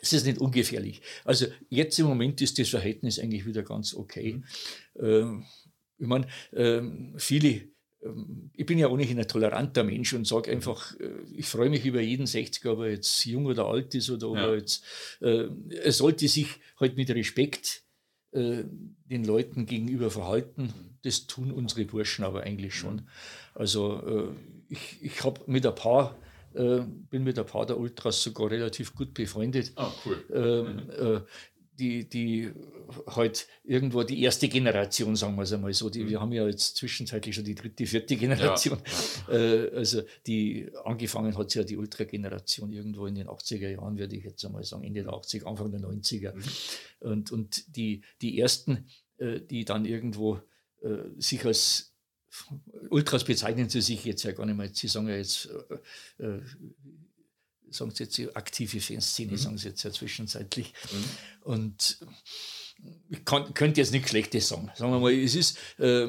[0.00, 1.00] es ist nicht ungefährlich.
[1.24, 4.34] Also jetzt im Moment ist das Verhältnis eigentlich wieder ganz okay.
[4.34, 5.04] Mhm.
[5.04, 5.44] Ähm,
[5.98, 7.62] ich meine, ähm, viele,
[8.02, 11.84] ähm, ich bin ja ohnehin ein toleranter Mensch und sage einfach, äh, ich freue mich
[11.84, 14.54] über jeden 60er, ob er jetzt jung oder alt ist oder ja.
[14.54, 14.84] jetzt,
[15.20, 17.82] äh, er sollte sich halt mit Respekt
[18.32, 18.64] äh,
[19.04, 20.64] den Leuten gegenüber verhalten.
[20.64, 20.98] Mhm.
[21.02, 22.96] Das tun unsere Burschen aber eigentlich schon.
[22.96, 23.08] Mhm.
[23.54, 26.16] Also äh, ich, ich habe mit ein paar
[26.58, 29.72] äh, bin mit ein paar der Ultras sogar relativ gut befreundet.
[29.76, 30.24] Ah, cool.
[30.32, 31.20] Ähm, äh,
[31.78, 32.50] die, die
[33.06, 35.88] halt irgendwo die erste Generation, sagen wir es einmal so.
[35.88, 36.08] Die, mhm.
[36.08, 38.78] Wir haben ja jetzt zwischenzeitlich schon die dritte, vierte Generation.
[39.28, 39.34] Ja.
[39.34, 44.24] Äh, also die angefangen hat ja die Ultra-Generation irgendwo in den 80er Jahren, würde ich
[44.24, 46.34] jetzt einmal sagen, Ende der 80er, Anfang der 90er.
[46.34, 47.08] Mhm.
[47.08, 48.88] Und, und die, die ersten,
[49.18, 50.40] äh, die dann irgendwo
[50.82, 51.94] äh, sich als
[52.90, 54.70] Ultras bezeichnen sie sich jetzt ja gar nicht mehr.
[54.72, 55.48] Sie sagen ja jetzt,
[56.18, 56.40] äh, äh
[57.70, 59.36] sagen sie jetzt aktive Fanszene, mhm.
[59.36, 60.72] sagen sie jetzt ja zwischenzeitlich.
[60.92, 61.04] Mhm.
[61.42, 61.98] Und
[63.10, 64.70] ich kann, könnte jetzt nichts Schlechtes sagen.
[64.74, 66.08] Sagen wir mal, es ist äh,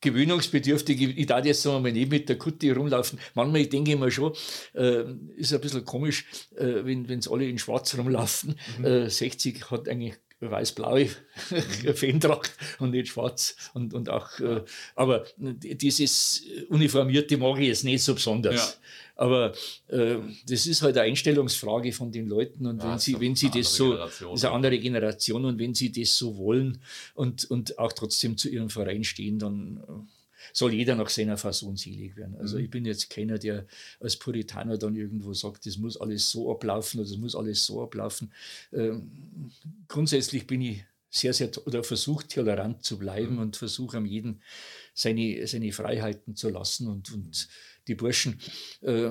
[0.00, 1.00] gewöhnungsbedürftig.
[1.00, 3.18] Ich, ich darf jetzt sagen wir mal nicht mit der Kutte rumlaufen.
[3.34, 4.32] Manchmal denke ich mir schon,
[4.74, 5.04] äh,
[5.36, 6.26] ist ein bisschen komisch,
[6.56, 8.56] äh, wenn es alle in schwarz rumlaufen.
[8.78, 9.08] Mhm.
[9.08, 11.08] 60 äh, hat eigentlich weiß-blaue
[11.94, 13.56] Fantracht und nicht schwarz.
[13.74, 14.62] Und, und auch, äh,
[14.94, 18.54] aber dieses Uniformierte mag ich jetzt nicht so besonders.
[18.54, 18.74] Ja.
[19.16, 19.52] Aber
[19.88, 20.16] äh,
[20.48, 22.66] das ist halt eine Einstellungsfrage von den Leuten.
[22.66, 25.74] Und ja, wenn sie, wenn sie das so, das ist eine andere Generation und wenn
[25.74, 26.80] sie das so wollen
[27.14, 30.19] und, und auch trotzdem zu ihrem Verein stehen, dann äh,
[30.52, 32.36] soll jeder nach seiner Fassung selig werden.
[32.36, 32.64] Also mhm.
[32.64, 33.66] ich bin jetzt keiner, der
[34.00, 37.82] als Puritaner dann irgendwo sagt, das muss alles so ablaufen oder das muss alles so
[37.82, 38.32] ablaufen.
[38.72, 39.10] Ähm,
[39.88, 43.42] grundsätzlich bin ich sehr, sehr oder versuche tolerant zu bleiben mhm.
[43.42, 44.40] und versuche am jeden
[44.94, 47.48] seine, seine Freiheiten zu lassen und, und
[47.88, 48.40] die Burschen,
[48.82, 49.10] äh,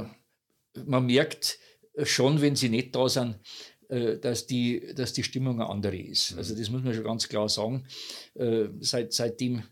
[0.86, 1.60] man merkt
[2.04, 3.36] schon, wenn sie nicht da sind,
[3.90, 6.32] äh, dass die, dass die Stimmung eine andere ist.
[6.32, 6.38] Mhm.
[6.38, 7.86] Also das muss man schon ganz klar sagen.
[8.36, 9.64] Äh, seit, seitdem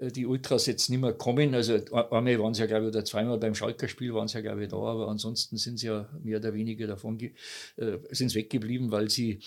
[0.00, 1.54] die Ultras jetzt nicht mehr kommen.
[1.54, 4.64] Also einmal waren sie ja, glaube ich, oder zweimal beim Schalker-Spiel waren sie ja, glaube
[4.64, 9.10] ich, da, aber ansonsten sind sie ja mehr oder weniger davon äh, sind weggeblieben, weil
[9.10, 9.40] sie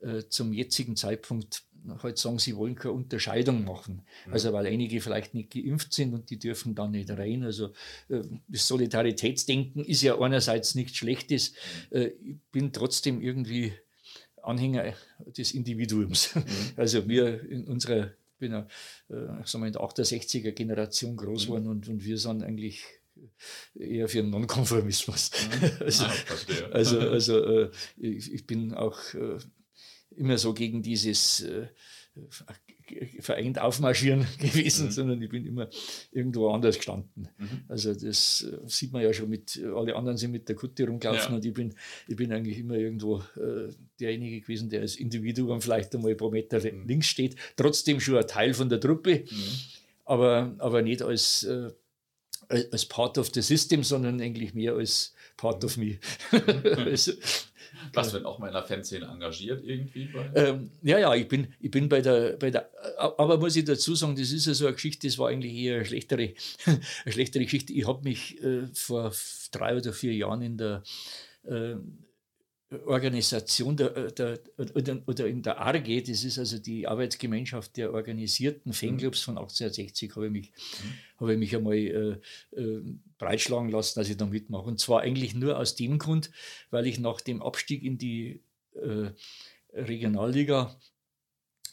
[0.00, 1.64] äh, zum jetzigen Zeitpunkt
[2.02, 4.02] halt sagen, sie wollen keine Unterscheidung machen.
[4.26, 4.32] Mhm.
[4.32, 7.42] Also weil einige vielleicht nicht geimpft sind und die dürfen dann nicht rein.
[7.42, 7.72] Also
[8.08, 11.52] äh, das Solidaritätsdenken ist ja einerseits nichts Schlechtes.
[11.90, 11.96] Mhm.
[11.96, 13.72] Äh, ich bin trotzdem irgendwie
[14.42, 14.94] Anhänger
[15.26, 16.34] des Individuums.
[16.34, 16.42] Mhm.
[16.76, 18.66] Also wir in unserer, bin ja,
[19.08, 22.84] äh, sagen wir in der 68er Generation groß geworden und, und wir sind eigentlich
[23.74, 25.30] eher für Nonkonformismus.
[25.30, 25.70] Mhm.
[25.80, 26.12] also, ah,
[26.72, 29.38] also, also äh, ich, ich, bin auch äh,
[30.16, 31.68] immer so gegen dieses äh,
[33.20, 34.90] vereint aufmarschieren gewesen, mhm.
[34.90, 35.68] sondern ich bin immer
[36.10, 37.28] irgendwo anders gestanden.
[37.38, 37.48] Mhm.
[37.68, 41.30] Also das äh, sieht man ja schon mit, alle anderen sind mit der Kutte rumgelaufen
[41.30, 41.36] ja.
[41.36, 41.74] und ich bin,
[42.08, 46.30] ich bin eigentlich immer irgendwo äh, derjenige gewesen, der als Individuum vielleicht einmal ein paar
[46.30, 46.86] Meter mhm.
[46.86, 49.42] links steht, trotzdem schon ein Teil von der Truppe, mhm.
[50.04, 51.70] aber, aber nicht als, äh,
[52.48, 55.98] als Part of the System, sondern eigentlich mehr als Part of me.
[56.76, 57.12] also,
[57.92, 60.08] was wird auch mal in der Fanszene engagiert irgendwie?
[60.34, 63.94] Ähm, ja, ja, ich bin, ich bin bei der, bei der, aber muss ich dazu
[63.94, 66.34] sagen, das ist ja so eine Geschichte, das war eigentlich eher eine schlechtere,
[66.66, 67.72] eine schlechtere Geschichte.
[67.72, 69.12] Ich habe mich äh, vor
[69.50, 70.82] drei oder vier Jahren in der
[71.44, 71.74] äh,
[72.86, 77.92] Organisation der, äh, der, oder, oder in der ARGE, das ist also die Arbeitsgemeinschaft der
[77.92, 81.20] organisierten Fanclubs von 1860, habe ich mich, mhm.
[81.20, 82.82] habe ich mich einmal äh, äh,
[83.18, 84.64] breitschlagen lassen, dass ich da mitmache.
[84.64, 86.30] Und zwar eigentlich nur aus dem Grund,
[86.70, 88.40] weil ich nach dem Abstieg in die
[88.74, 89.10] äh,
[89.72, 90.78] Regionalliga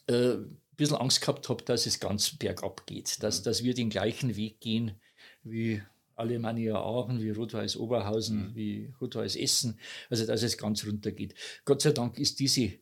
[0.08, 3.44] äh, ein bisschen Angst gehabt habe, dass es ganz bergab geht, dass, mhm.
[3.46, 5.00] dass wir den gleichen Weg gehen
[5.44, 5.82] wie
[6.20, 8.56] Alemannia Aachen, wie Rot-Weiß Oberhausen, mhm.
[8.56, 9.80] wie Rot-Weiß Essen,
[10.10, 11.36] also dass es ganz runter geht.
[11.66, 12.74] Gott sei Dank ist diese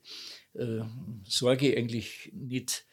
[0.54, 0.82] äh,
[1.24, 2.84] Sorge eigentlich nicht,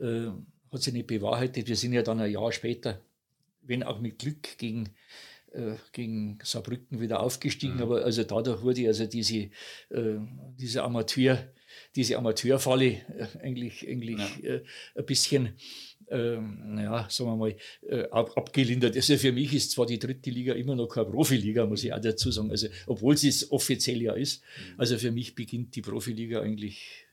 [0.00, 0.28] äh,
[0.72, 1.68] hat sich nicht bewahrheitet.
[1.68, 3.00] Wir sind ja dann ein Jahr später,
[3.62, 4.90] wenn auch mit Glück gegen
[5.52, 7.82] äh, gegen Saarbrücken wieder aufgestiegen, mhm.
[7.82, 9.50] aber also dadurch wurde also diese,
[9.90, 10.18] äh,
[10.58, 11.38] diese Amateur,
[11.96, 14.50] diese Amateurfalle äh, eigentlich, eigentlich ja.
[14.50, 14.62] äh,
[14.94, 15.54] ein bisschen
[16.10, 17.56] ähm, ja, sagen wir mal,
[17.88, 18.96] äh, ab, abgelindert.
[18.96, 22.00] Also für mich ist zwar die dritte Liga immer noch keine Profiliga, muss ich auch
[22.00, 24.42] dazu sagen, also obwohl sie es offiziell ja ist.
[24.42, 24.74] Mhm.
[24.80, 27.06] Also für mich beginnt die Profiliga eigentlich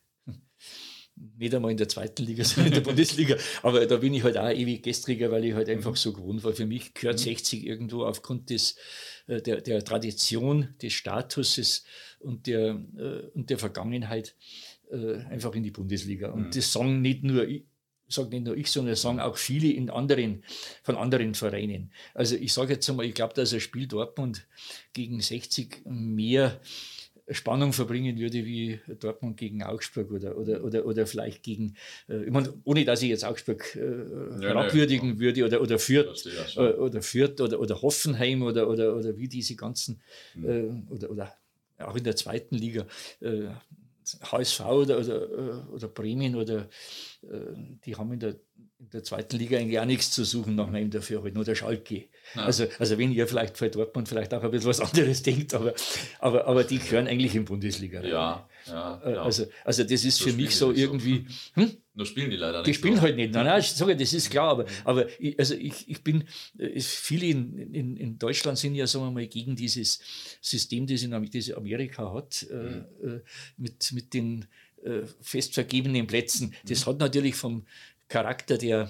[1.38, 3.36] nicht einmal in der zweiten Liga, sondern in der Bundesliga.
[3.64, 5.96] Aber da bin ich halt auch ewig gestriger, weil ich halt einfach mhm.
[5.96, 6.54] so gewohnt war.
[6.54, 7.68] Für mich gehört 60 mhm.
[7.68, 8.76] irgendwo aufgrund des,
[9.28, 11.84] äh, der, der Tradition, des Statuses
[12.20, 14.36] und der, äh, und der Vergangenheit
[15.30, 16.32] einfach in die Bundesliga.
[16.32, 17.66] Und das sagen nicht nur ich,
[18.08, 20.44] sage nicht nur ich, sondern sagen auch viele in anderen,
[20.84, 21.92] von anderen Vereinen.
[22.14, 24.48] Also ich sage jetzt einmal, ich glaube, dass ein Spiel Dortmund
[24.94, 26.60] gegen 60 mehr
[27.32, 31.76] Spannung verbringen würde wie Dortmund gegen Augsburg oder, oder, oder, oder vielleicht gegen,
[32.08, 35.20] äh, ich meine, ohne dass ich jetzt Augsburg äh, ja, herabwürdigen ja.
[35.20, 36.26] würde oder, oder Fürth,
[36.56, 40.02] ja äh, oder Fürth oder, oder Hoffenheim oder, oder, oder wie diese ganzen,
[40.36, 40.88] mhm.
[40.90, 41.34] oder, oder
[41.80, 42.88] auch in der zweiten Liga.
[43.20, 43.50] Äh,
[44.22, 46.70] HSV oder, oder, äh, oder Bremen oder
[47.24, 47.54] äh,
[47.86, 48.36] die haben in der,
[48.80, 52.06] in der zweiten Liga eigentlich auch nichts zu suchen nach meinem Dafürhalten nur der Schalke.
[52.36, 52.44] Ja.
[52.44, 55.74] Also, also wenn ihr vielleicht für Dortmund vielleicht auch ein bisschen was anderes denkt, aber,
[56.20, 58.04] aber, aber die gehören eigentlich in Bundesliga.
[58.04, 61.26] Ja, ja, äh, Also, also das ist so für mich so irgendwie.
[61.56, 61.62] So.
[61.62, 61.78] Hm?
[61.96, 62.68] Nur spielen die leider nicht.
[62.68, 63.02] Die spielen so.
[63.02, 63.34] halt nicht.
[63.34, 66.26] Nein, nein, ich sage, das ist klar, aber, aber ich, also ich, ich bin,
[66.60, 70.00] äh, viele in, in, in Deutschland sind ja, sagen wir mal, gegen dieses
[70.40, 72.86] System, das, in, das Amerika hat, äh, mhm.
[73.04, 73.20] äh,
[73.58, 74.46] mit, mit den
[74.84, 76.54] äh, fest vergebenen Plätzen.
[76.68, 76.92] Das mhm.
[76.92, 77.66] hat natürlich vom
[78.08, 78.90] Charakter der,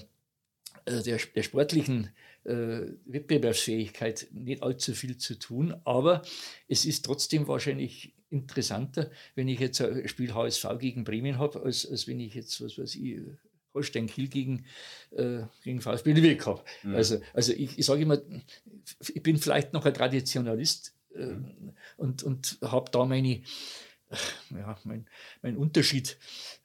[0.86, 2.12] äh, der, der sportlichen
[2.44, 6.22] äh, Wettbewerbsfähigkeit nicht allzu viel zu tun, aber
[6.68, 11.86] es ist trotzdem wahrscheinlich interessanter, wenn ich jetzt ein Spiel HSV gegen Bremen habe, als,
[11.90, 13.20] als wenn ich jetzt, was weiß ich,
[13.74, 14.66] Holstein Kiel gegen,
[15.12, 16.64] äh, gegen VfB Lübeck habe.
[16.84, 16.96] Mhm.
[16.96, 18.20] Also, also ich, ich sage immer,
[19.14, 21.74] ich bin vielleicht noch ein Traditionalist äh, mhm.
[21.98, 23.42] und, und habe da meine,
[24.52, 25.08] ja, mein,
[25.42, 26.18] mein Unterschied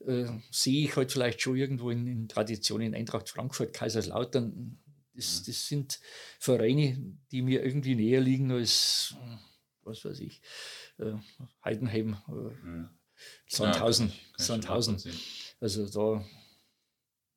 [0.06, 4.78] äh, sehe ich halt vielleicht schon irgendwo in, in Traditionen Eintracht Frankfurt, Kaiserslautern.
[5.14, 5.44] Das, mhm.
[5.46, 6.00] das sind
[6.38, 9.14] Vereine, die mir irgendwie näher liegen als,
[9.82, 10.40] was weiß ich,
[10.98, 11.14] äh,
[11.64, 12.88] Heidenheim, äh, mhm.
[13.46, 14.08] Sandhausen.
[14.38, 15.02] Ja, Sandhausen.
[15.60, 16.24] Also da,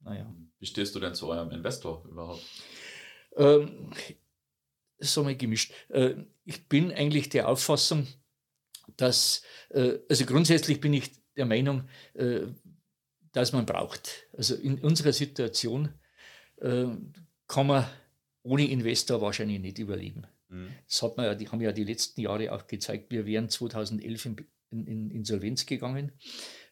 [0.01, 0.33] naja.
[0.59, 2.43] Wie stehst du denn zu eurem Investor überhaupt?
[3.35, 3.91] Ähm,
[4.99, 5.73] so mal gemischt.
[5.89, 6.15] Äh,
[6.45, 8.07] ich bin eigentlich der Auffassung,
[8.97, 12.41] dass, äh, also grundsätzlich bin ich der Meinung, äh,
[13.31, 14.27] dass man braucht.
[14.33, 15.89] Also in unserer Situation
[16.57, 16.87] äh,
[17.47, 17.89] kann man
[18.43, 20.27] ohne Investor wahrscheinlich nicht überleben.
[20.49, 20.69] Mhm.
[20.87, 23.11] Das hat man ja, die haben ja die letzten Jahre auch gezeigt.
[23.11, 24.35] Wir wären 2011 in,
[24.69, 26.11] in, in Insolvenz gegangen,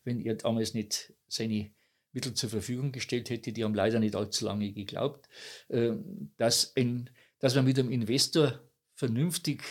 [0.03, 1.72] wenn er damals nicht seine
[2.11, 5.27] Mittel zur Verfügung gestellt hätte, die haben leider nicht allzu lange geglaubt,
[6.38, 7.10] dass, ein,
[7.40, 8.61] dass man mit einem Investor
[8.94, 9.64] vernünftig,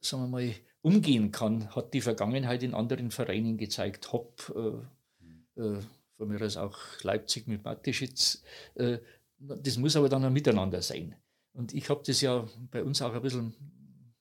[0.00, 4.12] sagen wir mal, umgehen kann, hat die Vergangenheit in anderen Vereinen gezeigt.
[4.12, 5.80] Hopp, äh, äh,
[6.16, 8.42] von mir aus auch Leipzig mit Mateschitz.
[8.74, 8.98] Äh,
[9.38, 11.14] das muss aber dann ein Miteinander sein.
[11.52, 13.54] Und ich habe das ja bei uns auch ein bisschen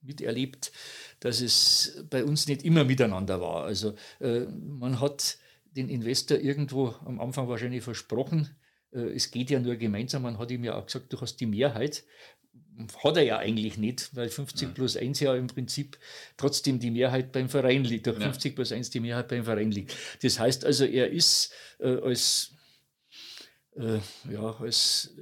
[0.02, 0.72] miterlebt,
[1.20, 3.66] dass es bei uns nicht immer miteinander war.
[3.66, 8.50] Also äh, man hat den Investor irgendwo am Anfang wahrscheinlich versprochen,
[8.92, 10.24] äh, es geht ja nur gemeinsam.
[10.24, 12.04] Man hat ihm ja auch gesagt, du hast die Mehrheit.
[13.04, 14.74] Hat er ja eigentlich nicht, weil 50 ja.
[14.74, 15.98] plus 1 ja im Prinzip
[16.38, 18.26] trotzdem die Mehrheit beim Verein liegt, durch ja.
[18.26, 19.96] 50 plus 1 die Mehrheit beim Verein liegt.
[20.24, 22.54] Das heißt also, er ist äh, als,
[23.76, 24.00] äh,
[24.32, 25.14] ja, als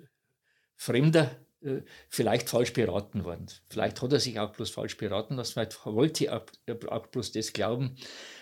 [0.75, 3.47] Fremder äh, vielleicht falsch beraten worden.
[3.69, 6.45] Vielleicht hat er sich auch bloß falsch beraten lassen, vielleicht wollte er
[6.89, 7.97] auch bloß das glauben,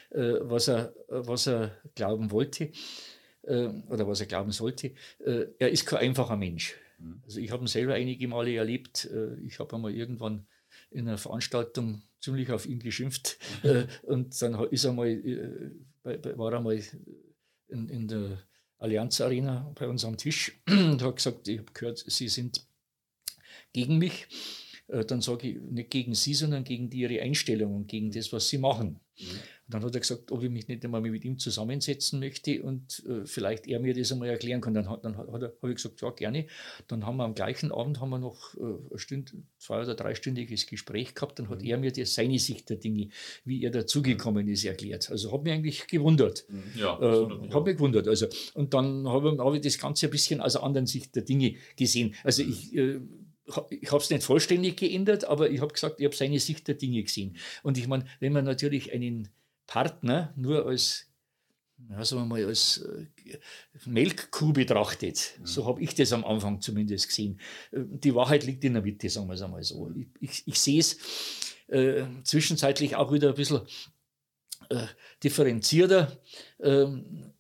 [0.10, 2.72] äh, was er, was er glauben wollte
[3.44, 4.94] äh, oder was er glauben sollte.
[5.20, 6.76] Er ist kein einfacher Mensch.
[6.98, 7.22] Mhm.
[7.24, 9.10] Also ich habe ihn selber einige Male erlebt.
[9.44, 10.48] Ich habe einmal irgendwann
[10.92, 13.88] in einer Veranstaltung ziemlich auf ihn geschimpft mhm.
[14.04, 15.22] und dann ist er mal,
[16.04, 16.82] war er mal
[17.68, 18.40] in, in der
[18.78, 22.66] Allianz Arena bei uns am Tisch und hat gesagt, ich habe gehört, Sie sind
[23.74, 24.28] gegen mich, äh,
[24.88, 28.50] dann sage ich nicht gegen sie, sondern gegen die, ihre Einstellung und gegen das, was
[28.50, 29.00] sie machen.
[29.18, 29.26] Mhm.
[29.68, 33.04] Und dann hat er gesagt, ob ich mich nicht einmal mit ihm zusammensetzen möchte und
[33.08, 34.76] äh, vielleicht er mir das einmal erklären kann.
[34.76, 36.46] Dann, dann habe ich gesagt, ja, gerne.
[36.88, 40.68] Dann haben wir am gleichen Abend haben wir noch äh, ein Stünd, zwei- oder dreistündiges
[40.68, 41.40] Gespräch gehabt.
[41.40, 41.68] Dann hat mhm.
[41.68, 43.10] er mir die, seine Sicht der Dinge,
[43.44, 45.10] wie er dazugekommen ist, erklärt.
[45.10, 46.46] Also hat mich eigentlich gewundert.
[46.48, 46.64] Mhm.
[46.76, 48.08] Ja, äh, hat mich gewundert.
[48.08, 51.24] Also, und dann habe hab ich das Ganze ein bisschen aus einer anderen Sicht der
[51.24, 52.14] Dinge gesehen.
[52.24, 52.52] Also mhm.
[52.52, 53.00] ich äh,
[53.70, 56.76] ich habe es nicht vollständig geändert, aber ich habe gesagt, ich habe seine Sicht der
[56.76, 57.38] Dinge gesehen.
[57.64, 59.30] Und ich meine, wenn man natürlich einen
[59.68, 61.08] Partner nur als,
[61.90, 63.38] ja, sagen wir mal, als äh,
[63.86, 65.46] Melkkuh betrachtet, mhm.
[65.46, 67.40] so habe ich das am Anfang zumindest gesehen.
[67.72, 69.92] Äh, die Wahrheit liegt in der Mitte, sagen wir es einmal so.
[69.96, 70.98] Ich, ich, ich sehe es
[71.68, 73.62] äh, zwischenzeitlich auch wieder ein bisschen
[74.70, 74.88] äh,
[75.24, 76.20] differenzierter.
[76.60, 77.34] Ähm,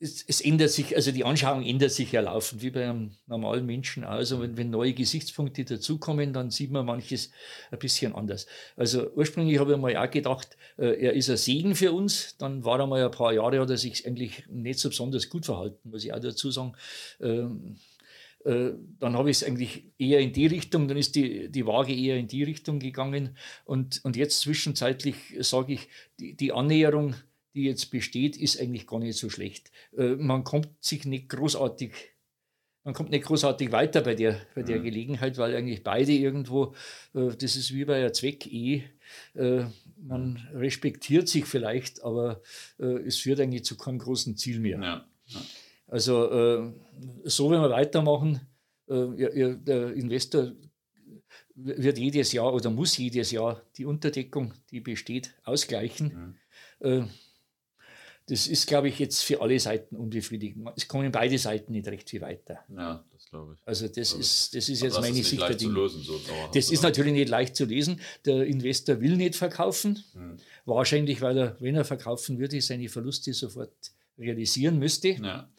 [0.00, 3.64] es, es, ändert sich, also die Anschauung ändert sich ja laufend, wie bei einem normalen
[3.64, 4.04] Menschen.
[4.04, 7.30] Also wenn, wenn neue Gesichtspunkte dazukommen, dann sieht man manches
[7.70, 8.46] ein bisschen anders.
[8.76, 12.36] Also ursprünglich habe ich mal auch gedacht, äh, er ist ein Segen für uns.
[12.36, 15.46] Dann war er mal ein paar Jahre, hat er sich eigentlich nicht so besonders gut
[15.46, 16.74] verhalten, muss ich auch dazu sagen.
[17.20, 17.76] Ähm,
[18.44, 21.94] äh, dann habe ich es eigentlich eher in die Richtung, dann ist die, die Waage
[21.94, 23.36] eher in die Richtung gegangen.
[23.64, 25.88] Und, und jetzt zwischenzeitlich sage ich,
[26.20, 27.14] die, die Annäherung,
[27.54, 29.70] die jetzt besteht, ist eigentlich gar nicht so schlecht.
[29.96, 31.92] Äh, man kommt sich nicht großartig,
[32.82, 34.84] man kommt nicht großartig weiter bei der, bei der mhm.
[34.84, 36.74] Gelegenheit, weil eigentlich beide irgendwo,
[37.14, 38.84] äh, das ist wie bei einer Zweck-Ehe,
[39.34, 39.64] äh,
[39.96, 42.42] man respektiert sich vielleicht, aber
[42.78, 44.78] es führt eigentlich zu keinem großen Ziel mehr.
[44.78, 45.06] Ja.
[45.26, 45.40] Ja.
[45.86, 46.72] Also
[47.24, 48.40] so, wenn wir weitermachen,
[48.86, 50.52] der Investor
[51.54, 56.36] wird jedes Jahr oder muss jedes Jahr die Unterdeckung, die besteht, ausgleichen.
[56.80, 57.08] Mhm
[58.26, 60.70] das ist, glaube ich, jetzt für alle Seiten unbefriedigend.
[60.76, 62.60] Es kommen beide Seiten nicht recht viel weiter.
[62.74, 63.68] Ja, das glaube ich.
[63.68, 65.74] Also das ist, das ist jetzt meine ist Sicht der Dinge.
[65.74, 66.18] Lösen, so
[66.54, 68.00] das ist natürlich nicht leicht zu lesen.
[68.24, 70.02] Der Investor will nicht verkaufen.
[70.14, 70.38] Hm.
[70.64, 73.72] Wahrscheinlich, weil er, wenn er verkaufen würde, seine Verluste sofort
[74.18, 75.08] realisieren müsste.
[75.10, 75.50] Ja.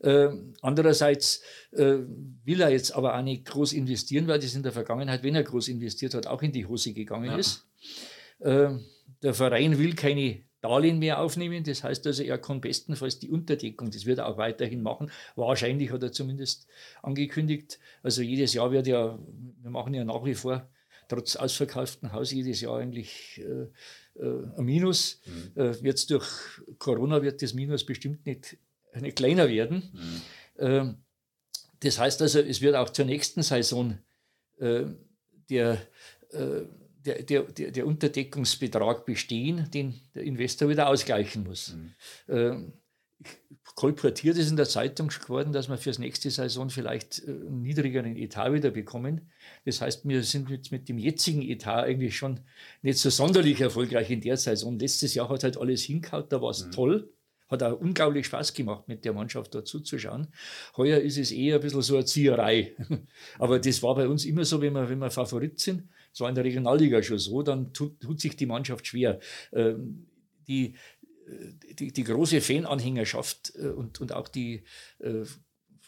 [0.00, 0.30] Äh,
[0.60, 1.42] andererseits
[1.72, 1.98] äh,
[2.44, 5.44] will er jetzt aber auch nicht groß investieren, weil das in der Vergangenheit, wenn er
[5.44, 7.36] groß investiert hat, auch in die Hose gegangen ja.
[7.36, 7.64] ist.
[8.40, 8.70] Äh,
[9.22, 11.62] der Verein will keine Darlehen mehr aufnehmen.
[11.64, 15.10] Das heißt also, er kann bestenfalls die Unterdeckung, das wird er auch weiterhin machen.
[15.36, 16.66] Wahrscheinlich hat er zumindest
[17.02, 17.78] angekündigt.
[18.02, 19.18] Also jedes Jahr wird ja,
[19.62, 20.68] wir machen ja nach wie vor,
[21.08, 23.68] trotz ausverkauften Haus, jedes Jahr eigentlich äh,
[24.20, 25.20] äh, ein Minus.
[25.26, 25.62] Mhm.
[25.62, 26.28] Äh, jetzt durch
[26.78, 28.58] Corona wird das Minus bestimmt nicht,
[29.00, 29.90] nicht kleiner werden.
[29.92, 30.22] Mhm.
[30.58, 30.96] Ähm,
[31.80, 33.98] das heißt also, es wird auch zur nächsten Saison
[34.58, 34.86] äh,
[35.48, 35.78] der
[36.30, 36.62] äh,
[37.14, 41.74] der, der, der, Unterdeckungsbetrag bestehen, den der Investor wieder ausgleichen muss.
[41.74, 41.94] Mhm.
[42.28, 42.72] Ähm,
[43.74, 48.16] kolportiert ist in der Zeitung geworden, dass wir fürs nächste Saison vielleicht äh, einen niedrigeren
[48.16, 49.30] Etat wieder bekommen.
[49.64, 52.40] Das heißt, wir sind jetzt mit dem jetzigen Etat eigentlich schon
[52.82, 54.78] nicht so sonderlich erfolgreich in der Saison.
[54.78, 56.72] Letztes Jahr hat halt alles hingehauen, da war es mhm.
[56.72, 57.12] toll.
[57.48, 60.28] Hat auch unglaublich Spaß gemacht, mit der Mannschaft dazu zu schauen.
[60.76, 62.74] Heuer ist es eher ein bisschen so eine Zieherei.
[63.38, 65.84] Aber das war bei uns immer so, wenn wir, wenn wir Favorit sind,
[66.18, 69.20] das war in der Regionalliga schon so, dann tut, tut sich die Mannschaft schwer.
[69.52, 70.08] Ähm,
[70.48, 70.74] die,
[71.26, 74.64] äh, die, die, große Fananhängerschaft äh, und, und auch die
[74.98, 75.24] äh,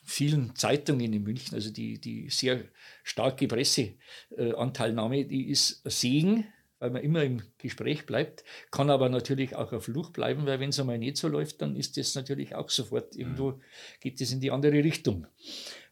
[0.05, 2.63] vielen Zeitungen in München, also die, die sehr
[3.03, 6.47] starke Presseanteilnahme, die ist ein Segen
[6.79, 10.71] weil man immer im Gespräch bleibt, kann aber natürlich auch auf Fluch bleiben, weil wenn
[10.71, 13.61] es einmal nicht so läuft, dann ist das natürlich auch sofort irgendwo, mhm.
[14.01, 15.27] geht es in die andere Richtung.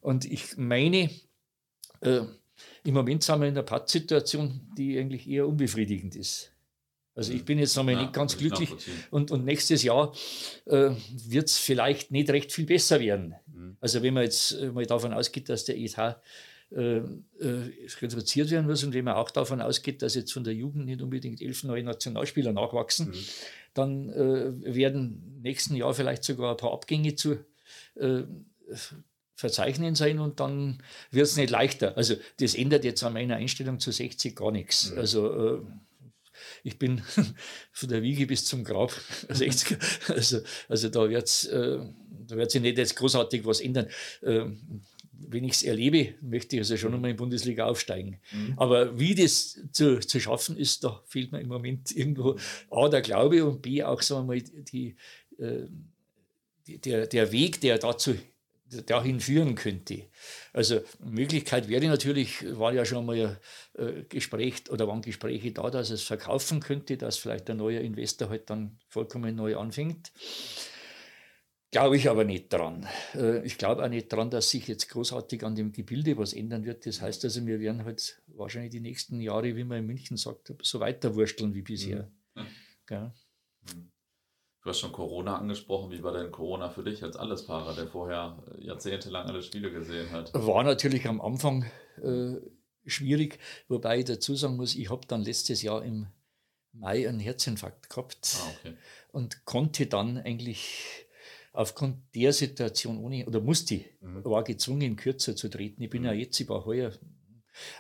[0.01, 1.11] Und ich meine,
[2.01, 2.23] äh,
[2.85, 6.53] im Moment sind wir in einer Pattsituation, die eigentlich eher unbefriedigend ist.
[7.15, 7.47] Also ich mhm.
[7.47, 8.71] bin jetzt einmal ja, nicht ganz glücklich
[9.11, 10.15] und, und nächstes Jahr
[10.67, 10.91] äh,
[11.27, 13.35] wird es vielleicht nicht recht viel besser werden.
[13.53, 13.77] Mhm.
[13.81, 16.23] Also wenn man jetzt äh, mal davon ausgeht, dass der Etat
[16.71, 20.55] äh, äh, reduziert werden muss und wenn man auch davon ausgeht, dass jetzt von der
[20.55, 23.25] Jugend nicht unbedingt elf neue Nationalspieler nachwachsen, mhm.
[23.75, 27.33] dann äh, werden nächsten Jahr vielleicht sogar ein paar Abgänge zu
[27.97, 28.23] äh,
[29.39, 30.83] verzeichnen sein und dann
[31.13, 31.97] wird es nicht leichter.
[31.97, 34.91] Also das ändert jetzt an meiner Einstellung zu 60 gar nichts.
[34.91, 34.99] Mhm.
[34.99, 35.61] Also äh,
[36.65, 37.03] ich bin
[37.73, 38.93] von der Wiege bis zum Grab
[39.29, 39.79] 60.
[40.09, 41.79] Also, also da wird es äh,
[42.27, 43.87] da wird sich nicht jetzt großartig was ändern.
[44.25, 44.83] Ähm,
[45.13, 48.21] wenn ich es erlebe, möchte ich also schon einmal in die Bundesliga aufsteigen.
[48.33, 48.55] Mhm.
[48.57, 52.37] Aber wie das zu, zu schaffen ist, da fehlt mir im Moment irgendwo
[52.71, 54.97] A, der Glaube und B, auch sagen wir mal, die,
[55.39, 55.69] äh,
[56.67, 58.17] die der, der Weg, der dazu
[58.87, 60.05] dahin führen könnte.
[60.53, 63.39] Also Möglichkeit wäre natürlich, war ja schon mal
[63.75, 68.29] äh, Gespräch oder waren Gespräche da, dass es verkaufen könnte, dass vielleicht ein neuer Investor
[68.29, 70.13] halt dann vollkommen neu anfängt.
[71.71, 72.87] Glaube ich aber nicht dran.
[73.15, 76.65] Äh, ich glaube auch nicht dran, dass sich jetzt großartig an dem Gebilde was ändern
[76.65, 76.87] wird.
[76.87, 80.55] Das heißt also, wir werden halt wahrscheinlich die nächsten Jahre, wie man in München sagt,
[80.63, 82.11] so weiter wursteln wie bisher.
[82.35, 82.47] Mhm.
[82.89, 83.15] Ja.
[84.69, 85.91] Du hast schon Corona angesprochen.
[85.91, 90.31] Wie war denn Corona für dich als Allesfahrer, der vorher jahrzehntelang alle Spiele gesehen hat?
[90.35, 91.65] War natürlich am Anfang
[92.03, 92.35] äh,
[92.85, 93.39] schwierig,
[93.69, 96.09] wobei ich dazu sagen muss, ich habe dann letztes Jahr im
[96.75, 98.75] Mai einen Herzinfarkt gehabt ah, okay.
[99.11, 101.07] und konnte dann eigentlich
[101.55, 104.23] aufgrund der Situation ohne, oder musste, mhm.
[104.27, 105.83] war gezwungen, kürzer zu treten.
[105.83, 106.09] Ich bin mhm.
[106.09, 106.93] ja jetzt, ich war heuer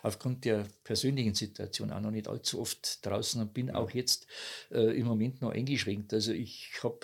[0.02, 4.26] aufgrund der persönlichen Situation auch noch nicht allzu oft draußen und bin auch jetzt
[4.70, 6.12] äh, im Moment noch eingeschränkt.
[6.12, 7.00] Also ich habe,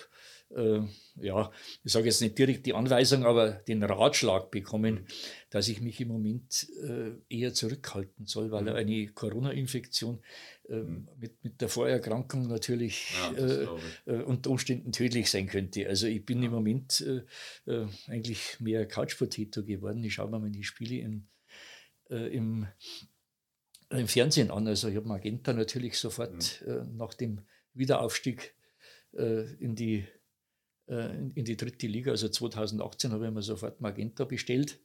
[0.55, 0.81] äh,
[1.21, 1.51] ja,
[1.83, 5.07] ich sage jetzt nicht direkt die Anweisung, aber den Ratschlag bekommen,
[5.51, 8.69] dass ich mich im Moment äh, eher zurückhalten soll, weil mhm.
[8.71, 10.21] eine Corona-Infektion
[10.69, 13.67] ähm, mit, mit der Vorerkrankung natürlich ja, äh,
[14.07, 15.87] äh, unter Umständen tödlich sein könnte.
[15.89, 20.03] Also ich bin im Moment äh, äh, eigentlich mehr Couch-Potato geworden.
[20.05, 21.34] Ich schaue mir mal die Spiele in äh,
[22.17, 22.67] im,
[23.91, 24.67] im Fernsehen an.
[24.67, 26.71] Also ich habe Magenta natürlich sofort mhm.
[26.71, 27.41] äh, nach dem
[27.75, 28.55] Wiederaufstieg
[29.13, 30.07] äh, in, die,
[30.89, 34.79] äh, in, in, die dritte Liga, also 2018, habe ich mir sofort Magenta bestellt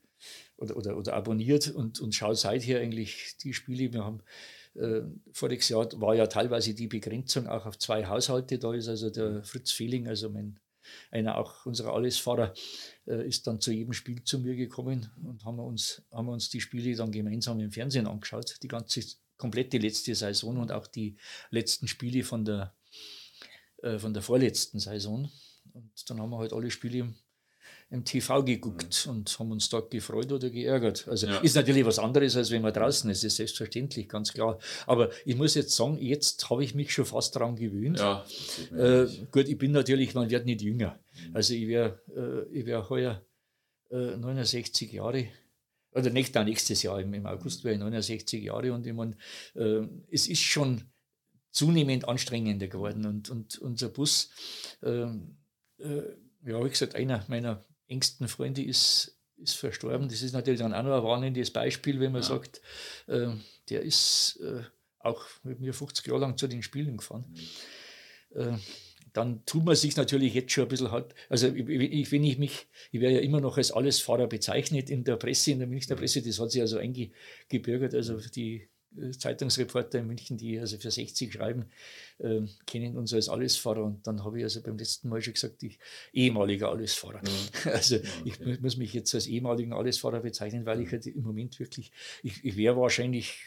[0.58, 3.94] oder, oder, oder abonniert und, und schaue seither eigentlich die Spiele.
[3.94, 4.22] Wir haben
[4.76, 5.02] äh,
[5.32, 8.60] voriges Jahr war ja teilweise die Begrenzung auch auf zwei Haushalte.
[8.60, 9.44] Da ist also der mhm.
[9.44, 10.60] Fritz Fehling, also mein
[11.12, 12.54] einer auch unserer Allesfahrer,
[13.08, 16.62] äh, ist dann zu jedem Spiel zu mir gekommen und haben uns, haben uns die
[16.62, 19.02] Spiele dann gemeinsam im Fernsehen angeschaut, die ganze
[19.38, 21.18] komplette letzte Saison und auch die
[21.50, 22.76] letzten Spiele von der,
[23.82, 25.32] äh, von der vorletzten Saison.
[25.74, 27.14] Und dann haben wir halt alle Spiele
[27.92, 29.12] im TV geguckt mhm.
[29.12, 31.08] und haben uns dort gefreut oder geärgert.
[31.08, 31.40] Also ja.
[31.40, 34.60] ist natürlich was anderes, als wenn man draußen ist, ist selbstverständlich, ganz klar.
[34.86, 38.00] Aber ich muss jetzt sagen, jetzt habe ich mich schon fast daran gewöhnt.
[38.00, 38.26] Ja,
[38.78, 41.00] äh, gut, ich bin natürlich, man wird nicht jünger.
[41.28, 41.36] Mhm.
[41.36, 42.00] Also ich wäre
[42.54, 43.26] äh, wär heuer
[43.90, 45.28] äh, 69 Jahre
[45.92, 49.18] oder nicht, nächstes Jahr im, im August wäre ich 69 Jahre und ich meine,
[49.56, 50.84] äh, es ist schon
[51.52, 54.30] zunehmend anstrengender geworden und, und unser Bus,
[54.84, 55.06] äh,
[55.80, 56.04] äh,
[56.46, 60.10] ja, wie gesagt, einer meiner engsten Freunde ist, ist verstorben.
[60.10, 62.28] Das ist natürlich dann auch noch ein warnendes Beispiel, wenn man ja.
[62.28, 62.62] sagt,
[63.08, 63.28] äh,
[63.70, 64.64] der ist äh,
[65.00, 67.26] auch mit mir 50 Jahre lang zu den Spielen gefahren.
[67.30, 68.42] Mhm.
[68.42, 68.58] Äh,
[69.14, 72.68] dann tut man sich natürlich jetzt schon ein bisschen halt, also ich, wenn ich mich,
[72.92, 76.02] ich werde ja immer noch als Allesfahrer bezeichnet in der Presse, in der Münchner mhm.
[76.02, 78.70] Presse, das hat sich also eingebürgert, also die
[79.18, 81.66] Zeitungsreporter in München, die also für 60 schreiben,
[82.18, 83.84] äh, kennen uns als Allesfahrer.
[83.84, 85.80] Und dann habe ich also beim letzten Mal schon gesagt, ich
[86.14, 87.22] ehemaliger Allesfahrer.
[87.22, 87.70] Mhm.
[87.72, 88.08] Also okay.
[88.26, 90.92] ich muss mich jetzt als ehemaligen Allesfahrer bezeichnen, weil ich mhm.
[90.92, 91.92] halt im Moment wirklich,
[92.24, 93.46] ich, ich wäre wahrscheinlich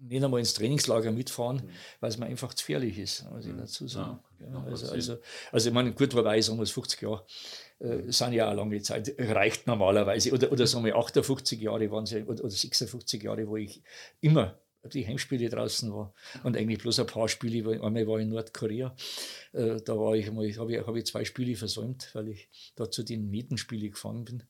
[0.00, 1.70] nicht einmal ins Trainingslager mitfahren, mhm.
[2.00, 4.18] weil es mir einfach zu gefährlich ist, muss ich dazu sagen.
[4.40, 5.18] Ja, ja, also, also,
[5.52, 7.24] also ich meine, gut, wobei ich sagen muss, 50 Jahre
[7.80, 10.32] äh, sind ja eine lange Zeit, reicht normalerweise.
[10.32, 13.82] Oder, oder sagen wir 58 Jahre waren sie, oder, oder 56 Jahre, wo ich
[14.20, 14.58] immer
[14.94, 18.96] die Heimspiele draußen war und eigentlich bloß ein paar Spiele, einmal war ich in Nordkorea,
[19.52, 22.90] äh, da war ich einmal, habe ich, hab ich zwei Spiele versäumt, weil ich da
[22.90, 24.42] zu den Metenspielen gefahren bin.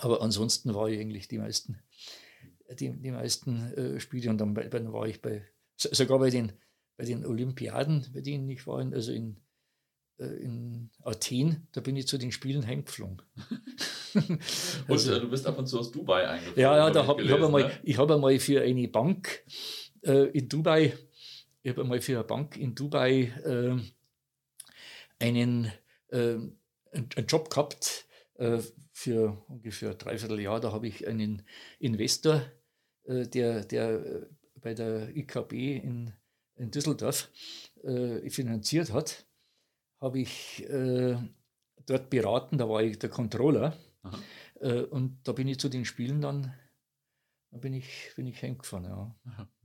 [0.00, 1.80] Aber ansonsten war ich eigentlich die meisten
[2.74, 5.44] die, die meisten äh, Spiele und dann, dann war ich bei,
[5.76, 6.52] sogar bei den,
[6.96, 9.36] bei den Olympiaden, bei denen ich war, also in,
[10.18, 13.22] in Athen, da bin ich zu den Spielen heimgeflogen.
[14.14, 14.40] und
[14.88, 16.62] also, du bist ab und zu aus Dubai eingeflogen.
[16.62, 17.96] Ja, ja, da hab, ich habe einmal, ne?
[17.96, 19.44] hab einmal für eine Bank
[20.02, 20.94] äh, in Dubai
[21.66, 23.76] ich habe einmal für eine Bank in Dubai äh,
[25.18, 25.72] einen,
[26.10, 26.36] äh,
[26.92, 28.06] einen Job gehabt
[28.36, 28.60] äh,
[28.92, 30.60] für ungefähr ein Dreivierteljahr.
[30.60, 31.42] Da habe ich einen
[31.80, 32.40] Investor,
[33.06, 34.26] äh, der, der äh,
[34.60, 36.12] bei der IKB in,
[36.54, 37.32] in Düsseldorf
[37.82, 39.25] äh, finanziert hat,
[40.06, 40.66] habe ich
[41.86, 42.58] dort beraten.
[42.58, 43.76] Da war ich der Controller.
[44.90, 46.54] und da bin ich zu den Spielen dann
[47.56, 49.16] da bin ich, bin ich heimgefahren, ja.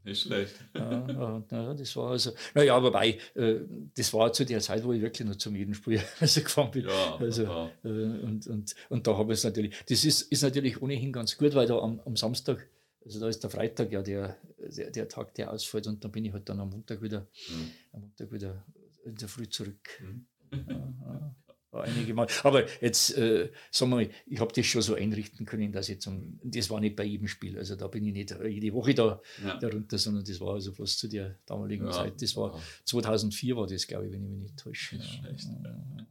[0.04, 0.56] Nicht schlecht.
[0.74, 3.60] Ja, ja, das war also, naja, wobei, äh,
[3.96, 6.86] das war zu der Zeit, wo ich wirklich noch zum jeden Spiel also gefahren bin.
[6.86, 10.82] Ja, also, äh, und, und, und da habe ich es natürlich, das ist, ist natürlich
[10.82, 12.66] ohnehin ganz gut, weil da am, am Samstag,
[13.04, 16.24] also da ist der Freitag ja der, der, der Tag, der ausfällt und dann bin
[16.24, 17.72] ich halt dann am Montag wieder, mhm.
[17.92, 18.66] am Montag wieder
[19.04, 19.88] in der Früh zurück.
[20.00, 20.28] Mhm.
[20.52, 22.28] Ja, einige Mal.
[22.44, 26.02] Aber jetzt, äh, sagen wir mal, ich habe das schon so einrichten können, dass ich
[26.02, 27.58] zum, das war nicht bei jedem Spiel.
[27.58, 29.58] Also da bin ich nicht jede Woche da ja.
[29.58, 31.92] darunter, sondern das war also fast zu der damaligen ja.
[31.92, 32.22] Zeit.
[32.22, 34.98] Das war 2004 war das, glaube ich, wenn ich mich nicht täusche.
[34.98, 36.08] Ja.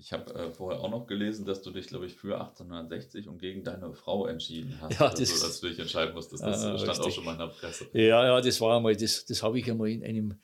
[0.00, 3.40] Ich habe äh, vorher auch noch gelesen, dass du dich, glaube ich, für 1860 und
[3.40, 4.92] gegen deine Frau entschieden hast.
[4.92, 6.44] Ja, das, also, dass du dich entscheiden musstest.
[6.44, 7.06] Das ah, stand richtig.
[7.06, 7.88] auch schon mal in der Presse.
[7.92, 10.38] Ja, ja, das war einmal, das, das habe ich einmal in einem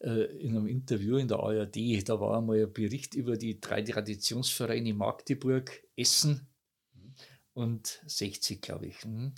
[0.00, 3.82] äh, in einem Interview in der ARD, da war einmal ein Bericht über die drei
[3.82, 6.48] Traditionsvereine Magdeburg, Essen
[7.54, 9.04] und 60, glaube ich.
[9.04, 9.34] Mhm.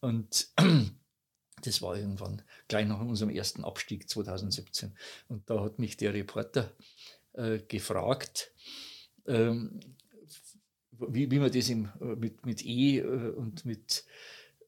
[0.00, 0.48] Und
[1.62, 4.96] das war irgendwann gleich nach unserem ersten Abstieg 2017.
[5.28, 6.72] Und da hat mich der Reporter
[7.34, 8.52] äh, gefragt,
[9.30, 9.80] ähm,
[11.08, 14.04] wie, wie man das im, äh, mit, mit E äh, und mit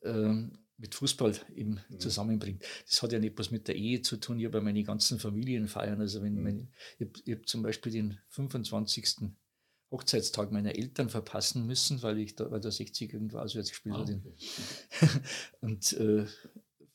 [0.02, 2.00] ähm, mit Fußball eben mhm.
[2.00, 2.64] zusammenbringt.
[2.88, 4.40] Das hat ja nicht was mit der Ehe zu tun.
[4.40, 6.00] Ich habe meine ganzen Familienfeiern.
[6.00, 6.42] Also wenn mhm.
[6.42, 6.68] meine,
[6.98, 9.30] ich habe hab zum Beispiel den 25.
[9.92, 14.02] Hochzeitstag meiner Eltern verpassen müssen, weil ich da, weil der 60 irgendwo auswärts gespielt ah,
[14.02, 14.20] okay.
[15.60, 16.26] Und äh,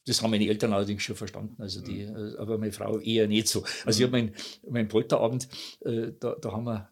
[0.06, 2.16] das haben meine Eltern allerdings schon verstanden, also die, mhm.
[2.16, 3.64] Äh, aber meine Frau eher nicht so.
[3.86, 4.34] Also ich habe meinen
[4.68, 5.48] mein Polterabend,
[5.82, 6.90] äh, da, da haben wir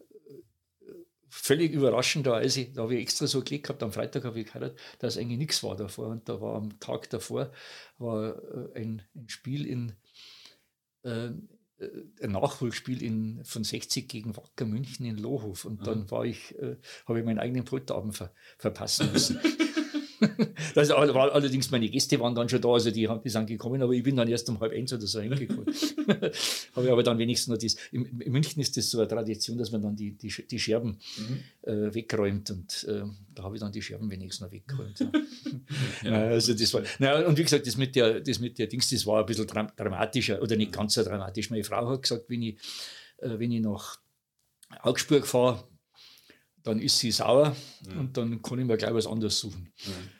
[1.36, 5.18] völlig überraschenderweise, da habe ich extra so gelegt gehabt, am Freitag habe ich gehört, dass
[5.18, 6.08] eigentlich nichts war davor.
[6.08, 7.52] Und da war am Tag davor
[7.98, 8.36] war
[8.74, 9.92] äh, ein, ein Spiel in
[11.02, 11.30] äh,
[12.22, 15.66] ein Nachholspiel in, von 60 gegen Wacker München in Lohof.
[15.66, 16.76] Und dann war ich, äh,
[17.06, 19.38] habe ich meinen eigenen Polterabend ver, verpassen müssen.
[20.74, 23.82] das war allerdings meine Gäste waren dann schon da, also die, haben, die sind gekommen,
[23.82, 25.66] aber ich bin dann erst um halb eins oder so hingekommen.
[26.74, 27.76] habe ich aber dann wenigstens noch das.
[27.92, 30.98] In, in, München ist das so eine Tradition, dass man dann die, die, die Scherben
[31.16, 31.70] mhm.
[31.70, 33.02] äh, wegräumt und äh,
[33.34, 34.98] da habe ich dann die Scherben wenigstens noch weggeräumt.
[35.00, 35.10] Ja.
[36.10, 36.26] ja.
[36.28, 39.06] Also das war, naja, und wie gesagt, das mit der, das mit der Dings, das
[39.06, 41.50] war ein bisschen dramatischer oder nicht ganz so dramatisch.
[41.50, 42.58] Meine Frau hat gesagt, wenn ich,
[43.18, 43.98] äh, wenn ich nach
[44.82, 45.64] Augsburg fahre,
[46.66, 47.56] dann ist sie sauer
[47.88, 48.00] mhm.
[48.00, 49.72] und dann kann ich mir gleich was anderes suchen.
[49.86, 50.15] Mhm.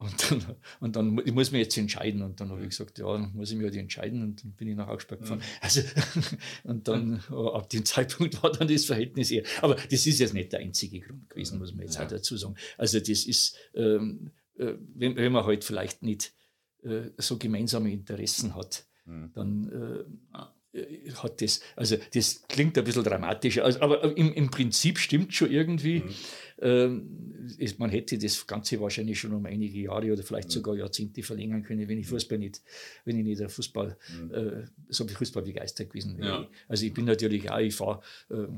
[0.00, 2.22] Und dann, und dann ich muss mich jetzt entscheiden.
[2.22, 2.70] Und dann habe ich mhm.
[2.70, 4.22] gesagt, ja, dann muss ich mich halt entscheiden.
[4.22, 5.40] Und dann bin ich nach Augsburg gefahren.
[5.40, 5.44] Mhm.
[5.60, 5.80] Also,
[6.64, 9.42] und dann ab dem Zeitpunkt war dann das Verhältnis eher.
[9.60, 12.04] Aber das ist jetzt nicht der einzige Grund gewesen, muss man jetzt ja.
[12.04, 12.54] auch dazu sagen.
[12.76, 16.32] Also das ist, ähm, äh, wenn, wenn, man halt vielleicht nicht
[16.84, 19.32] äh, so gemeinsame Interessen hat, mhm.
[19.34, 20.06] dann
[20.72, 24.98] äh, äh, hat das, also das klingt ein bisschen dramatischer, also, aber im, im Prinzip
[24.98, 26.02] stimmt schon irgendwie.
[26.60, 26.66] Mhm.
[26.66, 30.52] Ähm, ist, man hätte das Ganze wahrscheinlich schon um einige Jahre oder vielleicht mhm.
[30.52, 32.10] sogar Jahrzehnte verlängern können, wenn ich mhm.
[32.10, 32.62] Fußball nicht,
[33.04, 34.34] wenn ich nicht Fußball, mhm.
[34.34, 36.28] äh, so Fußball begeistert gewesen wäre.
[36.28, 36.48] Ja.
[36.68, 38.48] Also ich bin natürlich auch, ich fahre äh,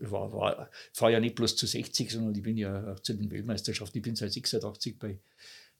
[0.00, 3.30] ich war, fahr ja nicht bloß zu 60, sondern ich bin ja auch zu den
[3.30, 3.98] Weltmeisterschaften.
[3.98, 5.18] Ich bin seit 86 bei,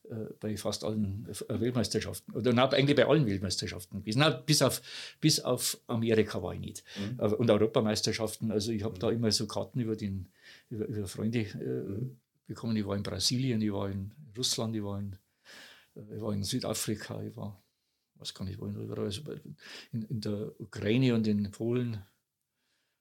[0.09, 4.19] äh, bei fast allen äh, Weltmeisterschaften oder na, eigentlich bei allen Weltmeisterschaften gewesen.
[4.19, 4.81] Na, bis, auf,
[5.21, 6.83] bis auf Amerika war ich nicht.
[6.99, 7.19] Mhm.
[7.35, 8.99] Und Europameisterschaften, also ich habe mhm.
[8.99, 10.27] da immer so Karten über, den,
[10.69, 12.19] über, über Freunde äh, mhm.
[12.45, 12.75] bekommen.
[12.75, 15.17] Ich war in Brasilien, ich war in Russland, ich war in,
[15.95, 17.63] äh, ich war in Südafrika, ich war,
[18.15, 19.21] was kann ich wollen, überall, also
[19.91, 22.03] in, in der Ukraine und in Polen.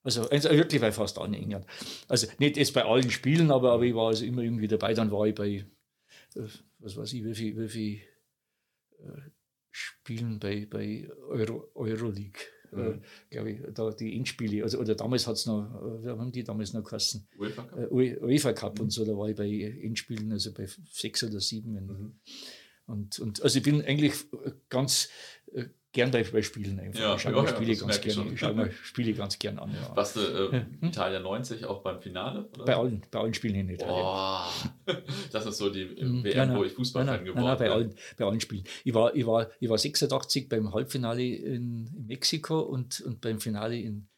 [0.02, 1.66] Also, also wirklich bei fast allen England.
[2.06, 4.94] Also nicht jetzt bei allen Spielen, aber, aber ich war also immer irgendwie dabei.
[4.94, 5.66] Dann war ich bei
[6.78, 8.00] was weiß ich, wie viel, wie viel
[8.98, 9.30] äh,
[9.70, 12.40] Spielen bei, bei Euro, Euroleague.
[12.72, 13.00] Äh, mhm.
[13.30, 16.44] Glaube ich, da die Endspiele, also, oder damals hat es noch, äh, wir haben die
[16.44, 17.26] damals noch geheißen?
[17.38, 18.84] UEFA Cup, äh, UEFA Cup mhm.
[18.84, 21.72] und so, da war ich bei Endspielen, also bei sechs oder sieben.
[21.72, 22.12] Mhm.
[22.86, 24.14] Und, und also ich bin eigentlich
[24.68, 25.08] ganz
[25.96, 27.00] gern bei, bei Spielen einfach.
[27.00, 29.72] Ja, ich schaue ja, mir Spiele, ganz gern, ich schau mir Spiele ganz gern an.
[29.72, 29.96] Ja.
[29.96, 30.88] Warst du äh, hm?
[30.88, 32.48] Italien 90 auch beim Finale?
[32.54, 32.64] Oder?
[32.64, 33.94] Bei, allen, bei allen Spielen in Italien.
[33.94, 34.52] Boah,
[35.32, 37.58] das ist so die hm, WM, wo ich Fußballfan geworden bin.
[37.58, 38.64] Bei, allen, bei allen Spielen.
[38.84, 43.40] Ich war, ich, war, ich war 86 beim Halbfinale in, in Mexiko und, und beim
[43.40, 44.08] Finale in,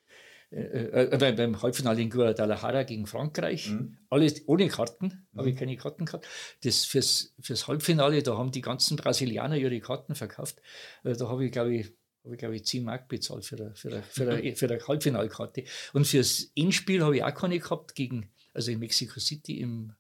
[0.51, 3.71] äh, äh, beim Halbfinale in Guadalajara gegen Frankreich.
[3.71, 3.99] Mhm.
[4.09, 5.39] Alles ohne Karten, mhm.
[5.39, 6.27] habe ich keine Karten gehabt.
[6.63, 10.63] Das fürs, fürs Halbfinale, da haben die ganzen Brasilianer ihre Karten verkauft.
[11.05, 11.93] Äh, da habe ich, glaube ich,
[12.25, 14.87] habe ich, glaube ich, 10 Mark bezahlt für eine, für eine, für eine, für eine
[14.87, 15.65] Halbfinalkarte.
[15.93, 19.93] Und fürs Endspiel habe ich auch keine gehabt, gegen, also in Mexico City im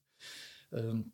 [0.72, 1.12] ähm,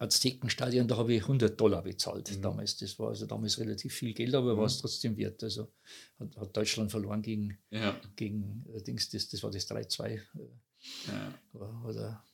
[0.00, 2.42] Aztekenstadion, da habe ich 100 Dollar bezahlt mhm.
[2.42, 2.76] damals.
[2.78, 4.58] Das war also damals relativ viel Geld, aber mhm.
[4.58, 5.42] war es trotzdem wert.
[5.44, 5.72] Also
[6.18, 8.00] hat, hat Deutschland verloren gegen, ja.
[8.16, 10.06] gegen äh, Dings, das, das war das 3-2.
[10.06, 10.20] Äh,
[11.06, 11.34] ja.
[11.84, 12.24] Oder,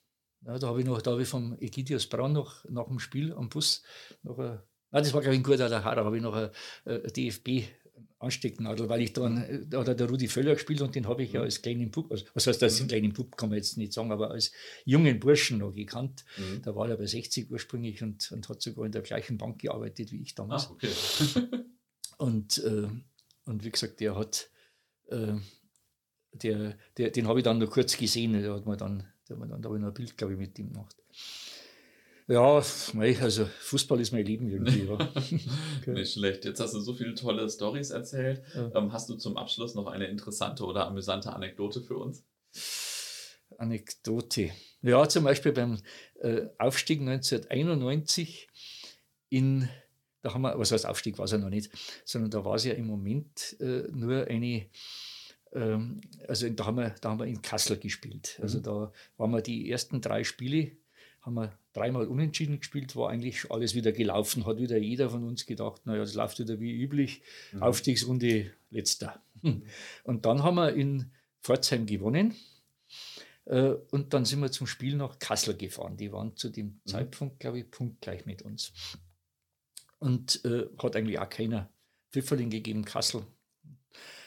[0.47, 3.33] ja, da habe ich noch, da habe ich vom Egidius Braun noch nach dem Spiel
[3.33, 3.83] am Bus
[4.23, 4.61] noch ein,
[4.93, 6.51] nein, das war glaube ich in Guadalajara, habe ich noch ein,
[6.85, 7.65] ein DFB
[8.19, 11.43] Anstecknadel, weil ich dann, da hat der Rudi Völler gespielt und den habe ich ja
[11.43, 12.89] als kleinen Bub, also, was heißt als mhm.
[12.89, 14.53] kleinen Bub, kann man jetzt nicht sagen, aber als
[14.85, 16.25] jungen Burschen noch gekannt.
[16.39, 16.63] Mhm.
[16.63, 20.13] Da war er bei 60 ursprünglich und, und hat sogar in der gleichen Bank gearbeitet
[20.13, 20.69] wie ich damals.
[20.69, 20.89] Ah, okay.
[22.19, 22.89] und, äh,
[23.45, 24.49] und wie gesagt, der hat,
[25.09, 25.35] äh,
[26.33, 29.43] der, der, den habe ich dann noch kurz gesehen, der hat mir dann, der hat
[29.43, 30.97] mir dann, da habe ich noch ein Bild, glaube ich, mit ihm gemacht.
[32.29, 32.61] Ja,
[33.21, 34.85] also Fußball ist mein Leben irgendwie.
[34.85, 34.95] Ja.
[35.15, 35.41] okay.
[35.87, 36.45] Nicht schlecht.
[36.45, 38.43] Jetzt hast du so viele tolle Stories erzählt.
[38.55, 38.75] Ja.
[38.75, 42.25] Ähm, hast du zum Abschluss noch eine interessante oder amüsante Anekdote für uns?
[43.59, 44.51] Anekdote.
[44.83, 45.79] Ja, zum Beispiel beim
[46.21, 48.49] äh, Aufstieg 1991
[49.29, 49.69] in,
[50.23, 51.71] da haben wir, was heißt Aufstieg war es ja noch nicht,
[52.05, 54.67] sondern da war es ja im Moment äh, nur eine,
[55.53, 58.39] ähm, also da haben, wir, da haben wir in Kassel gespielt.
[58.43, 58.63] Also mhm.
[58.65, 60.73] da waren wir die ersten drei Spiele
[61.27, 65.47] haben wir dreimal unentschieden gespielt, war eigentlich alles wieder gelaufen, hat wieder jeder von uns
[65.47, 67.23] gedacht, naja, das läuft wieder wie üblich,
[67.53, 67.63] mhm.
[67.63, 69.23] Aufstiegsrunde letzter.
[70.05, 71.13] Und dann haben wir in
[71.43, 72.35] Pforzheim gewonnen
[73.45, 75.97] äh, und dann sind wir zum Spiel nach Kassel gefahren.
[75.97, 76.81] Die waren zu dem mhm.
[76.87, 78.73] Zeitpunkt, glaube ich, punktgleich mit uns.
[79.99, 81.71] Und äh, hat eigentlich auch keiner
[82.11, 83.25] Pfifferling gegeben, Kassel.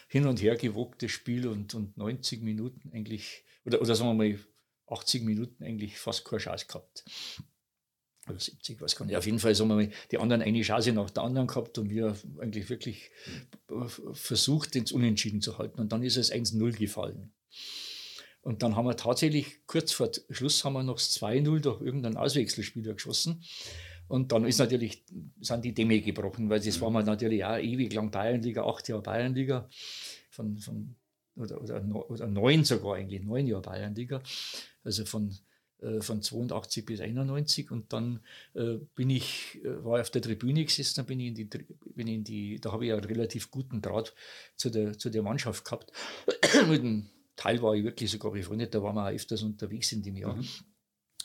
[0.08, 4.40] Hin und her gewogtes Spiel und, und 90 Minuten eigentlich, oder, oder sagen wir mal
[4.92, 7.06] 80 Minuten eigentlich fast keine Chance gehabt.
[8.28, 9.18] Oder 70, was kann ich.
[9.18, 12.16] Auf jeden Fall sagen wir die anderen eine Chance nach der anderen gehabt und wir
[12.40, 13.12] eigentlich wirklich
[14.14, 15.80] versucht, ins Unentschieden zu halten.
[15.80, 17.32] Und dann ist es 1-0 gefallen.
[18.42, 22.94] Und dann haben wir tatsächlich kurz vor Schluss haben wir noch 2-0 durch irgendeinen Auswechselspieler
[22.94, 23.44] geschossen.
[24.08, 25.04] Und dann ist natürlich,
[25.40, 29.04] sind die Dämme gebrochen, weil das war mal natürlich auch ewig lang Bayernliga, acht Jahre
[29.04, 29.70] Bayernliga,
[30.32, 30.96] von, von,
[31.40, 34.22] oder, oder, oder neun sogar eigentlich, neun Jahre Bayernliga
[34.84, 35.36] also von,
[35.82, 38.22] äh, von 82 bis 91 und dann
[38.54, 41.46] äh, bin ich, äh, war ich auf der Tribüne gesessen, dann bin ich in die,
[41.46, 44.14] bin in die da habe ich einen relativ guten Draht
[44.56, 45.92] zu der, zu der Mannschaft gehabt.
[46.70, 50.04] Mit dem Teil war ich wirklich sogar befreundet, da waren wir auch öfters unterwegs in
[50.04, 50.36] dem Jahr.
[50.36, 50.48] Mhm.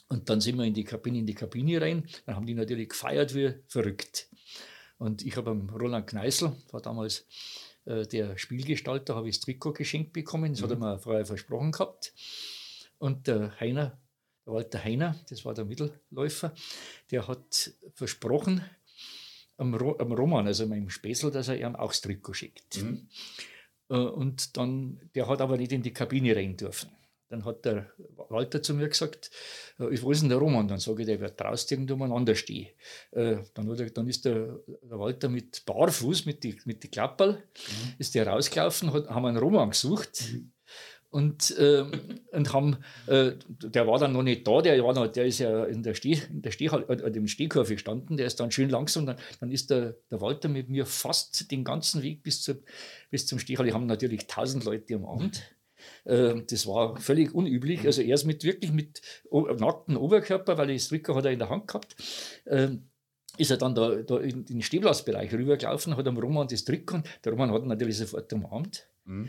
[0.08, 2.90] Und dann sind wir in die Kabine, in die Kabine rein, dann haben die natürlich
[2.90, 4.28] gefeiert wie verrückt.
[4.98, 7.26] Und ich habe am Roland Kneißl, war damals
[7.86, 10.64] äh, der Spielgestalter, habe ich das Trikot geschenkt bekommen, das mhm.
[10.64, 12.12] hat er mir vorher versprochen gehabt.
[12.98, 13.98] Und der Heiner,
[14.46, 16.54] der Walter Heiner, das war der Mittelläufer,
[17.10, 18.64] der hat versprochen,
[19.56, 22.82] am, Ro am Roman, also meinem Späßel, dass er ihm auch das Trikot schickt.
[22.82, 23.08] Mhm.
[23.88, 26.90] Äh, und dann, der hat aber nicht in die Kabine rein dürfen.
[27.34, 27.90] Dann hat der
[28.28, 29.28] Walter zu mir gesagt,
[29.80, 30.68] äh, wo ist denn der Roman?
[30.68, 32.68] Dann sage ich, der wird draußen irgendwo anders stehen.
[33.10, 37.32] Äh, dann, er, dann ist der, der, Walter mit Barfuß, mit den mit die Klapperl,
[37.32, 37.94] mhm.
[37.98, 40.30] ist der rausgelaufen, hat, haben einen Roman gesucht.
[40.32, 40.52] Mhm
[41.10, 41.84] und, äh,
[42.32, 45.64] und haben, äh, der war dann noch nicht da, der, war noch, der ist ja
[45.64, 49.06] in der, Steh, in der Stehhal, äh, dem Stehkurve gestanden, der ist dann schön langsam,
[49.06, 52.60] dann, dann ist der, der Walter mit mir fast den ganzen Weg bis, zu,
[53.10, 53.64] bis zum Stehhal.
[53.64, 55.54] Die haben natürlich tausend Leute am Abend.
[56.04, 57.84] Äh, das war völlig unüblich.
[57.86, 61.50] Also er ist mit wirklich mit nacktem Oberkörper, weil das Trikot hat er in der
[61.50, 61.96] Hand gehabt,
[62.46, 62.84] ähm,
[63.36, 67.32] ist er dann da, da in den Stehplatzbereich rübergelaufen, hat am Roman das Trikot, der
[67.32, 68.88] Roman hat natürlich sofort umarmt.
[69.04, 69.28] Mhm.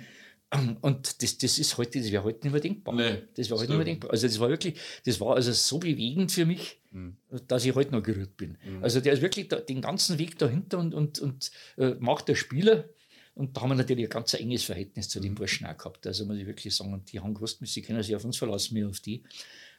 [0.82, 2.96] Und das, das ist heute, das wäre heute nicht mehr denkbar.
[2.96, 4.12] Nee, das wäre heute nicht mehr denkbar.
[4.12, 7.18] Also das war wirklich, das war also so bewegend für mich, mhm.
[7.48, 8.58] dass ich heute noch gerührt bin.
[8.64, 8.84] Mhm.
[8.84, 12.36] Also der ist wirklich da, den ganzen Weg dahinter und, und, und äh, macht der
[12.36, 12.86] Spieler.
[13.36, 15.36] Und da haben wir natürlich ein ganz enges Verhältnis zu den mhm.
[15.36, 16.08] Burschen auch gehabt.
[16.08, 18.74] Also muss ich wirklich sagen, und die haben gewusst, sie können sich auf uns verlassen,
[18.74, 19.24] mehr auf die.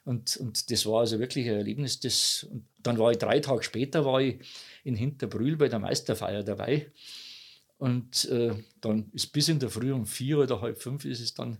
[0.05, 1.99] Und, und das war also wirklich ein Erlebnis.
[1.99, 4.37] Das, und dann war ich drei Tage später war ich
[4.85, 6.91] in Hinterbrühl bei der Meisterfeier dabei.
[7.79, 11.35] Und äh, dann ist bis in der Früh um vier oder halb fünf ist es
[11.35, 11.59] dann,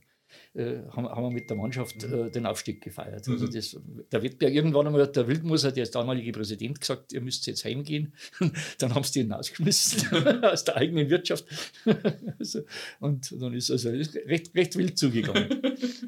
[0.57, 2.15] äh, haben, haben, wir mit der Mannschaft mhm.
[2.15, 3.29] äh, den Aufstieg gefeiert.
[3.29, 3.53] Also mhm.
[3.53, 3.77] das,
[4.11, 8.15] der Wettbewerb, irgendwann einmal hat der Wildmoser, der damalige Präsident, gesagt, ihr müsst jetzt heimgehen.
[8.79, 11.45] dann haben sie die hinausgeschmissen aus der eigenen Wirtschaft.
[12.39, 12.61] also,
[13.01, 15.61] und dann ist also recht, recht wild zugegangen.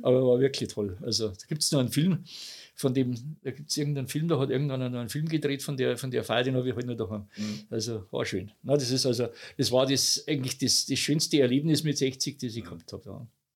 [0.02, 0.96] Aber war wirklich toll.
[1.02, 2.24] Also da gibt es noch einen Film,
[2.78, 5.98] von dem, da gibt es irgendeinen Film, da hat irgendwann einen Film gedreht von der,
[5.98, 7.26] von der Feier, den habe ich heute halt noch daheim.
[7.36, 7.60] Mhm.
[7.70, 8.52] Also war schön.
[8.62, 12.54] Na, das ist also, das war das eigentlich das, das schönste Erlebnis mit 60, das
[12.54, 13.02] ich gehabt habe.
[13.04, 13.26] Ja.